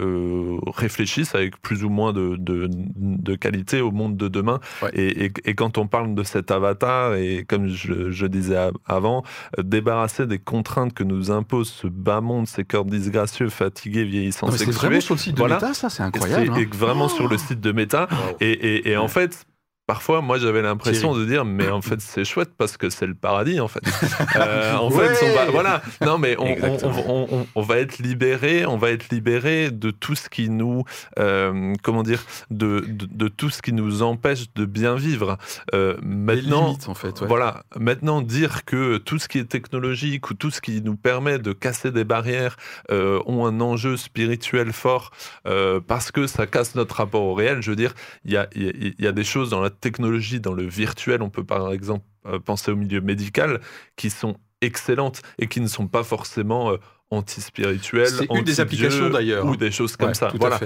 réfléchissent 0.76 1.36
avec 1.36 1.62
plus 1.62 1.84
ou 1.84 1.90
moins 1.90 2.14
de, 2.14 2.36
de, 2.38 2.70
de 2.72 3.36
qualité 3.36 3.82
au 3.82 3.92
monde 3.92 4.05
de 4.10 4.28
demain. 4.28 4.60
Ouais. 4.82 4.90
Et, 4.94 5.26
et- 5.26 5.32
et 5.46 5.56
quand 5.56 5.78
on 5.78 5.88
parle 5.88 6.14
de 6.16 6.24
cet 6.24 6.52
avatar, 6.52 7.16
et 7.16 7.46
comme 7.48 7.68
je, 7.68 8.12
je 8.12 8.26
disais 8.26 8.58
avant, 8.86 9.24
euh, 9.60 9.64
débarrasser 9.64 10.26
des 10.28 10.40
contraintes 10.40 10.94
que 10.94 11.04
nous 11.04 11.32
impose 11.32 11.70
ce 11.70 11.88
bas 11.88 12.22
monde, 12.22 12.48
ces 12.48 12.64
corps 12.64 12.86
disgracieux, 12.86 13.50
fatigués, 13.50 14.04
vieillissants, 14.06 14.50
C'est 14.52 14.70
vraiment 14.72 15.02
sur 15.02 15.16
le 15.16 15.20
site 15.20 15.34
de 15.36 15.40
Voilà. 15.40 15.56
Meta, 15.56 15.74
ça, 15.74 15.90
c'est 15.90 16.04
et 16.04 16.06
incroyable. 16.06 16.46
c'est- 16.46 16.52
hein. 16.52 16.56
et 16.58 16.66
vraiment 16.78 17.08
sur 17.10 17.28
le 17.28 17.38
site 17.38 17.60
de 17.62 17.72
Meta. 17.72 18.08
Et, 18.40 18.52
et- 18.52 18.90
et 18.92 18.98
en 18.98 19.08
fait, 19.08 19.46
Parfois, 19.88 20.22
moi, 20.22 20.40
j'avais 20.40 20.64
l'impression 20.64 21.16
de 21.16 21.26
dire, 21.26 21.46
mais 21.46 21.70
en 21.70 21.82
fait, 21.82 22.02
c'est 22.02 22.26
chouette 22.26 22.50
parce 22.58 22.76
que 22.76 22.90
c'est 22.90 23.06
le 23.06 23.14
paradis, 23.14 23.60
en 23.60 23.68
fait. 23.68 23.82
Euh, 24.36 24.76
en 24.76 24.90
fait, 24.90 25.18
on 25.24 25.34
va, 25.34 25.46
voilà. 25.46 25.82
Non, 26.02 26.18
mais 26.18 26.36
on, 26.38 26.58
on, 26.64 27.28
on, 27.32 27.48
on, 27.56 27.62
va 27.62 27.78
être 27.78 28.00
libéré, 28.00 28.66
on 28.66 28.78
va 28.78 28.92
être 28.92 29.10
libéré 29.10 29.72
de 29.72 29.92
tout 29.92 30.16
ce 30.16 30.30
qui 30.30 30.50
nous, 30.50 30.84
euh, 31.20 31.74
comment 31.84 32.04
dire, 32.04 32.22
de, 32.50 32.84
de, 32.88 33.06
de, 33.10 33.28
tout 33.28 33.50
ce 33.50 33.62
qui 33.62 33.72
nous 33.72 34.02
empêche 34.02 34.54
de 34.56 34.66
bien 34.66 34.96
vivre. 34.96 35.38
Euh, 35.74 35.96
maintenant, 36.02 36.68
limites, 36.68 36.90
en 36.90 36.96
fait. 36.96 37.22
Ouais. 37.22 37.28
Voilà. 37.28 37.64
Maintenant, 37.80 38.22
dire 38.22 38.66
que 38.66 38.98
tout 38.98 39.20
ce 39.20 39.28
qui 39.28 39.40
est 39.40 39.50
technologique 39.50 40.30
ou 40.30 40.34
tout 40.34 40.52
ce 40.52 40.60
qui 40.60 40.82
nous 40.82 40.96
permet 40.96 41.40
de 41.40 41.54
casser 41.54 41.92
des 41.92 42.04
barrières 42.04 42.58
ont 42.90 43.46
un 43.46 43.62
enjeu 43.62 43.96
spirituel 43.96 44.74
fort 44.74 45.12
parce 45.88 46.12
que 46.12 46.28
ça 46.28 46.48
casse 46.48 46.76
notre 46.76 46.96
rapport 46.96 47.24
au 47.24 47.34
réel. 47.34 47.62
Je 47.62 47.70
veux 47.70 47.78
dire, 47.78 47.94
il 48.26 48.34
y 48.34 48.38
a, 48.38 48.48
y, 48.56 48.96
y 49.00 49.08
a 49.08 49.12
des 49.12 49.24
choses 49.24 49.50
dans 49.50 49.62
la 49.62 49.70
technologie, 49.80 50.40
dans 50.40 50.54
le 50.54 50.64
virtuel, 50.64 51.22
on 51.22 51.30
peut 51.30 51.44
par 51.44 51.72
exemple 51.72 52.06
euh, 52.26 52.40
penser 52.40 52.72
au 52.72 52.76
milieu 52.76 53.02
médical, 53.02 53.62
qui 53.96 54.10
sont 54.10 54.38
excellentes 54.62 55.22
et 55.38 55.48
qui 55.48 55.62
ne 55.62 55.68
sont 55.68 55.88
pas 55.88 56.04
forcément 56.04 56.72
euh, 56.72 56.78
anti-spirituelles. 57.12 58.08
C'est 58.08 58.34
une 58.34 58.44
des 58.44 58.60
applications 58.60 59.10
d'ailleurs. 59.10 59.46
Ou 59.46 59.56
des 59.56 59.72
choses 59.72 59.96
comme 59.96 60.10
ouais, 60.10 60.14
ça. 60.14 60.32
Voilà. 60.40 60.60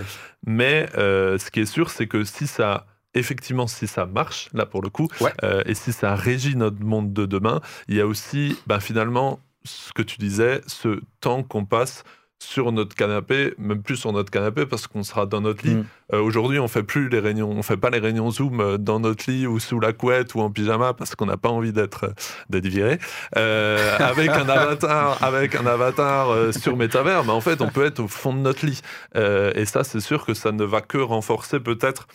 Mais 0.46 0.90
euh, 0.98 1.38
ce 1.38 1.52
qui 1.52 1.60
est 1.62 1.66
sûr, 1.66 1.90
c'est 1.90 2.08
que 2.08 2.24
si 2.24 2.48
ça 2.48 2.86
effectivement, 3.16 3.68
si 3.68 3.88
ça 3.88 4.06
marche, 4.06 4.50
là 4.54 4.66
pour 4.66 4.82
le 4.82 4.90
coup, 4.90 5.08
ouais. 5.22 5.34
euh, 5.44 5.64
et 5.66 5.74
si 5.74 5.92
ça 5.92 6.16
régit 6.16 6.56
notre 6.56 6.82
monde 6.84 7.12
de 7.14 7.26
demain, 7.26 7.60
il 7.88 7.96
y 7.96 8.02
a 8.02 8.08
aussi, 8.08 8.56
bah, 8.68 8.80
finalement, 8.80 9.40
ce 9.64 9.92
que 9.94 10.02
tu 10.02 10.18
disais, 10.18 10.62
ce 10.68 11.02
temps 11.20 11.44
qu'on 11.44 11.66
passe 11.66 12.04
sur 12.42 12.72
notre 12.72 12.96
canapé, 12.96 13.54
même 13.58 13.82
plus 13.82 13.98
sur 13.98 14.14
notre 14.14 14.32
canapé 14.32 14.66
parce 14.66 14.88
qu'on 14.88 15.04
sera 15.04 15.26
dans 15.26 15.42
notre 15.42 15.66
lit. 15.68 15.76
Mmh. 15.76 15.86
Euh, 16.14 16.22
Aujourd'hui, 16.22 16.58
on 16.60 16.68
fait 16.68 16.84
plus 16.84 17.10
les 17.10 17.20
réunions, 17.20 17.52
on 17.52 17.62
fait 17.64 17.78
pas 17.78 17.90
les 17.90 18.00
réunions 18.00 18.32
Zoom 18.32 18.78
dans 18.78 19.00
notre 19.00 19.30
lit 19.30 19.46
ou 19.46 19.60
sous 19.60 19.80
la 19.80 19.94
couette 19.94 20.36
ou 20.36 20.42
en 20.42 20.50
pyjama 20.50 20.94
parce 20.94 21.16
qu'on 21.16 21.26
n'a 21.26 21.38
pas 21.38 21.50
envie 21.50 21.74
d'être 21.74 22.14
d'être 22.50 22.68
viré. 22.68 23.00
Euh, 23.38 23.98
avec 24.00 24.30
un 24.30 24.48
avatar, 24.48 25.22
avec 25.24 25.56
un 25.56 25.66
avatar 25.66 26.30
euh, 26.30 26.52
sur 26.52 26.78
Metaverse, 26.78 27.26
mais 27.26 27.34
en 27.34 27.42
fait, 27.42 27.62
on 27.62 27.68
peut 27.68 27.86
être 27.86 28.00
au 28.00 28.08
fond 28.08 28.34
de 28.34 28.40
notre 28.40 28.66
lit. 28.66 28.82
Euh, 29.16 29.52
et 29.56 29.66
ça, 29.66 29.84
c'est 29.84 30.00
sûr 30.00 30.26
que 30.26 30.34
ça 30.34 30.52
ne 30.52 30.64
va 30.64 30.82
que 30.82 30.98
renforcer 30.98 31.60
peut-être 31.60 32.08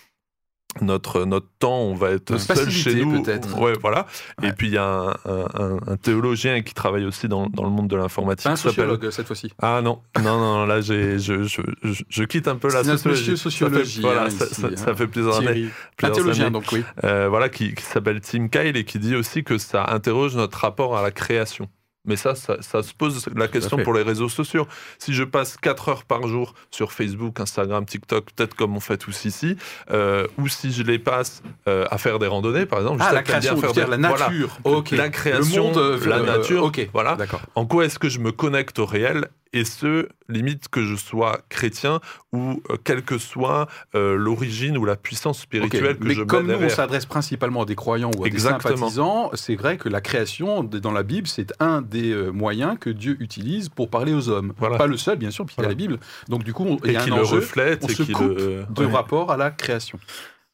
notre, 0.80 1.24
notre 1.24 1.46
temps, 1.58 1.80
on 1.80 1.94
va 1.94 2.10
être 2.10 2.36
seul 2.38 2.70
chez 2.70 3.04
nous. 3.04 3.22
peut-être. 3.22 3.58
Ouais, 3.58 3.74
voilà. 3.80 4.06
Ouais. 4.42 4.48
Et 4.48 4.52
puis 4.52 4.68
il 4.68 4.74
y 4.74 4.78
a 4.78 4.84
un, 4.84 5.14
un, 5.24 5.78
un, 5.86 5.96
théologien 5.96 6.62
qui 6.62 6.74
travaille 6.74 7.04
aussi 7.04 7.28
dans, 7.28 7.46
dans 7.48 7.64
le 7.64 7.70
monde 7.70 7.88
de 7.88 7.96
l'informatique. 7.96 8.46
Un 8.46 8.56
sociologue 8.56 9.10
cette 9.10 9.26
fois-ci. 9.26 9.52
Ah 9.60 9.80
non, 9.82 10.00
non, 10.22 10.38
non, 10.38 10.66
là 10.66 10.80
j'ai, 10.80 11.18
je, 11.18 11.44
je, 11.44 11.60
je, 12.08 12.24
quitte 12.24 12.48
un 12.48 12.56
peu 12.56 12.68
la 12.72 12.84
sociologie. 12.84 13.36
sociologie. 13.36 14.02
Ça 14.02 14.08
fait, 14.08 14.14
voilà, 14.14 14.24
hein, 14.24 14.30
ça, 14.30 14.44
ici, 14.46 14.60
ça, 14.60 14.76
ça, 14.76 14.94
fait 14.94 15.06
plusieurs 15.06 15.38
Thierry. 15.38 15.62
années. 15.62 15.70
Un 16.02 16.10
théologien 16.10 16.50
donc 16.50 16.64
oui. 16.72 16.84
Euh, 17.04 17.28
voilà, 17.28 17.48
qui, 17.48 17.74
qui 17.74 17.82
s'appelle 17.82 18.20
Tim 18.20 18.48
Kyle 18.48 18.76
et 18.76 18.84
qui 18.84 18.98
dit 18.98 19.16
aussi 19.16 19.44
que 19.44 19.58
ça 19.58 19.86
interroge 19.90 20.36
notre 20.36 20.58
rapport 20.58 20.96
à 20.96 21.02
la 21.02 21.10
création. 21.10 21.68
Mais 22.04 22.16
ça, 22.16 22.34
ça, 22.34 22.60
ça, 22.60 22.82
se 22.82 22.92
pose 22.92 23.26
la 23.34 23.48
question 23.48 23.78
pour 23.78 23.94
les 23.94 24.02
réseaux 24.02 24.28
sociaux. 24.28 24.66
Si 24.98 25.14
je 25.14 25.24
passe 25.24 25.56
4 25.56 25.88
heures 25.88 26.04
par 26.04 26.26
jour 26.28 26.54
sur 26.70 26.92
Facebook, 26.92 27.40
Instagram, 27.40 27.86
TikTok, 27.86 28.26
peut-être 28.32 28.54
comme 28.54 28.76
on 28.76 28.80
fait 28.80 28.98
tous 28.98 29.24
ici, 29.24 29.56
euh, 29.90 30.26
ou 30.38 30.48
si 30.48 30.72
je 30.72 30.82
les 30.82 30.98
passe 30.98 31.42
euh, 31.66 31.86
à 31.90 31.98
faire 31.98 32.18
des 32.18 32.26
randonnées, 32.26 32.66
par 32.66 32.80
exemple. 32.80 33.02
Ah, 33.02 33.12
la 33.12 33.22
création, 33.22 33.56
faire 33.56 33.72
des... 33.72 33.86
la 33.86 33.96
nature. 33.96 34.58
Voilà. 34.64 34.78
Okay. 34.78 34.96
La 34.96 35.08
création, 35.08 35.72
le 35.72 35.80
monde, 35.80 36.04
la 36.06 36.20
nature. 36.20 36.64
ok, 36.64 36.88
voilà. 36.92 37.16
En 37.54 37.66
quoi 37.66 37.86
est-ce 37.86 37.98
que 37.98 38.08
je 38.08 38.18
me 38.18 38.32
connecte 38.32 38.78
au 38.78 38.86
réel? 38.86 39.28
Et 39.54 39.64
ce, 39.64 40.08
limite 40.28 40.68
que 40.68 40.84
je 40.84 40.96
sois 40.96 41.40
chrétien 41.48 42.00
ou 42.32 42.60
euh, 42.70 42.76
quelle 42.82 43.02
que 43.02 43.18
soit 43.18 43.68
euh, 43.94 44.16
l'origine 44.16 44.76
ou 44.76 44.84
la 44.84 44.96
puissance 44.96 45.40
spirituelle 45.40 45.92
okay. 45.92 45.98
que 45.98 46.04
Mais 46.08 46.14
je 46.14 46.22
comme 46.24 46.48
nous, 46.48 46.62
on 46.62 46.68
s'adresse 46.68 47.06
principalement 47.06 47.62
à 47.62 47.64
des 47.64 47.76
croyants 47.76 48.10
ou 48.18 48.24
à 48.24 48.26
Exactement. 48.26 48.74
des 48.74 48.80
sympathisants, 48.80 49.30
c'est 49.34 49.54
vrai 49.54 49.78
que 49.78 49.88
la 49.88 50.00
création 50.00 50.64
dans 50.64 50.92
la 50.92 51.04
Bible, 51.04 51.28
c'est 51.28 51.52
un 51.60 51.82
des 51.82 52.10
euh, 52.10 52.30
moyens 52.30 52.76
que 52.78 52.90
Dieu 52.90 53.16
utilise 53.20 53.68
pour 53.68 53.88
parler 53.88 54.12
aux 54.12 54.28
hommes. 54.28 54.52
Voilà. 54.58 54.76
Pas 54.76 54.88
le 54.88 54.96
seul, 54.96 55.18
bien 55.18 55.30
sûr, 55.30 55.46
puisqu'il 55.46 55.62
voilà. 55.62 55.78
y 55.78 55.84
a 55.84 55.86
la 55.86 55.88
Bible. 55.88 56.00
Donc 56.28 56.42
du 56.42 56.52
coup, 56.52 56.78
il 56.84 56.92
y 56.92 56.96
a 56.96 57.00
et 57.00 57.02
un 57.02 57.06
le 57.06 57.22
enjeu, 57.22 57.36
reflète 57.36 57.84
on 57.84 57.86
et 57.86 57.94
se 57.94 58.02
qui 58.02 58.12
coupe 58.12 58.36
le... 58.36 58.64
de 58.68 58.84
ouais. 58.84 58.92
rapport 58.92 59.30
à 59.30 59.36
la 59.36 59.52
création. 59.52 60.00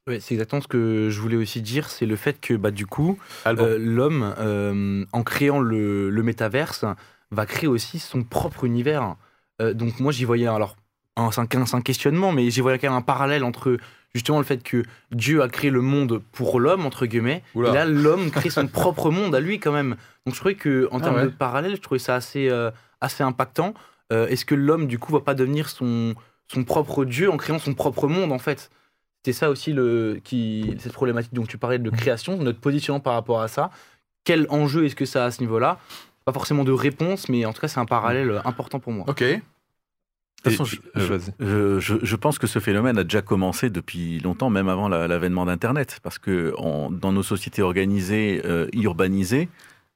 Oui, 0.06 0.20
c'est 0.20 0.34
exactement 0.34 0.62
ce 0.62 0.68
que 0.68 1.08
je 1.10 1.20
voulais 1.20 1.36
aussi 1.36 1.62
dire, 1.62 1.88
c'est 1.88 2.06
le 2.06 2.16
fait 2.16 2.40
que 2.40 2.54
bah, 2.54 2.70
du 2.70 2.86
coup, 2.86 3.18
euh, 3.46 3.78
l'homme, 3.78 4.34
euh, 4.38 5.04
en 5.12 5.22
créant 5.22 5.60
le, 5.60 6.10
le 6.10 6.22
métaverse, 6.22 6.84
va 7.30 7.46
créer 7.46 7.68
aussi 7.68 7.98
son 7.98 8.22
propre 8.22 8.64
univers. 8.64 9.16
Euh, 9.60 9.74
donc 9.74 10.00
moi 10.00 10.12
j'y 10.12 10.24
voyais 10.24 10.46
alors 10.46 10.76
un, 11.16 11.30
un, 11.36 11.64
un 11.72 11.80
questionnement, 11.80 12.32
mais 12.32 12.50
j'y 12.50 12.60
voyais 12.60 12.78
quand 12.78 12.88
même 12.88 12.96
un 12.98 13.02
parallèle 13.02 13.44
entre 13.44 13.76
justement 14.14 14.38
le 14.38 14.44
fait 14.44 14.62
que 14.62 14.82
Dieu 15.12 15.42
a 15.42 15.48
créé 15.48 15.70
le 15.70 15.80
monde 15.80 16.22
pour 16.32 16.58
l'homme 16.60 16.86
entre 16.86 17.06
guillemets, 17.06 17.42
Oula. 17.54 17.70
et 17.70 17.72
là 17.74 17.84
l'homme 17.84 18.30
crée 18.30 18.50
son 18.50 18.66
propre 18.66 19.10
monde 19.18 19.34
à 19.34 19.40
lui 19.40 19.60
quand 19.60 19.72
même. 19.72 19.96
Donc 20.26 20.34
je 20.34 20.40
trouvais 20.40 20.54
que 20.54 20.88
en 20.90 20.98
ah 20.98 21.02
termes 21.02 21.16
ouais. 21.16 21.24
de 21.24 21.28
parallèle, 21.28 21.76
je 21.76 21.80
trouvais 21.80 21.98
ça 21.98 22.14
assez 22.14 22.48
euh, 22.50 22.70
assez 23.00 23.22
impactant. 23.22 23.74
Euh, 24.12 24.26
Est-ce 24.26 24.44
que 24.44 24.54
l'homme 24.54 24.86
du 24.86 24.98
coup 24.98 25.12
va 25.12 25.20
pas 25.20 25.34
devenir 25.34 25.68
son 25.68 26.14
son 26.48 26.64
propre 26.64 27.04
Dieu 27.04 27.30
en 27.30 27.36
créant 27.36 27.58
son 27.58 27.74
propre 27.74 28.08
monde 28.08 28.32
en 28.32 28.38
fait? 28.38 28.70
C'était 29.18 29.36
ça 29.38 29.50
aussi 29.50 29.72
le 29.72 30.20
qui 30.24 30.74
cette 30.78 30.94
problématique 30.94 31.34
dont 31.34 31.44
tu 31.46 31.58
parlais 31.58 31.78
de 31.78 31.90
création, 31.90 32.38
notre 32.38 32.58
positionnement 32.58 33.00
par 33.00 33.14
rapport 33.14 33.40
à 33.42 33.48
ça. 33.48 33.70
Quel 34.24 34.46
enjeu 34.50 34.84
est-ce 34.84 34.96
que 34.96 35.04
ça 35.06 35.24
a 35.24 35.26
à 35.26 35.30
ce 35.30 35.40
niveau-là? 35.40 35.78
Pas 36.24 36.32
forcément 36.32 36.64
de 36.64 36.72
réponse, 36.72 37.28
mais 37.28 37.44
en 37.44 37.52
tout 37.52 37.60
cas, 37.60 37.68
c'est 37.68 37.80
un 37.80 37.86
parallèle 37.86 38.40
important 38.44 38.80
pour 38.80 38.92
moi. 38.92 39.04
Ok. 39.08 39.22
De 39.22 40.50
toute 40.50 40.56
façon, 40.56 40.64
je, 40.64 40.76
je, 41.38 41.80
je, 41.80 41.94
je, 42.02 42.16
pense 42.16 42.38
que 42.38 42.46
ce 42.46 42.60
phénomène 42.60 42.96
a 42.96 43.04
déjà 43.04 43.20
commencé 43.20 43.68
depuis 43.68 44.20
longtemps, 44.20 44.48
même 44.48 44.70
avant 44.70 44.88
l'avènement 44.88 45.44
d'Internet, 45.44 46.00
parce 46.02 46.18
que 46.18 46.54
on, 46.56 46.90
dans 46.90 47.12
nos 47.12 47.22
sociétés 47.22 47.60
organisées, 47.60 48.40
euh, 48.46 48.66
urbanisées, 48.72 49.50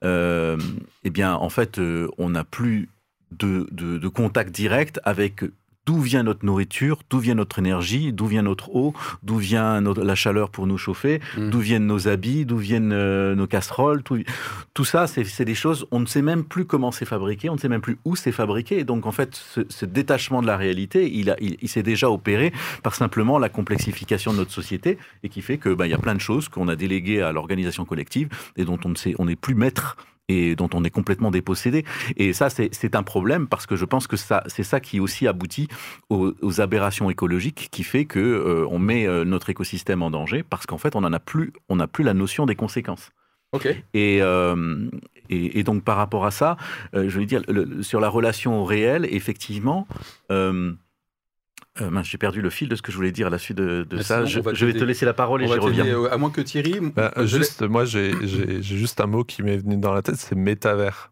euh, 0.05 0.59
eh 1.03 1.11
bien, 1.11 1.35
en 1.35 1.49
fait, 1.49 1.79
euh, 1.79 2.09
on 2.19 2.31
n'a 2.31 2.45
plus 2.45 2.91
de, 3.31 3.67
de, 3.71 3.97
de, 3.97 4.09
contact 4.09 4.55
direct 4.55 5.01
avec 5.05 5.45
d'où 5.87 6.01
vient 6.01 6.23
notre 6.23 6.45
nourriture, 6.45 7.03
d'où 7.11 7.19
vient 7.19 7.35
notre 7.35 7.59
énergie, 7.59 8.13
d'où 8.13 8.27
vient 8.27 8.43
notre 8.43 8.75
eau, 8.75 8.95
d'où 9.23 9.37
vient 9.37 9.81
notre, 9.81 10.03
la 10.03 10.15
chaleur 10.15 10.51
pour 10.51 10.67
nous 10.67 10.79
chauffer, 10.79 11.21
mmh. 11.37 11.51
d'où 11.51 11.59
viennent 11.59 11.87
nos 11.87 12.09
habits, 12.09 12.45
d'où 12.45 12.57
viennent 12.57 12.93
euh, 12.93 13.35
nos 13.35 13.47
casseroles. 13.47 14.03
Tout, 14.03 14.19
tout 14.73 14.85
ça, 14.85 15.07
c'est 15.07 15.45
des 15.45 15.55
choses, 15.55 15.87
on 15.91 16.01
ne 16.01 16.07
sait 16.07 16.23
même 16.23 16.45
plus 16.45 16.65
comment 16.65 16.91
c'est 16.91 17.05
fabriqué, 17.05 17.51
on 17.51 17.55
ne 17.55 17.59
sait 17.59 17.69
même 17.69 17.81
plus 17.81 17.99
où 18.05 18.17
c'est 18.17 18.33
fabriqué. 18.33 18.79
Et 18.79 18.85
donc, 18.85 19.07
en 19.07 19.13
fait, 19.13 19.35
ce, 19.35 19.61
ce, 19.69 19.85
détachement 19.85 20.43
de 20.43 20.47
la 20.47 20.57
réalité, 20.57 21.11
il, 21.15 21.31
a, 21.31 21.37
il, 21.41 21.57
il 21.61 21.69
s'est 21.69 21.83
déjà 21.83 22.11
opéré 22.11 22.53
par 22.83 22.95
simplement 22.95 23.39
la 23.39 23.49
complexification 23.49 24.33
de 24.33 24.39
notre 24.39 24.53
société 24.53 24.99
et 25.23 25.29
qui 25.29 25.43
fait 25.43 25.59
qu'il 25.59 25.75
bah, 25.75 25.87
y 25.87 25.95
a 25.95 25.99
plein 25.99 26.15
de 26.15 26.21
choses 26.21 26.49
qu'on 26.49 26.69
a 26.69 26.77
déléguées 26.77 27.21
à 27.21 27.33
l'organisation 27.33 27.85
collective 27.85 28.29
et 28.57 28.65
dont 28.65 28.79
on 28.85 28.91
ne 28.91 28.97
sait, 28.97 29.15
on 29.19 29.27
n'est 29.27 29.37
plus 29.37 29.55
maître 29.55 29.97
et 30.29 30.57
dont 30.57 30.71
on 30.73 30.85
est 30.85 30.91
complètement 30.91 31.31
dépossédé. 31.31 31.85
Et 32.17 32.33
ça, 32.33 32.49
c'est 32.51 32.95
un 32.95 33.03
problème 33.03 33.47
parce 33.47 33.67
que 33.67 33.77
je 33.77 33.85
pense 33.85 34.07
que 34.07 34.17
ça, 34.17 34.43
c'est 34.47 34.63
ça 34.63 34.81
qui 34.81 35.01
aussi 35.01 35.27
aboutit 35.27 35.69
aux, 36.09 36.33
aux, 36.41 36.61
aberrations 36.61 37.11
écologiques, 37.11 37.69
qui 37.71 37.83
fait 37.83 38.05
que 38.05 38.19
euh, 38.19 38.67
on 38.71 38.79
met 38.79 39.07
euh, 39.07 39.25
notre 39.25 39.51
écosystème 39.51 40.03
en 40.03 40.11
danger 40.11 40.43
parce 40.43 40.67
qu'en 40.67 40.79
fait, 40.79 40.97
on 40.97 41.03
n'en 41.03 41.13
a 41.13 41.21
plus, 41.21 41.53
on 41.69 41.77
n'a 41.77 41.87
plus 41.87 42.05
la 42.05 42.15
notion 42.15 42.47
des 42.47 42.57
conséquences. 42.57 43.11
Ok. 43.55 43.69
Et, 43.95 44.19
euh, 44.21 44.91
et, 45.31 45.61
et, 45.61 45.63
donc 45.63 45.85
par 45.85 45.97
rapport 45.97 46.27
à 46.27 46.33
ça, 46.33 46.57
euh, 46.95 47.09
je 47.09 47.21
veux 47.21 47.25
dire 47.25 47.41
le, 47.47 47.83
sur 47.83 48.01
la 48.01 48.09
relation 48.09 48.61
au 48.61 48.65
réel, 48.65 49.07
effectivement. 49.11 49.87
Euh, 50.33 50.73
j'ai 52.03 52.19
perdu 52.19 52.41
le 52.41 52.51
fil 52.51 52.69
de 52.69 52.77
ce 52.77 52.83
que 52.83 52.93
je 52.93 52.97
voulais 52.97 53.13
dire 53.13 53.27
à 53.27 53.31
la 53.31 53.39
suite 53.39 53.57
de, 53.57 53.85
de 53.89 54.03
ça. 54.03 54.25
Je, 54.25 54.41
je, 54.53 54.67
vais 54.67 54.73
te 54.73 54.85
laisser 54.85 55.05
la 55.05 55.15
parole 55.15 55.43
et 55.43 55.49
je 55.49 55.59
reviens. 55.59 55.87
Euh, 55.87 56.13
À 56.13 56.17
moins 56.17 56.31
que 56.31 56.41
Thierry. 56.41 56.81
Bah, 56.81 57.13
juste, 57.25 57.63
moi, 57.63 57.85
j'ai 57.85 58.13
juste 58.63 59.01
un 59.01 59.07
mot 59.07 59.25
qui 59.25 59.43
m'est 59.43 59.57
venu 59.57 59.77
dans 59.77 59.93
la 59.93 60.03
tête, 60.03 60.17
c'est 60.17 60.37
métavers. 60.37 61.11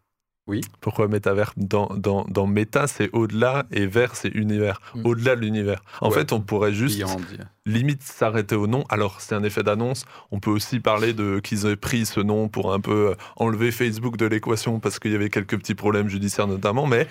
Oui. 0.48 0.61
Pourquoi 0.81 1.07
métavers 1.07 1.53
dans, 1.57 1.87
dans, 1.96 2.25
dans 2.25 2.48
méta, 2.48 2.88
c'est 2.88 3.11
au-delà 3.12 3.64
et 3.70 3.87
vers, 3.87 4.16
c'est 4.16 4.29
univers. 4.29 4.81
Mm. 4.94 5.07
Au-delà 5.07 5.37
de 5.37 5.40
l'univers. 5.40 5.83
En 6.01 6.09
ouais. 6.09 6.14
fait, 6.14 6.33
on 6.33 6.40
pourrait 6.40 6.72
juste 6.72 6.98
Beyond. 6.98 7.20
limite 7.64 8.03
s'arrêter 8.03 8.57
au 8.57 8.66
nom. 8.66 8.85
Alors, 8.88 9.20
c'est 9.20 9.37
un 9.37 9.44
effet 9.44 9.62
d'annonce. 9.62 10.05
On 10.33 10.40
peut 10.40 10.51
aussi 10.51 10.81
parler 10.81 11.12
de 11.12 11.38
qu'ils 11.38 11.66
aient 11.66 11.77
pris 11.77 12.07
ce 12.07 12.18
nom 12.18 12.48
pour 12.48 12.72
un 12.72 12.81
peu 12.81 13.14
enlever 13.37 13.70
Facebook 13.70 14.16
de 14.16 14.27
l'équation 14.27 14.81
parce 14.81 14.98
qu'il 14.98 15.12
y 15.12 15.14
avait 15.14 15.31
quelques 15.31 15.57
petits 15.57 15.77
problèmes 15.77 16.09
judiciaires 16.09 16.48
notamment. 16.48 16.87
Mais, 16.87 17.07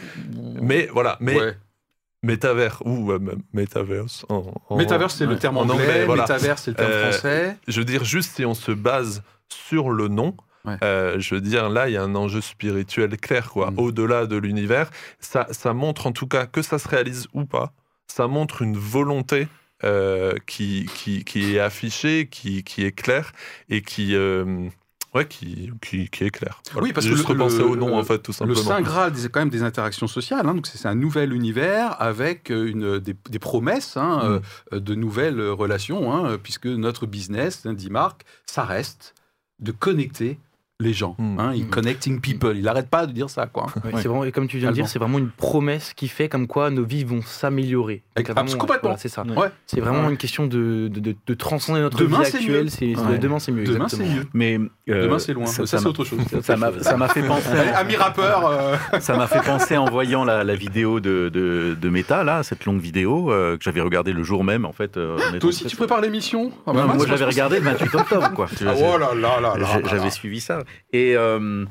mais 0.61 0.89
voilà. 0.91 1.17
Mais. 1.21 1.37
Ouais. 1.37 1.57
Métavers 2.23 2.81
ou 2.85 3.11
euh, 3.11 3.19
Metaverse. 3.53 4.25
En, 4.29 4.53
c'est 4.69 5.25
ouais. 5.25 5.27
le 5.27 5.37
terme 5.37 5.57
en 5.57 5.61
anglais. 5.61 5.73
anglais 5.73 6.05
voilà. 6.05 6.23
Métaverse, 6.23 6.63
c'est 6.63 6.71
le 6.71 6.77
terme 6.77 6.91
euh, 6.91 7.11
français. 7.11 7.57
Je 7.67 7.79
veux 7.79 7.85
dire, 7.85 8.03
juste 8.03 8.35
si 8.35 8.45
on 8.45 8.53
se 8.53 8.71
base 8.71 9.23
sur 9.49 9.89
le 9.89 10.07
nom, 10.07 10.35
Ouais. 10.65 10.77
Euh, 10.83 11.19
je 11.19 11.35
veux 11.35 11.41
dire, 11.41 11.69
là, 11.69 11.89
il 11.89 11.93
y 11.93 11.97
a 11.97 12.03
un 12.03 12.15
enjeu 12.15 12.41
spirituel 12.41 13.17
clair, 13.17 13.49
quoi. 13.49 13.71
Mmh. 13.71 13.79
Au-delà 13.79 14.25
de 14.25 14.37
l'univers, 14.37 14.89
ça, 15.19 15.47
ça 15.51 15.73
montre 15.73 16.07
en 16.07 16.11
tout 16.11 16.27
cas 16.27 16.45
que 16.45 16.61
ça 16.61 16.77
se 16.77 16.87
réalise 16.87 17.27
ou 17.33 17.45
pas. 17.45 17.73
Ça 18.07 18.27
montre 18.27 18.61
une 18.61 18.77
volonté 18.77 19.47
euh, 19.83 20.35
qui, 20.45 20.87
qui, 20.93 21.23
qui, 21.23 21.55
est 21.55 21.59
affichée, 21.59 22.27
qui, 22.29 22.63
qui, 22.63 22.85
est 22.85 22.91
claire 22.91 23.31
et 23.69 23.81
qui, 23.81 24.15
euh, 24.15 24.67
Ouais, 25.13 25.27
qui, 25.27 25.69
qui, 25.81 26.07
qui 26.09 26.23
est 26.23 26.29
clair. 26.29 26.61
Oui, 26.81 26.93
parce 26.93 27.05
que 27.05 27.15
juste 27.15 27.27
le- 27.27 27.35
le- 27.35 27.65
au 27.65 27.75
nom, 27.75 27.87
le- 27.89 27.93
en 27.95 28.03
fait, 28.03 28.19
tout 28.19 28.31
Le 28.31 28.33
simplement. 28.55 28.61
Saint 28.61 28.81
Graal, 28.81 29.11
c'est 29.15 29.29
quand 29.29 29.41
même 29.41 29.49
des 29.49 29.61
interactions 29.63 30.07
sociales. 30.07 30.47
hein, 30.47 30.53
donc 30.55 30.67
c'est 30.67 30.87
un 30.87 30.95
nouvel 30.95 31.33
univers 31.33 32.01
avec 32.01 32.49
euh, 32.49 32.65
une, 32.69 32.97
des, 32.99 33.15
des 33.29 33.39
promesses 33.39 33.97
hein, 33.97 34.39
Mm. 34.71 34.75
euh, 34.75 34.79
de 34.79 34.95
nouvelles 34.95 35.41
relations, 35.49 36.13
hein, 36.13 36.37
puisque 36.41 36.67
notre 36.67 37.07
business, 37.07 37.67
dit 37.67 37.89
Marc, 37.89 38.23
ça 38.45 38.63
reste 38.63 39.13
de 39.59 39.71
connecter 39.73 40.39
les 40.81 40.93
gens. 40.93 41.15
Mm. 41.19 41.39
Hein, 41.39 41.51
il 41.55 41.65
Mm. 41.65 41.69
connecting 41.69 42.19
people. 42.21 42.55
Il 42.57 42.63
n'arrête 42.63 42.89
pas 42.89 43.05
de 43.05 43.11
dire 43.13 43.29
ça, 43.29 43.45
quoi. 43.47 43.67
Ouais, 43.83 43.91
Ouais. 43.93 44.01
C'est 44.01 44.07
vraiment, 44.07 44.23
et 44.25 44.31
comme 44.31 44.47
tu 44.47 44.57
viens 44.57 44.69
de 44.69 44.75
dire, 44.75 44.87
c'est 44.87 44.99
vraiment 44.99 45.19
une 45.19 45.29
promesse 45.29 45.93
qui 45.93 46.07
fait 46.07 46.27
comme 46.29 46.47
quoi 46.47 46.69
nos 46.71 46.83
vies 46.83 47.03
vont 47.03 47.21
s'améliorer. 47.21 48.01
Complètement. 48.15 48.77
voilà, 48.81 48.97
c'est 48.97 49.07
ça. 49.09 49.23
Ouais. 49.23 49.47
C'est 49.65 49.79
vraiment 49.79 50.05
Ouais. 50.05 50.11
une 50.11 50.17
question 50.17 50.47
de, 50.47 50.87
de, 50.87 50.99
de- 50.99 51.15
de 51.25 51.33
transcender 51.33 51.79
notre 51.81 51.97
Demain, 51.97 52.19
vie 52.21 52.25
c'est 52.25 52.37
actuelle. 52.37 52.69
C'est. 52.71 52.93
Demain, 53.19 53.39
c'est 53.39 53.51
mieux. 53.51 53.63
Demain, 53.63 53.87
c'est 53.87 53.97
mieux. 54.03 54.25
Mais 54.33 54.59
euh, 54.89 55.03
Demain, 55.03 55.19
c'est 55.19 55.33
loin. 55.33 55.45
Ça, 55.45 55.65
Ça, 55.65 55.77
c'est 55.77 55.85
autre 55.87 56.03
chose. 56.03 56.19
ça 56.41 56.55
m'a 56.57 56.71
ça 56.81 56.97
m'a 56.97 57.07
fait 57.07 57.21
penser. 57.23 57.49
Ami 57.75 57.95
rappeur. 57.95 58.45
euh, 58.47 58.75
Ça 58.99 59.15
m'a 59.17 59.27
fait 59.27 59.41
penser 59.41 59.77
en 59.77 59.85
voyant 59.85 60.23
la, 60.25 60.43
la 60.43 60.55
vidéo 60.55 60.99
de, 60.99 61.29
de, 61.29 61.75
de 61.79 61.89
Meta, 61.89 62.23
là, 62.23 62.43
cette 62.43 62.65
longue 62.65 62.79
vidéo 62.81 63.31
euh, 63.31 63.57
que 63.57 63.63
j'avais 63.63 63.81
regardée 63.81 64.13
le 64.13 64.23
jour 64.23 64.43
même, 64.43 64.65
en 64.65 64.71
fait. 64.73 64.97
euh, 64.97 65.17
en 65.17 65.39
Toi 65.39 65.49
aussi, 65.49 65.65
tu 65.65 65.75
prépares 65.75 66.01
l'émission 66.01 66.51
Ah 66.65 66.73
bah 66.73 66.85
moi, 66.85 66.95
je 67.05 67.11
l'avais 67.11 67.25
pense- 67.25 67.33
regardé 67.33 67.57
le 67.59 67.65
28 67.65 67.95
octobre, 67.95 68.31
quoi. 68.33 68.47
Ah, 68.65 68.73
oh 68.77 68.97
là 68.97 69.13
là 69.15 69.53
J'avais 69.89 70.09
suivi 70.09 70.39
ça. 70.41 70.59
Et, 70.93 71.15
euh, 71.15 71.65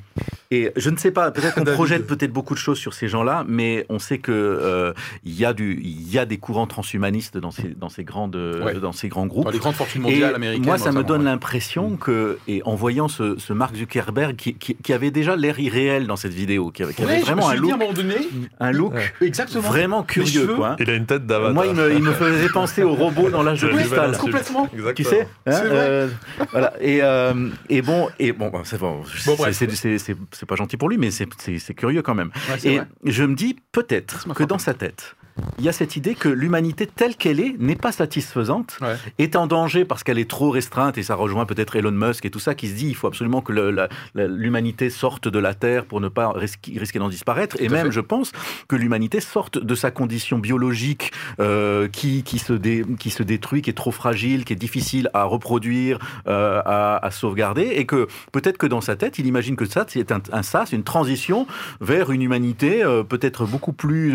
et 0.50 0.72
je 0.76 0.90
ne 0.90 0.96
sais 0.96 1.10
pas, 1.12 1.30
peut-être 1.30 1.54
qu'on 1.54 1.64
projette 1.64 2.06
peut-être 2.06 2.32
beaucoup 2.32 2.54
de 2.54 2.58
choses 2.58 2.78
sur 2.78 2.92
ces 2.94 3.06
gens-là, 3.08 3.44
mais 3.46 3.86
on 3.88 3.98
sait 3.98 4.18
que 4.18 4.32
euh, 4.32 4.92
il 5.24 5.34
y, 5.38 5.44
a 5.44 5.52
du- 5.52 5.80
il 5.82 6.10
y 6.10 6.18
a 6.18 6.26
des 6.26 6.38
courants 6.38 6.66
transhumanistes 6.66 7.38
dans 7.38 7.50
ces, 7.52 7.68
dans 7.68 7.88
ces, 7.88 8.02
grandes, 8.04 8.34
Ouais. 8.36 8.74
dans 8.74 8.92
ces 8.92 9.08
grands 9.08 9.26
groupes. 9.26 9.44
Dans 9.44 9.50
les 9.50 9.58
grandes 9.58 9.74
fortunes 9.76 10.02
Et 10.06 10.10
mondiales 10.10 10.34
américaines. 10.34 10.64
moi, 10.66 10.78
ça 10.78 10.90
me 10.92 11.04
donne 11.04 11.20
ouais. 11.20 11.24
l'impression 11.26 11.96
que, 11.96 12.38
et 12.48 12.62
en 12.64 12.74
voyant 12.74 13.06
ce, 13.08 13.38
ce 13.38 13.52
Mark 13.52 13.76
Zuckerberg 13.76 14.34
qui, 14.36 14.54
qui- 14.54 14.74
qui 14.74 14.92
avait 14.92 15.10
déjà 15.12 15.36
l'air 15.36 15.58
irréel 15.60 16.06
dans 16.06 16.16
cette 16.16 16.32
vidéo, 16.34 16.70
qui 16.70 16.82
avait, 16.82 16.94
qui 16.94 17.04
Ouais, 17.04 17.20
vraiment 17.20 17.48
me 17.48 17.52
un 17.52 17.56
look, 17.56 17.94
donné. 17.94 18.16
un 18.58 18.72
look 18.72 18.94
Ouais. 18.94 19.12
Exactement. 19.26 19.68
vraiment 19.68 20.02
curieux, 20.02 20.48
quoi. 20.56 20.70
hein. 20.70 20.76
Il 20.80 20.90
a 20.90 20.94
une 20.94 21.06
tête 21.06 21.26
d'avatar. 21.26 21.54
Moi, 21.54 21.66
il 21.68 21.74
me, 21.74 21.92
il 21.94 22.02
me 22.02 22.12
faisait 22.12 22.48
penser 22.48 22.82
au 22.82 22.94
robot 22.94 23.30
dans 23.30 23.42
l'âge 23.42 23.62
de 23.62 23.68
cristal. 23.68 24.16
Complètement. 24.18 24.68
Exactement. 24.72 24.94
Tu 24.94 25.04
sais 25.04 25.28
hein, 25.46 25.60
euh, 25.66 26.08
voilà. 26.50 26.72
Et, 26.80 27.02
euh, 27.02 27.48
et 27.68 27.82
bon, 27.82 28.08
et 28.18 28.32
bon, 28.32 28.50
c'est 28.64 28.78
bon, 28.78 29.02
Bon, 29.26 29.36
c'est- 29.52 30.39
c'est 30.40 30.46
pas 30.46 30.56
gentil 30.56 30.78
pour 30.78 30.88
lui, 30.88 30.96
mais 30.96 31.10
c'est- 31.10 31.74
curieux 31.74 32.00
quand 32.02 32.14
même. 32.14 32.30
Ouais, 32.48 32.58
Et 32.64 32.76
vrai. 32.78 32.88
je 33.04 33.24
me 33.24 33.34
dis 33.34 33.56
peut-être 33.72 34.26
que 34.34 34.42
dans 34.42 34.58
sa 34.58 34.72
tête, 34.74 35.14
il 35.58 35.64
y 35.64 35.68
a 35.68 35.72
cette 35.72 35.96
idée 35.96 36.14
que 36.14 36.28
l'humanité 36.28 36.86
telle 36.86 37.16
qu'elle 37.16 37.40
est 37.40 37.54
n'est 37.58 37.76
pas 37.76 37.92
satisfaisante, 37.92 38.78
Ouais. 38.80 38.94
est 39.18 39.36
en 39.36 39.46
danger 39.46 39.84
parce 39.84 40.02
qu'elle 40.04 40.18
est 40.18 40.28
trop 40.30 40.50
restreinte, 40.50 40.98
et 40.98 41.02
ça 41.02 41.14
rejoint 41.14 41.46
peut-être 41.46 41.76
Elon 41.76 41.90
Musk 41.92 42.24
et 42.24 42.30
tout 42.30 42.38
ça, 42.38 42.54
qui 42.54 42.68
se 42.68 42.74
dit 42.74 42.88
il 42.88 42.94
faut 42.94 43.06
absolument 43.06 43.40
que 43.40 43.52
l'humanité 44.14 44.90
sorte 44.90 45.28
de 45.28 45.38
la 45.38 45.54
Terre 45.54 45.84
pour 45.86 46.00
ne 46.00 46.08
pas 46.08 46.30
risquer, 46.32 46.78
risquer 46.78 46.98
d'en 46.98 47.08
disparaître. 47.08 47.56
et 47.60 47.68
même, 47.68 47.86
fait. 47.86 47.92
je 47.92 48.00
pense, 48.00 48.32
que 48.68 48.76
l'humanité 48.76 49.20
sorte 49.20 49.58
de 49.58 49.74
sa 49.74 49.90
condition 49.90 50.38
biologique 50.38 51.12
euh, 51.40 51.88
qui, 51.88 52.22
qui, 52.22 52.38
se 52.38 52.52
dé- 52.52 52.84
qui 52.98 53.10
se 53.10 53.22
détruit, 53.22 53.62
qui 53.62 53.70
est 53.70 53.74
trop 53.74 53.90
fragile, 53.92 54.44
qui 54.44 54.52
est 54.52 54.56
difficile 54.56 55.10
à 55.14 55.24
reproduire, 55.24 55.98
euh, 56.26 56.60
à, 56.64 57.04
à 57.04 57.10
sauvegarder, 57.10 57.62
et 57.76 57.86
que 57.86 58.06
peut-être 58.32 58.58
que 58.58 58.66
dans 58.66 58.80
sa 58.80 58.96
tête, 58.96 59.18
il 59.18 59.26
imagine 59.26 59.56
que 59.56 59.64
ça, 59.64 59.84
c'est 59.88 60.12
un, 60.12 60.20
un 60.32 60.42
ça, 60.42 60.64
c'est 60.66 60.76
une 60.76 60.82
transition 60.84 61.46
vers 61.80 62.10
une 62.10 62.22
humanité 62.22 62.82
euh, 62.82 63.02
peut-être 63.02 63.44
beaucoup 63.46 63.72
plus 63.72 64.14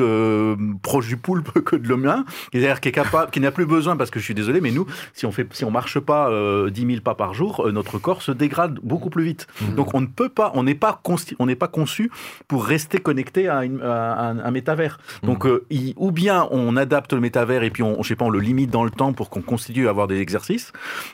proche 0.82 1.06
du 1.16 1.22
poulpe 1.22 1.52
que 1.64 1.76
de 1.76 1.88
l'humain, 1.88 2.26
c'est-à-dire 2.52 2.80
qui 2.82 2.90
est 2.90 2.92
capable, 2.92 3.32
qui 3.32 3.40
n'a 3.40 3.52
plus 3.52 3.66
besoin, 3.66 3.96
parce 3.96 4.10
que 4.12 4.20
je 4.20 4.26
suis 4.26 4.34
désolé, 4.34 4.62
mais 4.62 4.72
nous, 4.72 4.86
si 5.14 5.26
on 5.26 5.32
fait, 5.32 5.48
si 5.54 5.64
on 5.66 5.72
marche 5.72 6.00
pas 6.00 6.30
euh, 6.30 6.70
10 6.70 6.86
000 6.88 7.02
pas 7.02 7.16
par 7.16 7.34
jour, 7.34 7.66
euh, 7.66 7.72
notre 7.72 7.98
corps 8.00 8.22
se 8.22 8.32
dégrade 8.32 8.80
beaucoup 8.84 9.10
plus 9.10 9.24
vite. 9.24 9.48
Mhm. 9.62 9.76
Donc 9.76 9.94
on 9.94 10.02
ne 10.02 10.08
peut 10.08 10.30
pas, 10.30 10.52
on 10.56 10.64
n'est 10.64 10.76
pas, 10.76 11.02
on 11.40 11.46
n'est 11.46 11.56
pas 11.56 11.68
conçu 11.68 12.12
pour 12.48 12.66
rester 12.66 12.98
connecté 13.00 13.48
à, 13.48 13.64
une- 13.66 13.82
à 13.82 14.30
un, 14.30 14.40
un 14.40 14.52
métavers. 14.52 15.00
Donc 15.24 15.46
euh, 15.46 15.64
il- 15.70 15.94
ou 15.98 16.12
bien 16.12 16.48
on 16.52 16.76
adapte 16.78 17.14
le 17.14 17.20
métavers 17.20 17.64
et 17.64 17.70
puis 17.70 17.84
on, 17.84 18.02
je 18.04 18.08
sais 18.10 18.16
pas, 18.16 18.26
on 18.26 18.30
le 18.30 18.40
limite 18.40 18.70
dans 18.72 18.84
le 18.84 18.92
temps 18.92 19.14
pour 19.14 19.30
qu'on 19.30 19.42
continue 19.42 19.88
à 19.88 19.90
avoir 19.92 20.08
des 20.08 20.20
exercices, 20.20 20.72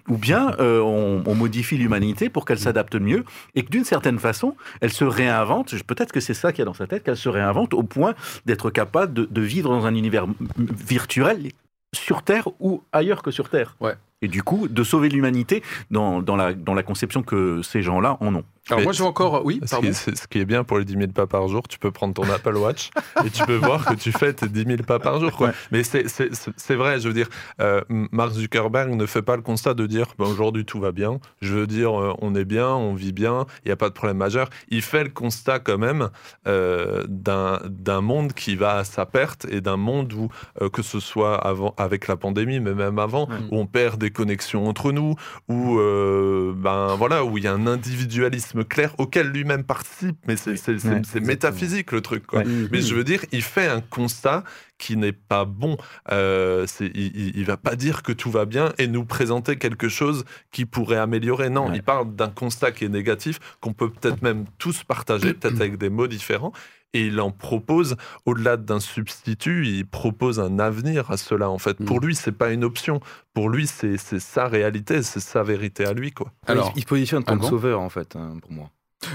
ou 0.10 0.18
bien 0.18 0.56
euh, 0.60 0.80
on, 0.82 1.24
on 1.26 1.36
modifie 1.36 1.78
l'humanité 1.78 2.30
pour 2.30 2.46
qu'elle 2.46 2.60
s'adapte 2.60 2.96
mieux 2.96 3.24
et 3.56 3.64
que 3.64 3.70
d'une 3.70 3.86
certaine 3.86 4.20
façon, 4.20 4.56
elle 4.82 4.92
se 4.92 5.04
réinvente. 5.04 5.74
Peut-être 5.86 6.12
que 6.12 6.20
c'est 6.20 6.34
ça 6.34 6.52
qu'il 6.52 6.60
y 6.60 6.62
a 6.64 6.66
dans 6.66 6.74
sa 6.74 6.88
tête, 6.88 7.04
qu'elle 7.04 7.18
se 7.18 7.30
réinvente 7.30 7.74
au 7.74 7.84
point 7.84 8.14
d'être 8.46 8.70
capable 8.70 9.14
de, 9.14 9.26
de 9.30 9.42
vivre 9.42 9.70
dans 9.70 9.81
un 9.86 9.96
univers 9.96 10.28
virtuel 10.58 11.52
sur 11.94 12.24
Terre 12.24 12.48
ou 12.60 12.84
ailleurs 12.92 13.24
que 13.24 13.32
sur 13.32 13.50
Terre. 13.50 13.76
Et 14.24 14.28
du 14.28 14.44
coup, 14.44 14.68
de 14.68 14.84
sauver 14.84 15.10
l'humanité 15.10 15.64
dans, 15.90 16.22
dans, 16.22 16.36
la, 16.36 16.54
dans 16.54 16.74
la 16.76 16.84
conception 16.84 17.24
que 17.24 17.62
ces 17.64 17.82
gens-là 17.82 18.18
en 18.20 18.36
ont. 18.36 18.44
Alors 18.70 18.84
moi, 18.84 18.94
j'ai 18.94 19.04
encore. 19.04 19.44
Oui, 19.44 19.60
Ce 19.66 19.76
qui, 19.78 19.94
ce 19.94 20.28
qui 20.28 20.38
est 20.40 20.46
bien 20.46 20.64
pour 20.64 20.78
les 20.78 20.86
10 20.86 20.94
000 20.94 21.08
pas 21.08 21.26
par 21.26 21.48
jour, 21.48 21.68
tu 21.68 21.80
peux 21.80 21.90
prendre 21.90 22.14
ton 22.14 22.30
Apple 22.30 22.56
Watch 22.56 22.92
et 23.26 23.32
tu 23.32 23.44
peux 23.44 23.56
voir 23.56 23.84
que 23.84 23.96
tu 23.96 24.12
fais 24.12 24.32
tes 24.34 24.48
10 24.48 24.64
000 24.66 24.78
pas 24.84 25.00
par 25.00 25.20
jour. 25.20 25.32
Quoi. 25.36 25.48
Ouais. 25.48 25.54
Mais 25.72 25.84
c'est- 25.84 26.08
c'est 26.08 26.34
c'est- 26.36 26.52
c'est 26.56 26.76
vrai, 26.76 27.00
je 27.00 27.08
veux 27.08 27.14
dire, 27.16 27.28
euh, 27.60 27.82
Mark 27.90 28.32
Zuckerberg 28.34 28.92
ne 28.94 29.06
fait 29.08 29.24
pas 29.24 29.36
le 29.36 29.42
constat 29.42 29.74
de 29.74 29.88
dire 29.88 30.06
ben, 30.20 30.26
aujourd'hui 30.26 30.64
tout 30.64 30.80
va 30.80 30.92
bien. 30.92 31.20
Je 31.42 31.56
veux 31.56 31.66
dire, 31.68 32.00
euh, 32.00 32.14
on 32.22 32.36
est 32.36 32.46
bien, 32.46 32.68
on 32.70 32.94
vit 32.94 33.14
bien, 33.14 33.48
il 33.66 33.70
n'y 33.70 33.72
a 33.72 33.76
pas 33.76 33.90
de 33.90 33.94
problème 33.96 34.18
majeur. 34.18 34.48
Il 34.70 34.84
fait 34.84 35.04
le 35.06 35.10
constat 35.10 35.58
quand 35.60 35.80
même 35.80 36.10
euh, 36.48 37.04
d'un 37.10 37.60
d'un 37.66 38.02
monde 38.02 38.34
qui 38.34 38.56
va 38.56 38.78
à 38.78 38.84
sa 38.84 39.08
perte 39.08 39.46
et 39.50 39.62
d'un 39.62 39.78
monde 39.78 40.14
où, 40.14 40.30
euh, 40.62 40.70
que 40.70 40.84
ce 40.84 41.00
soit 41.00 41.36
avant, 41.36 41.74
avec 41.78 42.08
la 42.08 42.16
pandémie, 42.16 42.60
mais 42.60 42.76
même 42.76 43.00
avant, 43.00 43.28
Ouais. 43.28 43.36
où 43.52 43.58
on 43.60 43.66
perd 43.66 44.00
des 44.00 44.11
connexions 44.12 44.68
entre 44.68 44.92
nous, 44.92 45.16
où 45.48 45.80
euh, 45.80 46.54
ben 46.56 46.96
voilà, 46.96 47.24
où 47.26 47.38
il 47.38 47.44
y 47.44 47.48
a 47.48 47.54
un 47.54 47.68
individualisme 47.68 48.64
clair 48.64 48.94
auquel 48.98 49.28
lui-même 49.28 49.64
participe, 49.64 50.18
mais 50.28 50.36
c'est 50.38 50.52
Ouais, 50.86 51.02
métaphysique 51.22 51.92
le 51.92 52.02
truc. 52.02 52.26
Quoi. 52.28 52.40
Ouais. 52.40 52.46
Mais 52.72 52.82
je 52.82 52.94
veux 52.96 53.04
dire, 53.04 53.24
il 53.32 53.42
fait 53.42 53.68
un 53.68 53.82
constat 53.82 54.44
qui 54.78 54.98
n'est 54.98 55.12
pas 55.12 55.46
bon. 55.46 55.78
Euh, 56.12 56.66
il, 56.80 56.88
il- 56.96 57.38
il 57.38 57.46
va 57.46 57.58
pas 57.58 57.76
dire 57.76 58.02
que 58.04 58.12
tout 58.12 58.32
va 58.32 58.46
bien 58.46 58.74
et 58.78 58.88
nous 58.88 59.06
présenter 59.06 59.58
quelque 59.58 59.90
chose 59.90 60.26
qui 60.52 60.66
pourrait 60.66 60.98
améliorer. 60.98 61.50
Non, 61.50 61.68
Ouais. 61.70 61.76
il 61.76 61.84
parle 61.84 62.16
d'un 62.16 62.30
constat 62.30 62.72
qui 62.72 62.86
est 62.86 62.90
négatif, 62.90 63.40
qu'on 63.60 63.74
peut 63.74 63.90
peut-être 63.90 64.22
même 64.24 64.46
tous 64.58 64.84
partager, 64.84 65.34
peut-être 65.36 65.60
avec 65.62 65.78
des 65.78 65.90
mots 65.90 66.08
différents. 66.08 66.52
Et 66.94 67.08
il 67.08 67.22
en 67.22 67.32
propose, 67.32 67.96
au-delà 68.26 68.58
d'un 68.58 68.80
substitut, 68.82 69.66
il 69.68 69.86
propose 69.86 70.40
un 70.40 70.60
avenir 70.60 71.10
à 71.10 71.18
cela. 71.18 71.50
En 71.50 71.58
fait, 71.58 71.78
pour 71.86 72.02
Mm. 72.02 72.06
lui, 72.06 72.16
c'est 72.16 72.32
pas 72.34 72.52
une 72.52 72.64
option. 72.66 73.00
Pour 73.34 73.50
lui, 73.50 73.66
c'est 73.68 73.98
c'est 73.98 74.20
sa 74.20 74.48
réalité, 74.48 75.02
c'est 75.04 75.22
sa 75.22 75.42
vérité 75.44 75.86
à 75.86 75.94
lui, 75.94 76.12
quoi. 76.12 76.32
Alors, 76.48 76.74
il 76.76 76.82
se 76.82 76.88
positionne 76.88 77.24
comme 77.24 77.38
Alban 77.38 77.50
sauveur, 77.50 77.80
en 77.80 77.90
fait, 77.90 78.16
hein, 78.18 78.34
pour 78.42 78.52
moi. 78.52 78.70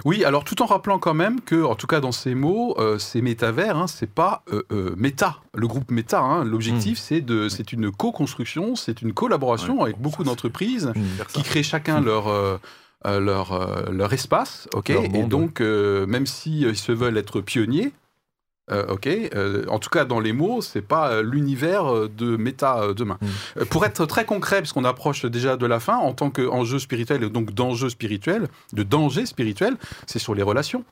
Oui, 0.05 0.25
alors 0.25 0.43
tout 0.43 0.61
en 0.63 0.67
rappelant 0.67 0.99
quand 0.99 1.15
même 1.15 1.41
que, 1.41 1.63
en 1.63 1.77
tout 1.77 1.87
cas 1.87 2.01
dans 2.01 2.11
ces 2.11 2.35
mots, 2.35 2.75
euh, 2.79 2.99
ces 2.99 3.23
métavers, 3.23 3.77
hein, 3.77 3.87
c'est 3.87 4.11
pas 4.11 4.43
euh, 4.53 4.63
euh, 4.73 4.95
Meta, 4.97 5.37
le 5.55 5.69
groupe 5.69 5.93
Meta. 5.93 6.21
hein. 6.21 6.45
L'objectif, 6.45 6.99
c'est 6.99 7.21
de, 7.21 7.49
c'est 7.49 7.73
une 7.73 7.93
co-construction, 7.93 8.75
c'est 8.75 9.01
une 9.03 9.13
collaboration 9.13 9.83
avec 9.83 9.97
beaucoup 10.01 10.25
d'entreprises 10.25 10.93
qui 11.29 11.43
créent 11.45 11.63
chacun 11.63 12.01
leur 12.01 12.59
euh, 13.05 13.21
leur 13.21 13.53
euh, 13.53 13.91
leur 13.91 14.13
espace, 14.13 14.69
ok? 14.73 14.89
Leur 14.89 15.05
Et 15.05 15.23
donc, 15.25 15.61
euh, 15.61 16.07
même 16.07 16.27
si 16.27 16.65
euh, 16.65 16.71
ils 16.71 16.79
se 16.79 16.93
veulent 16.93 17.19
être 17.19 17.41
pionniers. 17.41 17.93
ok, 18.71 19.09
en 19.69 19.79
tout 19.79 19.91
cas 19.91 20.05
dans 20.05 20.19
les 20.19 20.33
mots, 20.33 20.61
c'est 20.61 20.83
pas 20.83 21.23
l'univers 21.23 22.09
de 22.09 22.37
méta 22.37 22.95
demain. 22.95 23.17
Mm. 23.21 23.65
Pour 23.67 23.85
être 23.87 24.07
très 24.07 24.25
concret, 24.25 24.59
parce 24.61 24.73
qu'on 24.73 24.85
approche 24.85 25.25
déjà 25.25 25.57
de 25.57 25.67
la 25.67 25.79
fin, 25.79 25.99
en 25.99 26.13
tant 26.15 26.31
qu'enjeu 26.31 26.81
spirituel 26.81 27.23
et 27.23 27.31
donc 27.31 27.53
d'enjeu 27.53 27.89
spirituel, 27.89 28.49
de 28.73 28.83
danger 28.83 29.25
spirituel, 29.25 29.77
c'est 30.07 30.19
sur 30.19 30.35
les 30.35 30.43
relations. 30.43 30.85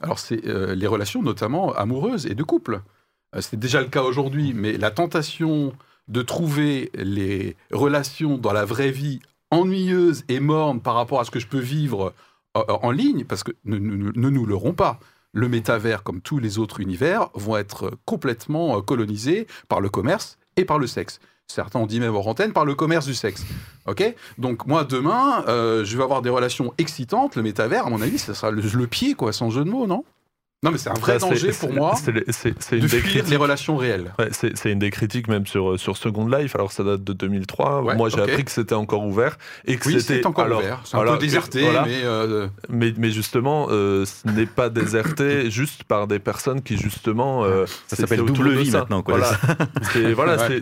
Alors 0.00 0.18
c'est 0.18 0.40
les 0.42 0.86
relations 0.86 1.22
notamment 1.22 1.74
amoureuses 1.74 2.26
et 2.26 2.34
de 2.34 2.42
couple. 2.42 2.80
C'est 3.40 3.58
déjà 3.58 3.82
le 3.82 3.88
cas 3.88 4.04
aujourd'hui, 4.04 4.54
mais 4.54 4.78
la 4.78 4.90
tentation 4.90 5.74
de 6.08 6.22
trouver 6.22 6.90
les 6.94 7.56
relations 7.70 8.38
dans 8.38 8.54
la 8.54 8.64
vraie 8.64 8.90
vie 8.90 9.20
ennuyeuses 9.50 10.24
et 10.28 10.40
mornes 10.40 10.80
par 10.80 10.94
rapport 10.94 11.20
à 11.20 11.24
ce 11.24 11.30
que 11.30 11.40
je 11.40 11.46
peux 11.46 11.58
vivre 11.58 12.14
euh, 12.56 12.62
en 12.68 12.90
ligne, 12.90 13.24
parce 13.24 13.42
que 13.42 13.52
ne, 13.64 13.78
nous 13.78 14.46
leurrons 14.46 14.74
pas. 14.74 14.98
Le 15.32 15.48
métavers, 15.48 16.02
comme 16.02 16.20
tous 16.20 16.38
les 16.38 16.58
autres 16.58 16.80
univers, 16.80 17.28
vont 17.34 17.56
être 17.56 17.92
complètement 18.04 18.78
euh, 18.78 18.80
colonisés 18.80 19.46
par 19.68 19.80
le 19.80 19.88
commerce 19.88 20.38
et 20.56 20.64
par 20.64 20.78
le 20.78 20.86
sexe. 20.86 21.20
Certains 21.46 21.80
ont 21.80 21.86
dit 21.86 22.00
même 22.00 22.14
hors 22.14 22.28
antenne 22.28 22.52
par 22.52 22.64
le 22.64 22.74
commerce 22.74 23.06
du 23.06 23.14
sexe. 23.14 23.44
Ok? 23.86 24.02
Donc 24.36 24.66
moi 24.66 24.84
demain, 24.84 25.44
euh, 25.48 25.84
je 25.84 25.96
vais 25.96 26.02
avoir 26.02 26.20
des 26.20 26.30
relations 26.30 26.74
excitantes. 26.76 27.36
Le 27.36 27.42
métavers, 27.42 27.86
à 27.86 27.90
mon 27.90 28.02
avis, 28.02 28.18
ça 28.18 28.34
sera 28.34 28.50
le, 28.50 28.60
le 28.60 28.86
pied, 28.86 29.14
quoi, 29.14 29.32
sans 29.32 29.50
jeu 29.50 29.64
de 29.64 29.70
mots, 29.70 29.86
non? 29.86 30.04
Non, 30.64 30.72
mais 30.72 30.78
c'est 30.78 30.90
un 30.90 30.94
vrai 30.94 31.18
danger 31.18 31.52
pour 31.52 31.72
moi 31.72 31.94
c'est 32.30 32.50
une 32.72 32.80
de 32.82 32.88
des 32.88 32.88
fuir 32.88 33.02
critiques. 33.02 33.30
les 33.30 33.36
relations 33.36 33.76
réelles. 33.76 34.12
Ouais, 34.18 34.28
c'est 34.32 34.72
une 34.72 34.80
des 34.80 34.90
critiques 34.90 35.28
même 35.28 35.46
sur, 35.46 35.78
sur 35.78 35.96
Second 35.96 36.26
Life, 36.26 36.56
alors 36.56 36.72
ça 36.72 36.82
date 36.82 37.04
de 37.04 37.12
2003. 37.12 37.82
Ouais, 37.82 37.94
Moi 37.94 38.08
j'ai 38.08 38.20
appris 38.20 38.44
que 38.44 38.50
c'était 38.50 38.74
encore 38.74 39.04
ouvert. 39.06 39.38
Et 39.66 39.76
que 39.76 39.86
Oui, 39.86 40.00
c'était 40.00 40.26
encore 40.26 40.46
alors, 40.46 40.58
ouvert. 40.58 40.80
C'est 40.84 40.96
un 40.96 40.98
voilà, 40.98 41.12
peu 41.12 41.18
déserté, 41.18 41.62
voilà. 41.62 41.84
mais 41.86 42.00
euh, 42.02 42.48
Mais, 42.68 42.92
mais 42.96 43.10
justement, 43.12 43.68
euh, 43.70 44.04
ce 44.04 44.28
n'est 44.32 44.46
pas 44.46 44.68
déserté 44.68 45.48
juste 45.50 45.84
par 45.84 46.08
des 46.08 46.18
personnes 46.18 46.60
qui 46.60 46.76
justement. 46.76 47.44
euh, 47.44 47.64
Ça 47.86 47.94
s'appelle 47.94 48.24
double 48.24 48.50
vie 48.56 48.72
ça. 48.72 48.78
maintenant, 48.80 49.02
quoi. 49.02 49.16
Voilà, 49.18 49.38
c'est 49.92 50.12
voilà, 50.12 50.36
Ouais. 50.48 50.60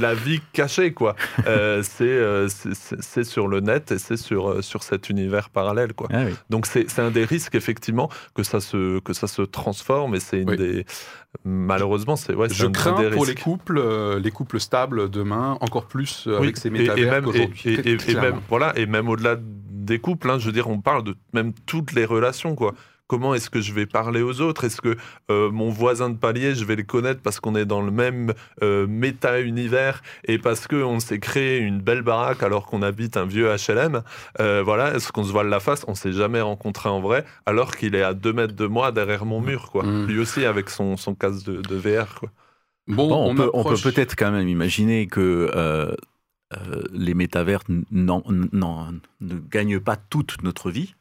la 0.00 0.14
vie 0.14 0.40
cachée, 0.54 0.94
quoi. 0.94 1.16
Euh, 1.46 1.82
c'est 1.82 2.04
euh, 2.04 2.48
sur 3.24 3.46
le 3.46 3.60
net 3.60 3.92
et 3.92 3.98
c'est 3.98 4.16
sur, 4.16 4.64
sur 4.64 4.82
cet 4.82 5.10
univers 5.10 5.50
parallèle, 5.50 5.92
quoi. 5.92 6.08
Ah 6.14 6.22
oui. 6.24 6.32
Donc 6.48 6.64
c'est 6.66 6.88
c'est 6.88 7.02
un 7.02 7.10
des 7.10 7.26
risques, 7.26 7.54
effectivement, 7.54 8.08
que 8.34 8.42
ça 8.42 8.60
se, 8.60 9.00
que 9.04 9.12
ça 9.12 9.26
se 9.26 9.42
transforme 9.42 10.14
et 10.14 10.20
c'est 10.20 10.40
une 10.40 10.50
Oui. 10.50 10.56
des. 10.56 10.84
Malheureusement, 11.44 12.16
c'est 12.16 12.34
ouais, 12.34 12.48
je 12.50 12.66
crains 12.66 13.00
des 13.02 13.10
pour 13.10 13.24
les 13.26 13.34
couples, 13.34 13.78
euh, 13.78 14.20
les 14.20 14.30
couples 14.30 14.60
stables 14.60 15.08
demain, 15.10 15.56
encore 15.60 15.86
plus 15.86 16.26
euh, 16.26 16.32
Oui, 16.38 16.44
avec 16.44 16.56
ces 16.58 16.68
et- 16.68 16.72
et 16.74 16.78
métavers 16.78 17.22
même- 17.22 17.30
et- 17.34 17.50
et- 17.68 17.90
et- 17.92 18.10
et 18.10 18.14
même 18.14 18.40
voilà 18.48 18.72
et 18.78 18.86
même 18.86 19.08
au-delà 19.08 19.36
des 19.40 19.98
couples 19.98 20.30
hein, 20.30 20.38
je 20.38 20.46
veux 20.46 20.52
dire 20.52 20.68
on 20.68 20.80
parle 20.80 21.02
de 21.04 21.16
même 21.32 21.52
toutes 21.66 21.92
les 21.92 22.04
relations 22.04 22.54
quoi 22.54 22.74
comment 23.12 23.34
est-ce 23.34 23.50
que 23.50 23.60
je 23.60 23.72
vais 23.74 23.84
parler 24.00 24.22
aux 24.22 24.40
autres? 24.40 24.64
Est-ce 24.64 24.80
que 24.80 24.96
euh, 25.30 25.50
mon 25.50 25.68
voisin 25.68 26.08
de 26.08 26.16
palier, 26.16 26.54
je 26.54 26.64
vais 26.64 26.76
le 26.76 26.82
connaître 26.94 27.20
parce 27.20 27.38
qu'on 27.40 27.54
est 27.54 27.66
dans 27.66 27.82
le 27.82 27.90
même 27.90 28.32
euh, 28.62 28.86
méta-univers 28.86 30.02
et 30.24 30.38
parce 30.38 30.66
qu'on 30.66 30.98
s'est 31.00 31.18
créé 31.18 31.58
une 31.58 31.80
belle 31.80 32.02
baraque 32.02 32.42
alors 32.42 32.64
qu'on 32.66 32.82
habite 32.82 33.16
un 33.16 33.26
vieux 33.26 33.48
HLM 33.54 34.02
Euh, 34.40 34.62
Voilà, 34.64 34.94
est-ce 34.94 35.12
qu'on 35.12 35.24
se 35.24 35.32
voit 35.32 35.44
la 35.44 35.60
face? 35.60 35.84
On 35.88 35.94
s'est 35.94 36.12
jamais 36.12 36.40
rencontré 36.40 36.88
en 36.88 37.00
vrai 37.00 37.24
alors 37.46 37.76
qu'il 37.76 37.94
est 37.94 38.02
à 38.02 38.14
deux 38.14 38.32
mètres 38.32 38.54
de 38.56 38.66
moi 38.66 38.92
derrière 38.92 39.24
mon 39.26 39.40
mur, 39.40 39.70
quoi. 39.70 39.82
Mm. 39.84 40.06
Lui 40.06 40.18
aussi 40.18 40.44
avec 40.44 40.70
son, 40.70 40.96
son 40.96 41.14
casque 41.14 41.44
de, 41.46 41.60
de 41.60 41.76
VR, 41.76 42.14
quoi. 42.18 42.30
Bon, 42.88 43.08
Bon, 43.08 43.30
on, 43.30 43.34
peut, 43.34 43.50
on 43.54 43.62
peut 43.62 43.70
approche- 43.74 43.82
peut-être 43.84 44.16
quand 44.16 44.32
même 44.32 44.48
imaginer 44.48 45.06
que 45.06 45.50
euh, 45.54 45.94
euh, 46.54 46.82
les 46.92 47.14
métavers 47.14 47.60
n'en- 47.90 48.24
n'en- 48.52 48.88
ne 49.20 49.34
gagnent 49.50 49.80
pas 49.80 49.96
toute 49.96 50.42
notre 50.42 50.70
vie. 50.70 50.94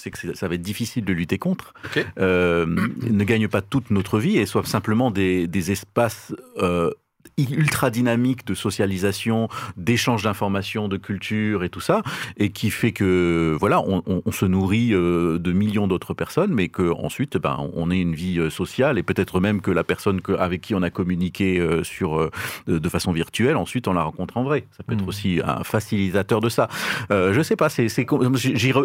C'est 0.00 0.10
que 0.12 0.34
ça 0.34 0.48
va 0.48 0.54
être 0.54 0.62
difficile 0.62 1.04
de 1.04 1.12
lutter 1.12 1.38
contre. 1.38 1.74
Euh, 2.18 2.66
ne 3.02 3.24
gagnent 3.24 3.48
pas 3.48 3.62
toute 3.62 3.90
notre 3.90 4.20
vie 4.20 4.38
et 4.38 4.46
soient 4.46 4.64
simplement 4.64 5.10
des, 5.10 5.48
des 5.48 5.72
espaces 5.72 6.32
euh, 6.58 6.92
ultra 7.36 7.90
dynamiques 7.90 8.44
de 8.46 8.54
socialisation, 8.54 9.48
d'échange 9.76 10.22
d'informations, 10.24 10.88
de 10.88 10.96
culture 10.96 11.62
et 11.64 11.68
tout 11.68 11.80
ça, 11.80 12.02
et 12.36 12.50
qui 12.50 12.70
fait 12.70 12.92
que 12.92 13.56
voilà, 13.58 13.80
on, 13.80 14.02
on- 14.06 14.22
on 14.24 14.32
se 14.32 14.44
nourrit 14.44 14.92
euh, 14.92 15.38
de 15.38 15.52
millions 15.52 15.86
d'autres 15.86 16.14
personnes, 16.14 16.52
mais 16.52 16.68
que 16.68 16.90
ensuite, 16.92 17.36
ben, 17.36 17.56
on 17.74 17.90
ait 17.90 18.00
une 18.00 18.14
vie 18.14 18.38
euh, 18.38 18.50
sociale 18.50 18.98
et 18.98 19.02
peut-être 19.02 19.40
même 19.40 19.60
que 19.60 19.70
la 19.70 19.84
personne 19.84 20.20
avec 20.38 20.60
qui 20.62 20.74
on 20.74 20.82
a 20.82 20.90
communiqué 20.90 21.58
euh, 21.60 21.84
sur 21.84 22.30
de, 22.66 22.88
façon 22.88 23.12
virtuelle, 23.12 23.56
ensuite 23.56 23.86
on 23.88 23.92
la 23.92 24.02
rencontre 24.02 24.36
en 24.36 24.42
vrai. 24.44 24.66
Ça 24.76 24.82
peut 24.82 24.94
être 24.94 25.02
Mhm. 25.02 25.08
aussi 25.08 25.40
un 25.44 25.62
facilitateur 25.64 26.40
de 26.40 26.48
ça. 26.48 26.68
Euh, 27.10 27.32
je 27.32 27.42
sais 27.42 27.56
pas, 27.56 27.68
c'est 27.68 27.88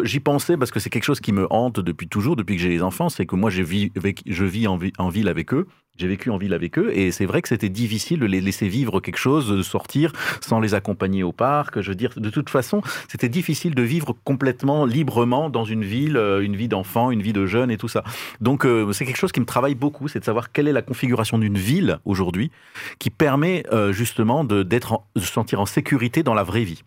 j'y 0.04 0.20
pensais 0.20 0.56
parce 0.56 0.70
que 0.70 0.78
c'est 0.80 0.90
quelque 0.90 1.04
chose 1.04 1.20
qui 1.20 1.32
me 1.32 1.46
hante 1.50 1.80
depuis 1.80 2.06
toujours, 2.08 2.36
depuis 2.36 2.56
que 2.56 2.62
j'ai 2.62 2.68
les 2.68 2.82
enfants, 2.82 3.08
c'est 3.08 3.26
que 3.26 3.34
moi 3.36 3.50
je 3.50 3.62
vis 3.62 3.90
avec, 3.96 4.22
je 4.26 4.44
vis 4.44 4.66
en, 4.68 4.76
vi- 4.76 4.92
en 4.98 5.08
ville 5.08 5.28
avec 5.28 5.52
eux. 5.54 5.66
J'ai 5.96 6.08
vécu 6.08 6.28
en 6.30 6.38
ville 6.38 6.54
avec 6.54 6.76
eux 6.76 6.90
et 6.92 7.12
c'est 7.12 7.24
vrai 7.24 7.40
que 7.40 7.46
c'était 7.46 7.68
difficile 7.68 8.18
de 8.18 8.26
les 8.26 8.40
laisser 8.40 8.66
vivre 8.66 8.98
quelque 8.98 9.16
chose, 9.16 9.48
de 9.48 9.62
sortir 9.62 10.12
sans 10.40 10.58
les 10.58 10.74
accompagner 10.74 11.22
au 11.22 11.30
parc. 11.30 11.80
Je 11.80 11.90
veux 11.90 11.94
dire, 11.94 12.10
de 12.16 12.30
toute 12.30 12.50
façon, 12.50 12.82
c'était 13.06 13.28
difficile 13.28 13.76
de 13.76 13.82
vivre 13.82 14.12
complètement 14.24 14.86
librement 14.86 15.50
dans 15.50 15.64
une 15.64 15.84
ville, 15.84 16.16
euh, 16.16 16.42
une 16.42 16.56
vie 16.56 16.66
d'enfant, 16.66 17.12
une 17.12 17.22
vie 17.22 17.32
de 17.32 17.46
jeune 17.46 17.70
et 17.70 17.76
tout 17.76 17.86
ça. 17.86 18.02
Donc 18.40 18.66
euh, 18.66 18.90
c'est 18.92 19.06
quelque 19.06 19.18
chose 19.18 19.30
qui 19.30 19.38
me 19.38 19.46
travaille 19.46 19.76
beaucoup, 19.76 20.08
c'est 20.08 20.18
de 20.18 20.24
savoir 20.24 20.50
quelle 20.50 20.66
est 20.66 20.72
la 20.72 20.82
configuration 20.82 21.38
d'une 21.38 21.58
ville 21.58 22.00
aujourd'hui 22.04 22.50
qui 22.98 23.10
permet 23.10 23.62
euh, 23.72 23.92
justement 23.92 24.42
de, 24.42 24.64
d'être 24.64 25.02
de 25.14 25.20
se 25.20 25.32
sentir 25.32 25.60
en 25.60 25.66
sécurité 25.66 26.24
dans 26.24 26.34
la 26.34 26.42
vraie 26.42 26.64
vie. 26.64 26.82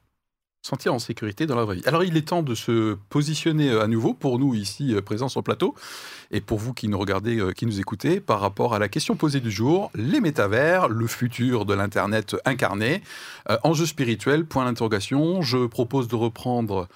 Sentir 0.67 0.93
en 0.93 0.99
sécurité 0.99 1.45
dans 1.45 1.55
la 1.55 1.63
vraie 1.63 1.77
vie. 1.77 1.81
Alors 1.85 2.03
il 2.03 2.17
est 2.17 2.27
temps 2.27 2.43
de 2.43 2.53
se 2.53 2.97
positionner 3.09 3.69
euh, 3.69 3.83
à 3.83 3.87
nouveau 3.87 4.13
pour 4.13 4.37
nous 4.37 4.53
ici 4.53 4.93
euh, 4.93 5.01
présents 5.01 5.29
sur 5.29 5.39
le 5.39 5.45
plateau 5.45 5.75
et 6.29 6.41
pour 6.41 6.57
vous 6.57 6.73
qui 6.73 6.89
nous 6.89 6.99
regardez, 6.99 7.39
euh, 7.39 7.53
qui 7.53 7.65
nous 7.65 7.79
écoutez 7.79 8.19
par 8.19 8.41
rapport 8.41 8.75
à 8.75 8.79
la 8.79 8.89
question 8.89 9.15
posée 9.15 9.39
du 9.39 9.49
jour, 9.49 9.89
les 9.95 10.19
métavers, 10.19 10.89
le 10.89 11.07
futur 11.07 11.65
de 11.65 11.73
l'internet 11.73 12.35
incarné, 12.43 13.01
euh, 13.49 13.57
enjeu 13.63 13.85
spirituel, 13.85 14.45
point 14.45 14.65
d'interrogation. 14.65 15.41
Je 15.41 15.65
propose 15.67 16.09
de 16.09 16.15
reprendre 16.15 16.87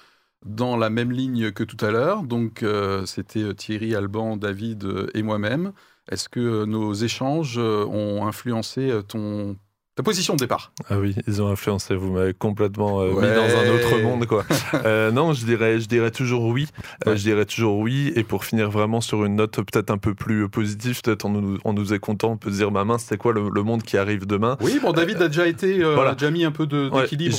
dans 0.44 0.76
la 0.76 0.90
même 0.90 1.10
ligne 1.10 1.50
que 1.50 1.64
tout 1.64 1.82
à 1.84 1.90
l'heure. 1.90 2.24
Donc 2.24 2.64
c'était 3.06 3.54
Thierry, 3.54 3.94
Alban, 3.94 4.36
David 4.36 5.08
et 5.14 5.22
moi-même. 5.22 5.72
Est-ce 6.10 6.28
que 6.28 6.64
nos 6.64 6.92
échanges 6.94 7.58
ont 7.58 8.26
influencé 8.26 8.90
ton 9.06 9.56
ta 9.94 10.02
position 10.02 10.34
de 10.34 10.38
départ 10.38 10.72
Ah 10.88 10.98
oui, 10.98 11.14
ils 11.26 11.42
ont 11.42 11.48
influencé. 11.48 11.94
Vous 11.94 12.12
m'avez 12.12 12.32
complètement 12.32 13.02
euh, 13.02 13.08
mis 13.10 13.28
dans 13.28 13.58
un 13.58 13.74
autre 13.74 14.00
monde, 14.02 14.26
quoi. 14.26 14.44
Euh, 14.86 15.10
non, 15.10 15.34
je 15.34 15.44
dirais, 15.44 15.80
je 15.80 15.86
dirais 15.86 16.10
toujours 16.10 16.46
oui. 16.46 16.66
Euh, 17.06 17.14
je 17.14 17.22
dirais 17.22 17.44
toujours 17.44 17.78
oui. 17.78 18.10
Et 18.16 18.24
pour 18.24 18.44
finir 18.44 18.70
vraiment 18.70 19.02
sur 19.02 19.24
une 19.24 19.36
note 19.36 19.56
peut-être 19.56 19.90
un 19.90 19.98
peu 19.98 20.14
plus 20.14 20.48
positive, 20.48 21.00
peut-être 21.02 21.26
on 21.26 21.28
nous, 21.30 21.58
on 21.64 21.74
nous 21.74 21.92
est 21.92 21.98
content, 21.98 22.32
on 22.32 22.36
peut 22.38 22.50
se 22.50 22.56
dire, 22.56 22.70
ma 22.70 22.84
main, 22.84 22.96
c'est 22.96 23.18
quoi 23.18 23.32
le, 23.32 23.50
le 23.50 23.62
monde 23.62 23.82
qui 23.82 23.98
arrive 23.98 24.26
demain? 24.26 24.56
Oui, 24.60 24.78
bon, 24.80 24.92
David 24.92 25.20
a 25.20 25.28
déjà 25.28 25.46
été, 25.46 25.82
voilà. 25.82 26.10
a 26.10 26.14
déjà 26.14 26.30
mis 26.30 26.44
un 26.44 26.52
peu 26.52 26.66
Ouais, 26.72 27.02
d'équilibre, 27.02 27.36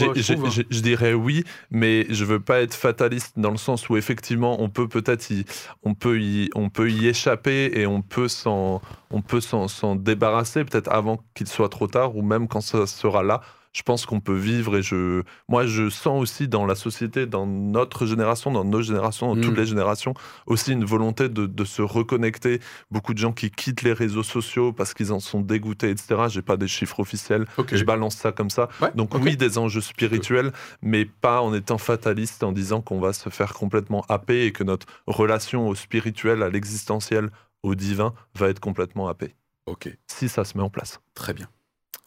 je 0.69 0.79
dirais 0.81 1.13
oui, 1.13 1.43
mais 1.71 2.05
je 2.09 2.23
veux 2.23 2.39
pas 2.39 2.61
être 2.61 2.75
fataliste 2.75 3.33
dans 3.37 3.51
le 3.51 3.57
sens 3.57 3.89
où 3.89 3.97
effectivement 3.97 4.61
on 4.61 4.69
peut 4.69 4.87
peut-être 4.87 5.31
y, 5.31 5.45
on 5.83 5.95
peut 5.95 6.19
y, 6.19 6.49
on 6.53 6.69
peut 6.69 6.91
y 6.91 7.07
échapper 7.07 7.71
et 7.73 7.87
on 7.87 8.01
peut 8.01 8.27
s'en, 8.27 8.81
on 9.09 9.21
peut 9.21 9.41
s'en 9.41 9.95
débarrasser 9.95 10.63
peut-être 10.65 10.91
avant 10.91 11.23
qu'il 11.33 11.47
soit 11.47 11.69
trop 11.69 11.87
tard 11.87 12.15
ou 12.15 12.21
même 12.21 12.42
quand 12.47 12.61
ça 12.61 12.85
sera 12.87 13.23
là. 13.23 13.41
Je 13.75 13.81
pense 13.81 14.05
qu'on 14.05 14.19
peut 14.19 14.35
vivre 14.37 14.77
et 14.77 14.83
je, 14.83 15.23
moi 15.49 15.65
je 15.65 15.89
sens 15.89 16.21
aussi 16.21 16.47
dans 16.47 16.67
la 16.67 16.75
société, 16.75 17.25
dans 17.25 17.47
notre 17.47 18.05
génération, 18.05 18.51
dans 18.51 18.63
nos 18.63 18.83
générations, 18.83 19.33
dans 19.33 19.41
toutes 19.41 19.53
Mm. 19.55 19.61
les 19.61 19.65
générations, 19.65 20.13
aussi 20.45 20.73
une 20.73 20.85
volonté 20.85 21.27
de, 21.27 21.47
de 21.47 21.65
se 21.65 21.81
reconnecter. 21.81 22.59
Beaucoup 22.91 23.15
de 23.15 23.17
gens 23.17 23.31
qui 23.33 23.49
quittent 23.49 23.81
les 23.81 23.93
réseaux 23.93 24.21
sociaux 24.21 24.73
parce 24.73 24.93
qu'ils 24.93 25.11
en 25.11 25.19
sont 25.19 25.41
dégoûtés, 25.41 25.89
etc. 25.89 26.25
J'ai 26.29 26.43
pas 26.43 26.55
des 26.55 26.67
chiffres 26.67 26.99
officiels. 26.99 27.47
Je 27.71 27.83
balance 27.83 28.15
ça 28.15 28.31
comme 28.31 28.51
ça. 28.51 28.69
Ouais, 28.79 28.91
Donc 28.93 29.15
ok. 29.15 29.21
oui, 29.23 29.37
des 29.37 29.57
enjeux 29.57 29.81
spirituels, 29.81 30.51
mais 30.83 31.05
pas 31.05 31.41
en 31.41 31.51
étant 31.55 31.79
fataliste, 31.79 32.43
en 32.43 32.51
disant 32.51 32.81
qu'on 32.81 32.99
va 32.99 33.11
se 33.11 33.29
faire 33.29 33.53
complètement 33.55 34.05
happer 34.07 34.45
et 34.45 34.51
que 34.51 34.63
notre 34.63 34.85
relation 35.07 35.67
au 35.67 35.73
spirituel, 35.73 36.43
à 36.43 36.49
l'existentiel, 36.49 37.31
au 37.63 37.73
divin, 37.73 38.13
va 38.35 38.49
être 38.49 38.59
complètement 38.59 39.07
happée. 39.07 39.33
Ok, 39.65 39.97
Si 40.05 40.29
ça 40.29 40.43
se 40.45 40.55
met 40.59 40.63
en 40.63 40.69
place. 40.69 40.99
très 41.15 41.33
bien. 41.33 41.47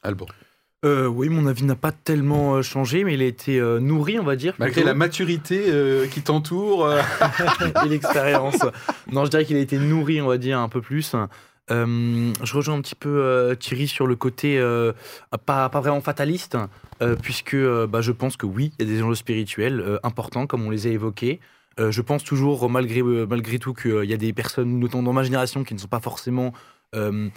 Alban. 0.07 0.27
Euh, 0.85 1.07
oui, 1.07 1.29
mon 1.29 1.47
avis 1.47 1.65
n'a 1.65 1.75
pas 1.75 1.91
tellement 1.91 2.55
euh, 2.55 2.63
changé, 2.63 3.03
mais 3.03 3.15
il 3.15 3.23
a 3.23 3.25
été 3.25 3.59
euh, 3.59 3.81
nourri, 3.81 4.19
on 4.21 4.25
va 4.25 4.37
dire. 4.37 4.55
Malgré 4.59 4.75
plutôt. 4.75 4.87
la 4.87 4.95
maturité 4.95 5.65
euh, 5.69 6.07
qui 6.07 6.21
t'entoure, 6.21 6.93
et 7.85 7.89
l'expérience. 7.89 8.59
non, 9.11 9.25
je 9.25 9.31
dirais 9.31 9.45
qu'il 9.45 9.57
a 9.57 9.61
été 9.61 9.79
nourri, 9.79 10.21
on 10.21 10.29
va 10.29 10.39
dire, 10.39 10.59
un 10.61 10.69
peu 10.69 10.81
plus. 10.81 11.17
Je 11.69 12.55
rejoins 12.55 12.77
un 12.77 12.83
petit 12.83 12.95
peu 12.95 13.57
Thierry 13.59 13.89
sur 13.89 14.07
le 14.07 14.15
côté 14.15 14.61
pas, 15.47 15.69
pas 15.69 15.81
vraiment 15.81 16.01
fataliste, 16.01 16.57
puisque 17.23 17.57
bah, 17.57 18.01
je 18.01 18.13
pense 18.13 18.37
que 18.37 18.47
oui, 18.47 18.73
il 18.79 18.87
y 18.87 18.91
a 18.91 18.95
des 18.95 19.03
enjeux 19.03 19.17
spirituels 19.17 19.99
importants, 20.05 20.47
comme 20.47 20.65
on 20.65 20.71
les 20.71 20.87
a 20.87 20.91
évoqués. 20.91 21.41
Je 21.79 22.01
pense 22.03 22.23
toujours, 22.23 22.71
malgré, 22.71 23.03
malgré 23.03 23.59
tout, 23.59 23.75
qu'il 23.75 24.05
y 24.05 24.15
a 24.15 24.17
des 24.17 24.33
personnes, 24.33 24.79
notamment 24.79 25.03
dans 25.03 25.13
ma 25.13 25.25
génération, 25.25 25.65
qui 25.65 25.75
ne 25.75 25.81
sont 25.81 25.89
pas 25.89 26.01
forcément 26.01 26.53
euh, 26.95 27.29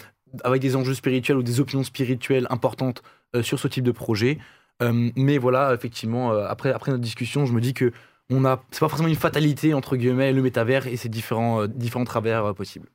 avec 0.43 0.61
des 0.61 0.75
enjeux 0.75 0.93
spirituels 0.93 1.37
ou 1.37 1.43
des 1.43 1.59
opinions 1.59 1.83
spirituelles 1.83 2.47
importantes 2.49 3.03
euh, 3.35 3.43
sur 3.43 3.59
ce 3.59 3.67
type 3.67 3.83
de 3.83 3.91
projet. 3.91 4.37
Euh, 4.81 5.11
mais 5.15 5.37
voilà, 5.37 5.73
effectivement, 5.73 6.31
euh, 6.31 6.45
après, 6.47 6.71
après 6.71 6.91
notre 6.91 7.03
discussion, 7.03 7.45
je 7.45 7.53
me 7.53 7.61
dis 7.61 7.73
que 7.73 7.91
on 8.29 8.45
a, 8.45 8.63
c'est 8.71 8.79
pas 8.79 8.89
forcément 8.89 9.09
une 9.09 9.15
fatalité 9.15 9.73
entre 9.73 9.97
guillemets 9.97 10.31
le 10.31 10.41
métavers 10.41 10.85
et 10.87 10.97
ses 10.97 11.09
différents, 11.09 11.65
différents 11.65 12.05
travers 12.05 12.53
possibles. 12.53 12.87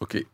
ok. 0.00 0.24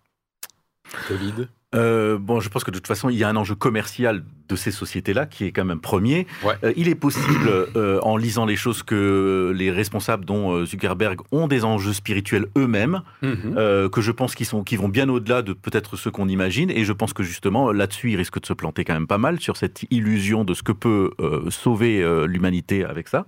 David? 1.09 1.49
Euh, 1.75 2.19
bon, 2.19 2.41
je 2.41 2.49
pense 2.49 2.65
que 2.65 2.71
de 2.71 2.77
toute 2.79 2.87
façon, 2.87 3.09
il 3.11 3.17
y 3.17 3.25
a 3.25 3.29
un 3.29 3.37
enjeu 3.37 3.55
commercial 3.55 4.25
de 4.49 4.57
ces 4.57 4.71
sociétés-là 4.71 5.27
qui 5.27 5.45
est 5.47 5.53
quand 5.53 5.65
même 5.65 5.81
premier. 5.81 6.27
Ouais. 6.45 6.55
Euh, 6.65 6.73
il 6.77 6.89
est 6.89 6.95
possible, 6.95 7.49
euh, 7.77 7.99
en 8.03 8.17
lisant 8.17 8.45
les 8.47 8.57
choses, 8.57 8.83
que 8.83 9.53
les 9.57 9.71
responsables, 9.71 10.25
dont 10.25 10.65
Zuckerberg, 10.67 11.21
ont 11.33 11.49
des 11.49 11.65
enjeux 11.65 11.93
spirituels 11.95 12.47
eux-mêmes, 12.57 13.03
Mhm. 13.23 13.89
que 13.91 14.01
je 14.01 14.11
pense 14.13 14.35
qu'ils 14.35 14.47
qui 14.67 14.77
vont 14.77 14.89
bien 14.89 15.09
au-delà 15.09 15.43
de 15.43 15.53
peut-être 15.55 15.97
ceux 15.97 16.11
qu'on 16.11 16.29
imagine. 16.29 16.71
Et 16.71 16.85
je 16.85 16.93
pense 16.93 17.13
que 17.13 17.23
justement, 17.23 17.73
là-dessus, 17.73 18.11
il 18.13 18.17
risque 18.17 18.41
de 18.41 18.47
se 18.47 18.53
planter 18.53 18.85
quand 18.85 18.93
même 18.95 19.07
pas 19.07 19.19
mal 19.19 19.41
sur 19.41 19.57
cette 19.57 19.85
illusion 19.91 20.45
de 20.45 20.53
ce 20.55 20.63
que 20.63 20.73
peut 20.73 21.11
sauver 21.49 22.05
l'humanité 22.27 22.85
avec 22.85 23.09
ça. 23.09 23.27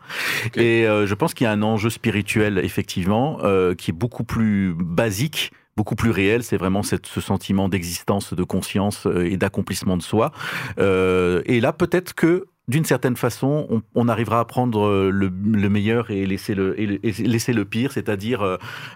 Et 0.54 0.84
je 0.84 1.14
pense 1.14 1.34
qu'il 1.34 1.46
y 1.46 1.48
a 1.48 1.52
un 1.52 1.62
enjeu 1.62 1.90
spirituel, 1.90 2.60
effectivement, 2.62 3.38
qui 3.78 3.90
est 3.90 3.94
beaucoup 3.94 4.24
plus 4.24 4.74
basique 4.78 5.50
beaucoup 5.76 5.94
plus 5.94 6.10
réel, 6.10 6.42
c'est 6.42 6.56
vraiment 6.56 6.82
cette, 6.82 7.06
ce 7.06 7.20
sentiment 7.20 7.68
d'existence, 7.68 8.32
de 8.34 8.42
conscience 8.44 9.06
euh, 9.06 9.24
et 9.30 9.36
d'accomplissement 9.36 9.96
de 9.96 10.02
soi. 10.02 10.32
Euh, 10.78 11.42
et 11.46 11.60
là, 11.60 11.72
peut-être 11.72 12.14
que 12.14 12.46
d'une 12.68 12.84
certaine 12.84 13.16
façon, 13.16 13.66
on, 13.70 13.82
on 13.94 14.08
arrivera 14.08 14.40
à 14.40 14.44
prendre 14.44 14.86
euh, 14.86 15.10
le, 15.10 15.30
le 15.52 15.68
meilleur 15.68 16.10
et 16.10 16.26
laisser 16.26 16.54
le, 16.54 16.80
et 16.80 16.86
le- 16.86 17.06
et 17.06 17.12
laisser 17.12 17.52
le 17.52 17.64
pire, 17.64 17.92
c'est-à-dire 17.92 18.42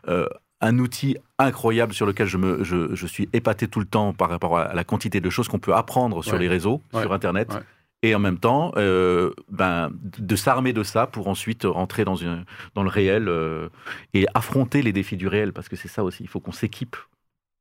euh, 0.09 0.27
un 0.63 0.79
outil 0.79 1.17
incroyable 1.39 1.93
sur 1.95 2.05
lequel 2.07 2.27
je, 2.27 2.37
me, 2.37 2.65
je, 2.65 2.95
je, 2.95 3.07
suis 3.07 3.29
épaté 3.33 3.69
tout 3.69 3.79
le 3.81 3.87
temps 3.87 4.13
par 4.13 4.29
rapport 4.29 4.59
à 4.59 4.75
la 4.75 4.85
quantité 4.85 5.21
de 5.21 5.31
choses 5.31 5.49
qu'on 5.49 5.59
peut 5.59 5.75
apprendre 5.75 6.23
sur 6.25 6.35
Ouais. 6.35 6.41
les 6.41 6.49
réseaux, 6.49 6.83
Ouais. 6.93 7.03
sur 7.03 7.13
Internet. 7.13 7.53
Ouais. 7.55 7.61
Et 8.03 8.15
en 8.15 8.19
même 8.19 8.39
temps, 8.39 8.73
euh, 8.77 9.33
ben, 9.51 9.91
de 9.93 10.37
s'armer 10.37 10.73
de 10.73 10.83
ça 10.83 11.07
pour 11.07 11.29
ensuite 11.29 11.65
rentrer 11.65 12.05
dans, 12.05 12.17
une, 12.17 12.45
dans 12.75 12.83
le 12.83 12.89
réel 12.89 13.29
euh, 13.29 13.69
et 14.15 14.27
affronter 14.33 14.81
les 14.81 14.93
défis 14.93 15.19
du 15.19 15.29
réel, 15.29 15.53
parce 15.53 15.69
que 15.69 15.77
c'est 15.77 15.89
ça 15.89 16.03
aussi, 16.03 16.23
il 16.23 16.29
faut 16.29 16.41
qu'on 16.41 16.53
s'équipe. 16.53 16.97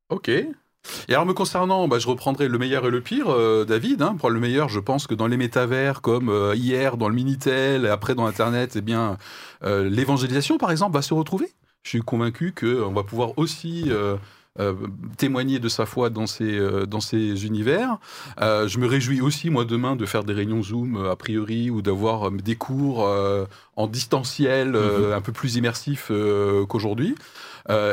Ok. 0.09 0.29
Et 0.29 0.47
alors 1.09 1.25
me 1.25 1.33
concernant, 1.33 1.89
bah, 1.89 1.99
je 1.99 2.07
reprendrai 2.07 2.47
le 2.47 2.57
meilleur 2.57 2.87
et 2.87 2.89
le 2.89 3.01
pire, 3.01 3.27
euh, 3.27 3.65
David. 3.65 4.01
Hein. 4.01 4.15
Pour 4.17 4.29
le 4.29 4.39
meilleur, 4.39 4.69
je 4.69 4.79
pense 4.79 5.07
que 5.07 5.13
dans 5.13 5.27
les 5.27 5.35
métavers, 5.35 6.01
comme 6.01 6.33
hier 6.55 6.95
dans 6.95 7.09
le 7.09 7.15
Minitel, 7.15 7.85
et 7.85 7.89
après 7.89 8.15
dans 8.15 8.25
Internet, 8.25 8.75
eh 8.77 8.81
bien, 8.81 9.17
l'évangélisation, 9.61 10.57
par 10.57 10.71
exemple, 10.71 10.93
va 10.93 11.01
se 11.01 11.13
retrouver. 11.13 11.47
Je 11.83 11.89
suis 11.89 12.01
convaincu 12.01 12.53
qu'on 12.53 12.93
va 12.93 13.03
pouvoir 13.03 13.37
aussi 13.37 13.91
euh, 14.59 14.73
témoigner 15.17 15.59
de 15.59 15.69
sa 15.69 15.85
foi 15.85 16.09
dans 16.09 16.25
ces, 16.27 16.57
euh, 16.57 16.85
dans 16.85 16.99
ces 17.01 17.45
univers. 17.45 17.97
Euh, 18.41 18.67
je 18.67 18.79
me 18.79 18.87
réjouis 18.87 19.21
aussi, 19.21 19.49
moi, 19.49 19.63
demain, 19.65 19.95
de 19.95 20.05
faire 20.05 20.23
des 20.23 20.33
réunions 20.33 20.63
Zoom, 20.63 21.05
a 21.05 21.15
priori, 21.15 21.69
ou 21.69 21.81
d'avoir 21.81 22.31
des 22.31 22.55
cours 22.55 23.07
en 23.75 23.87
distanciel, 23.87 24.75
euh, 24.75 25.15
un 25.15 25.21
peu 25.21 25.31
plus 25.31 25.55
immersifs 25.55 26.07
euh, 26.11 26.65
qu'aujourd'hui. 26.65 27.15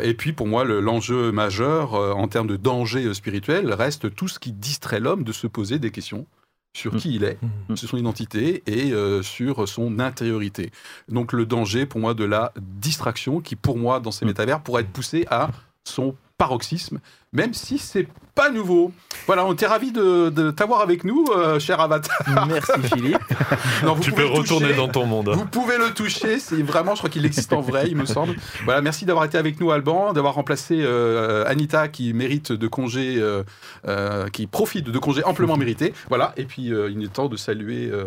Et 0.02 0.14
puis 0.14 0.32
pour 0.32 0.46
moi, 0.46 0.64
le- 0.64 0.80
l'enjeu 0.80 1.32
majeur 1.32 1.92
en 1.94 2.28
termes 2.28 2.46
de 2.46 2.56
danger 2.56 3.12
spirituel 3.12 3.70
reste 3.74 4.14
tout 4.14 4.26
ce 4.26 4.38
qui 4.38 4.52
distrait 4.52 5.00
l'homme 5.00 5.22
de 5.22 5.32
se 5.32 5.46
poser 5.46 5.78
des 5.78 5.90
questions 5.90 6.26
sur 6.74 6.94
Mm. 6.94 6.96
qui 6.96 7.14
il 7.16 7.24
est, 7.24 7.38
Mm. 7.68 7.76
sur 7.76 7.88
son 7.90 7.96
identité 7.98 8.62
et 8.66 8.92
euh, 8.92 9.22
sur 9.22 9.68
son 9.68 9.98
intériorité. 9.98 10.70
Donc 11.10 11.34
le 11.34 11.44
danger 11.44 11.84
pour 11.84 12.00
moi 12.00 12.14
de 12.14 12.24
la 12.24 12.52
distraction 12.60 13.40
qui 13.40 13.54
pour 13.54 13.76
moi 13.76 14.00
dans 14.00 14.12
ces 14.12 14.24
métavers 14.24 14.62
pourrait 14.62 14.82
être 14.82 14.90
poussé 14.92 15.26
à 15.30 15.50
son 15.84 16.14
paroxysme, 16.38 16.98
même 17.32 17.54
si 17.54 17.78
c'est 17.78 18.06
pas 18.34 18.50
nouveau. 18.50 18.92
Voilà, 19.26 19.46
on 19.46 19.54
était 19.54 19.66
ravis 19.66 19.92
de, 19.92 20.28
de 20.28 20.50
t'avoir 20.50 20.80
avec 20.82 21.04
nous, 21.04 21.24
euh, 21.34 21.58
cher 21.58 21.80
Avatar. 21.80 22.16
Merci 22.46 22.72
Philippe. 22.94 23.18
Non, 23.82 23.94
vous 23.94 24.02
Tu 24.02 24.10
pouvez 24.10 24.22
peux 24.24 24.28
le 24.32 24.38
retourner 24.38 24.66
toucher. 24.68 24.76
dans 24.78 24.88
ton 24.88 25.06
monde. 25.06 25.30
Vous 25.30 25.46
pouvez 25.46 25.76
le 25.78 25.92
toucher, 25.92 26.38
c'est 26.38 26.62
vraiment, 26.62 26.94
je 26.94 26.98
crois 27.00 27.10
qu'il 27.10 27.24
existe 27.26 27.52
en 27.52 27.60
vrai, 27.60 27.84
il 27.88 27.96
me 27.96 28.04
semble. 28.06 28.36
Voilà, 28.64 28.80
merci 28.80 29.04
d'avoir 29.04 29.24
été 29.24 29.38
avec 29.38 29.60
nous, 29.60 29.70
Alban, 29.70 30.12
d'avoir 30.12 30.34
remplacé 30.34 30.78
euh, 30.80 31.44
Anita 31.46 31.88
qui 31.88 32.12
mérite 32.12 32.52
de 32.52 32.66
congés, 32.68 33.16
euh, 33.18 33.42
euh, 33.86 34.28
qui 34.28 34.46
profite 34.46 34.90
de 34.90 34.98
congés 34.98 35.24
amplement 35.24 35.56
mérités. 35.56 35.92
Voilà, 36.08 36.32
et 36.36 36.44
puis 36.44 36.72
euh, 36.72 36.90
il 36.90 37.02
est 37.02 37.12
temps 37.12 37.28
de 37.28 37.36
saluer 37.36 37.88
euh, 37.90 38.04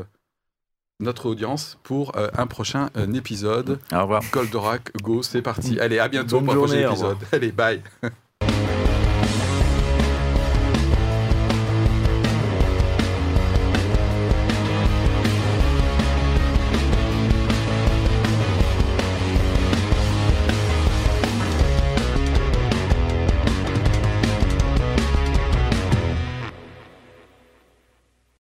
notre 1.00 1.28
audience 1.28 1.78
pour 1.84 2.16
euh, 2.18 2.30
un 2.38 2.48
prochain 2.48 2.90
euh, 2.98 3.12
épisode. 3.14 3.80
Au 3.92 4.02
revoir. 4.02 4.24
Goldorak, 4.32 4.92
go, 5.02 5.24
c'est 5.24 5.42
parti. 5.42 5.80
Allez, 5.80 6.00
à 6.00 6.08
bientôt 6.08 6.42
Bonne 6.42 6.46
pour 6.46 6.54
un 6.54 6.58
prochain 6.58 6.74
journée, 6.74 6.88
au 6.88 6.92
revoir. 6.92 7.12
épisode. 7.14 7.28
Allez, 7.34 7.52
bye. 7.52 7.82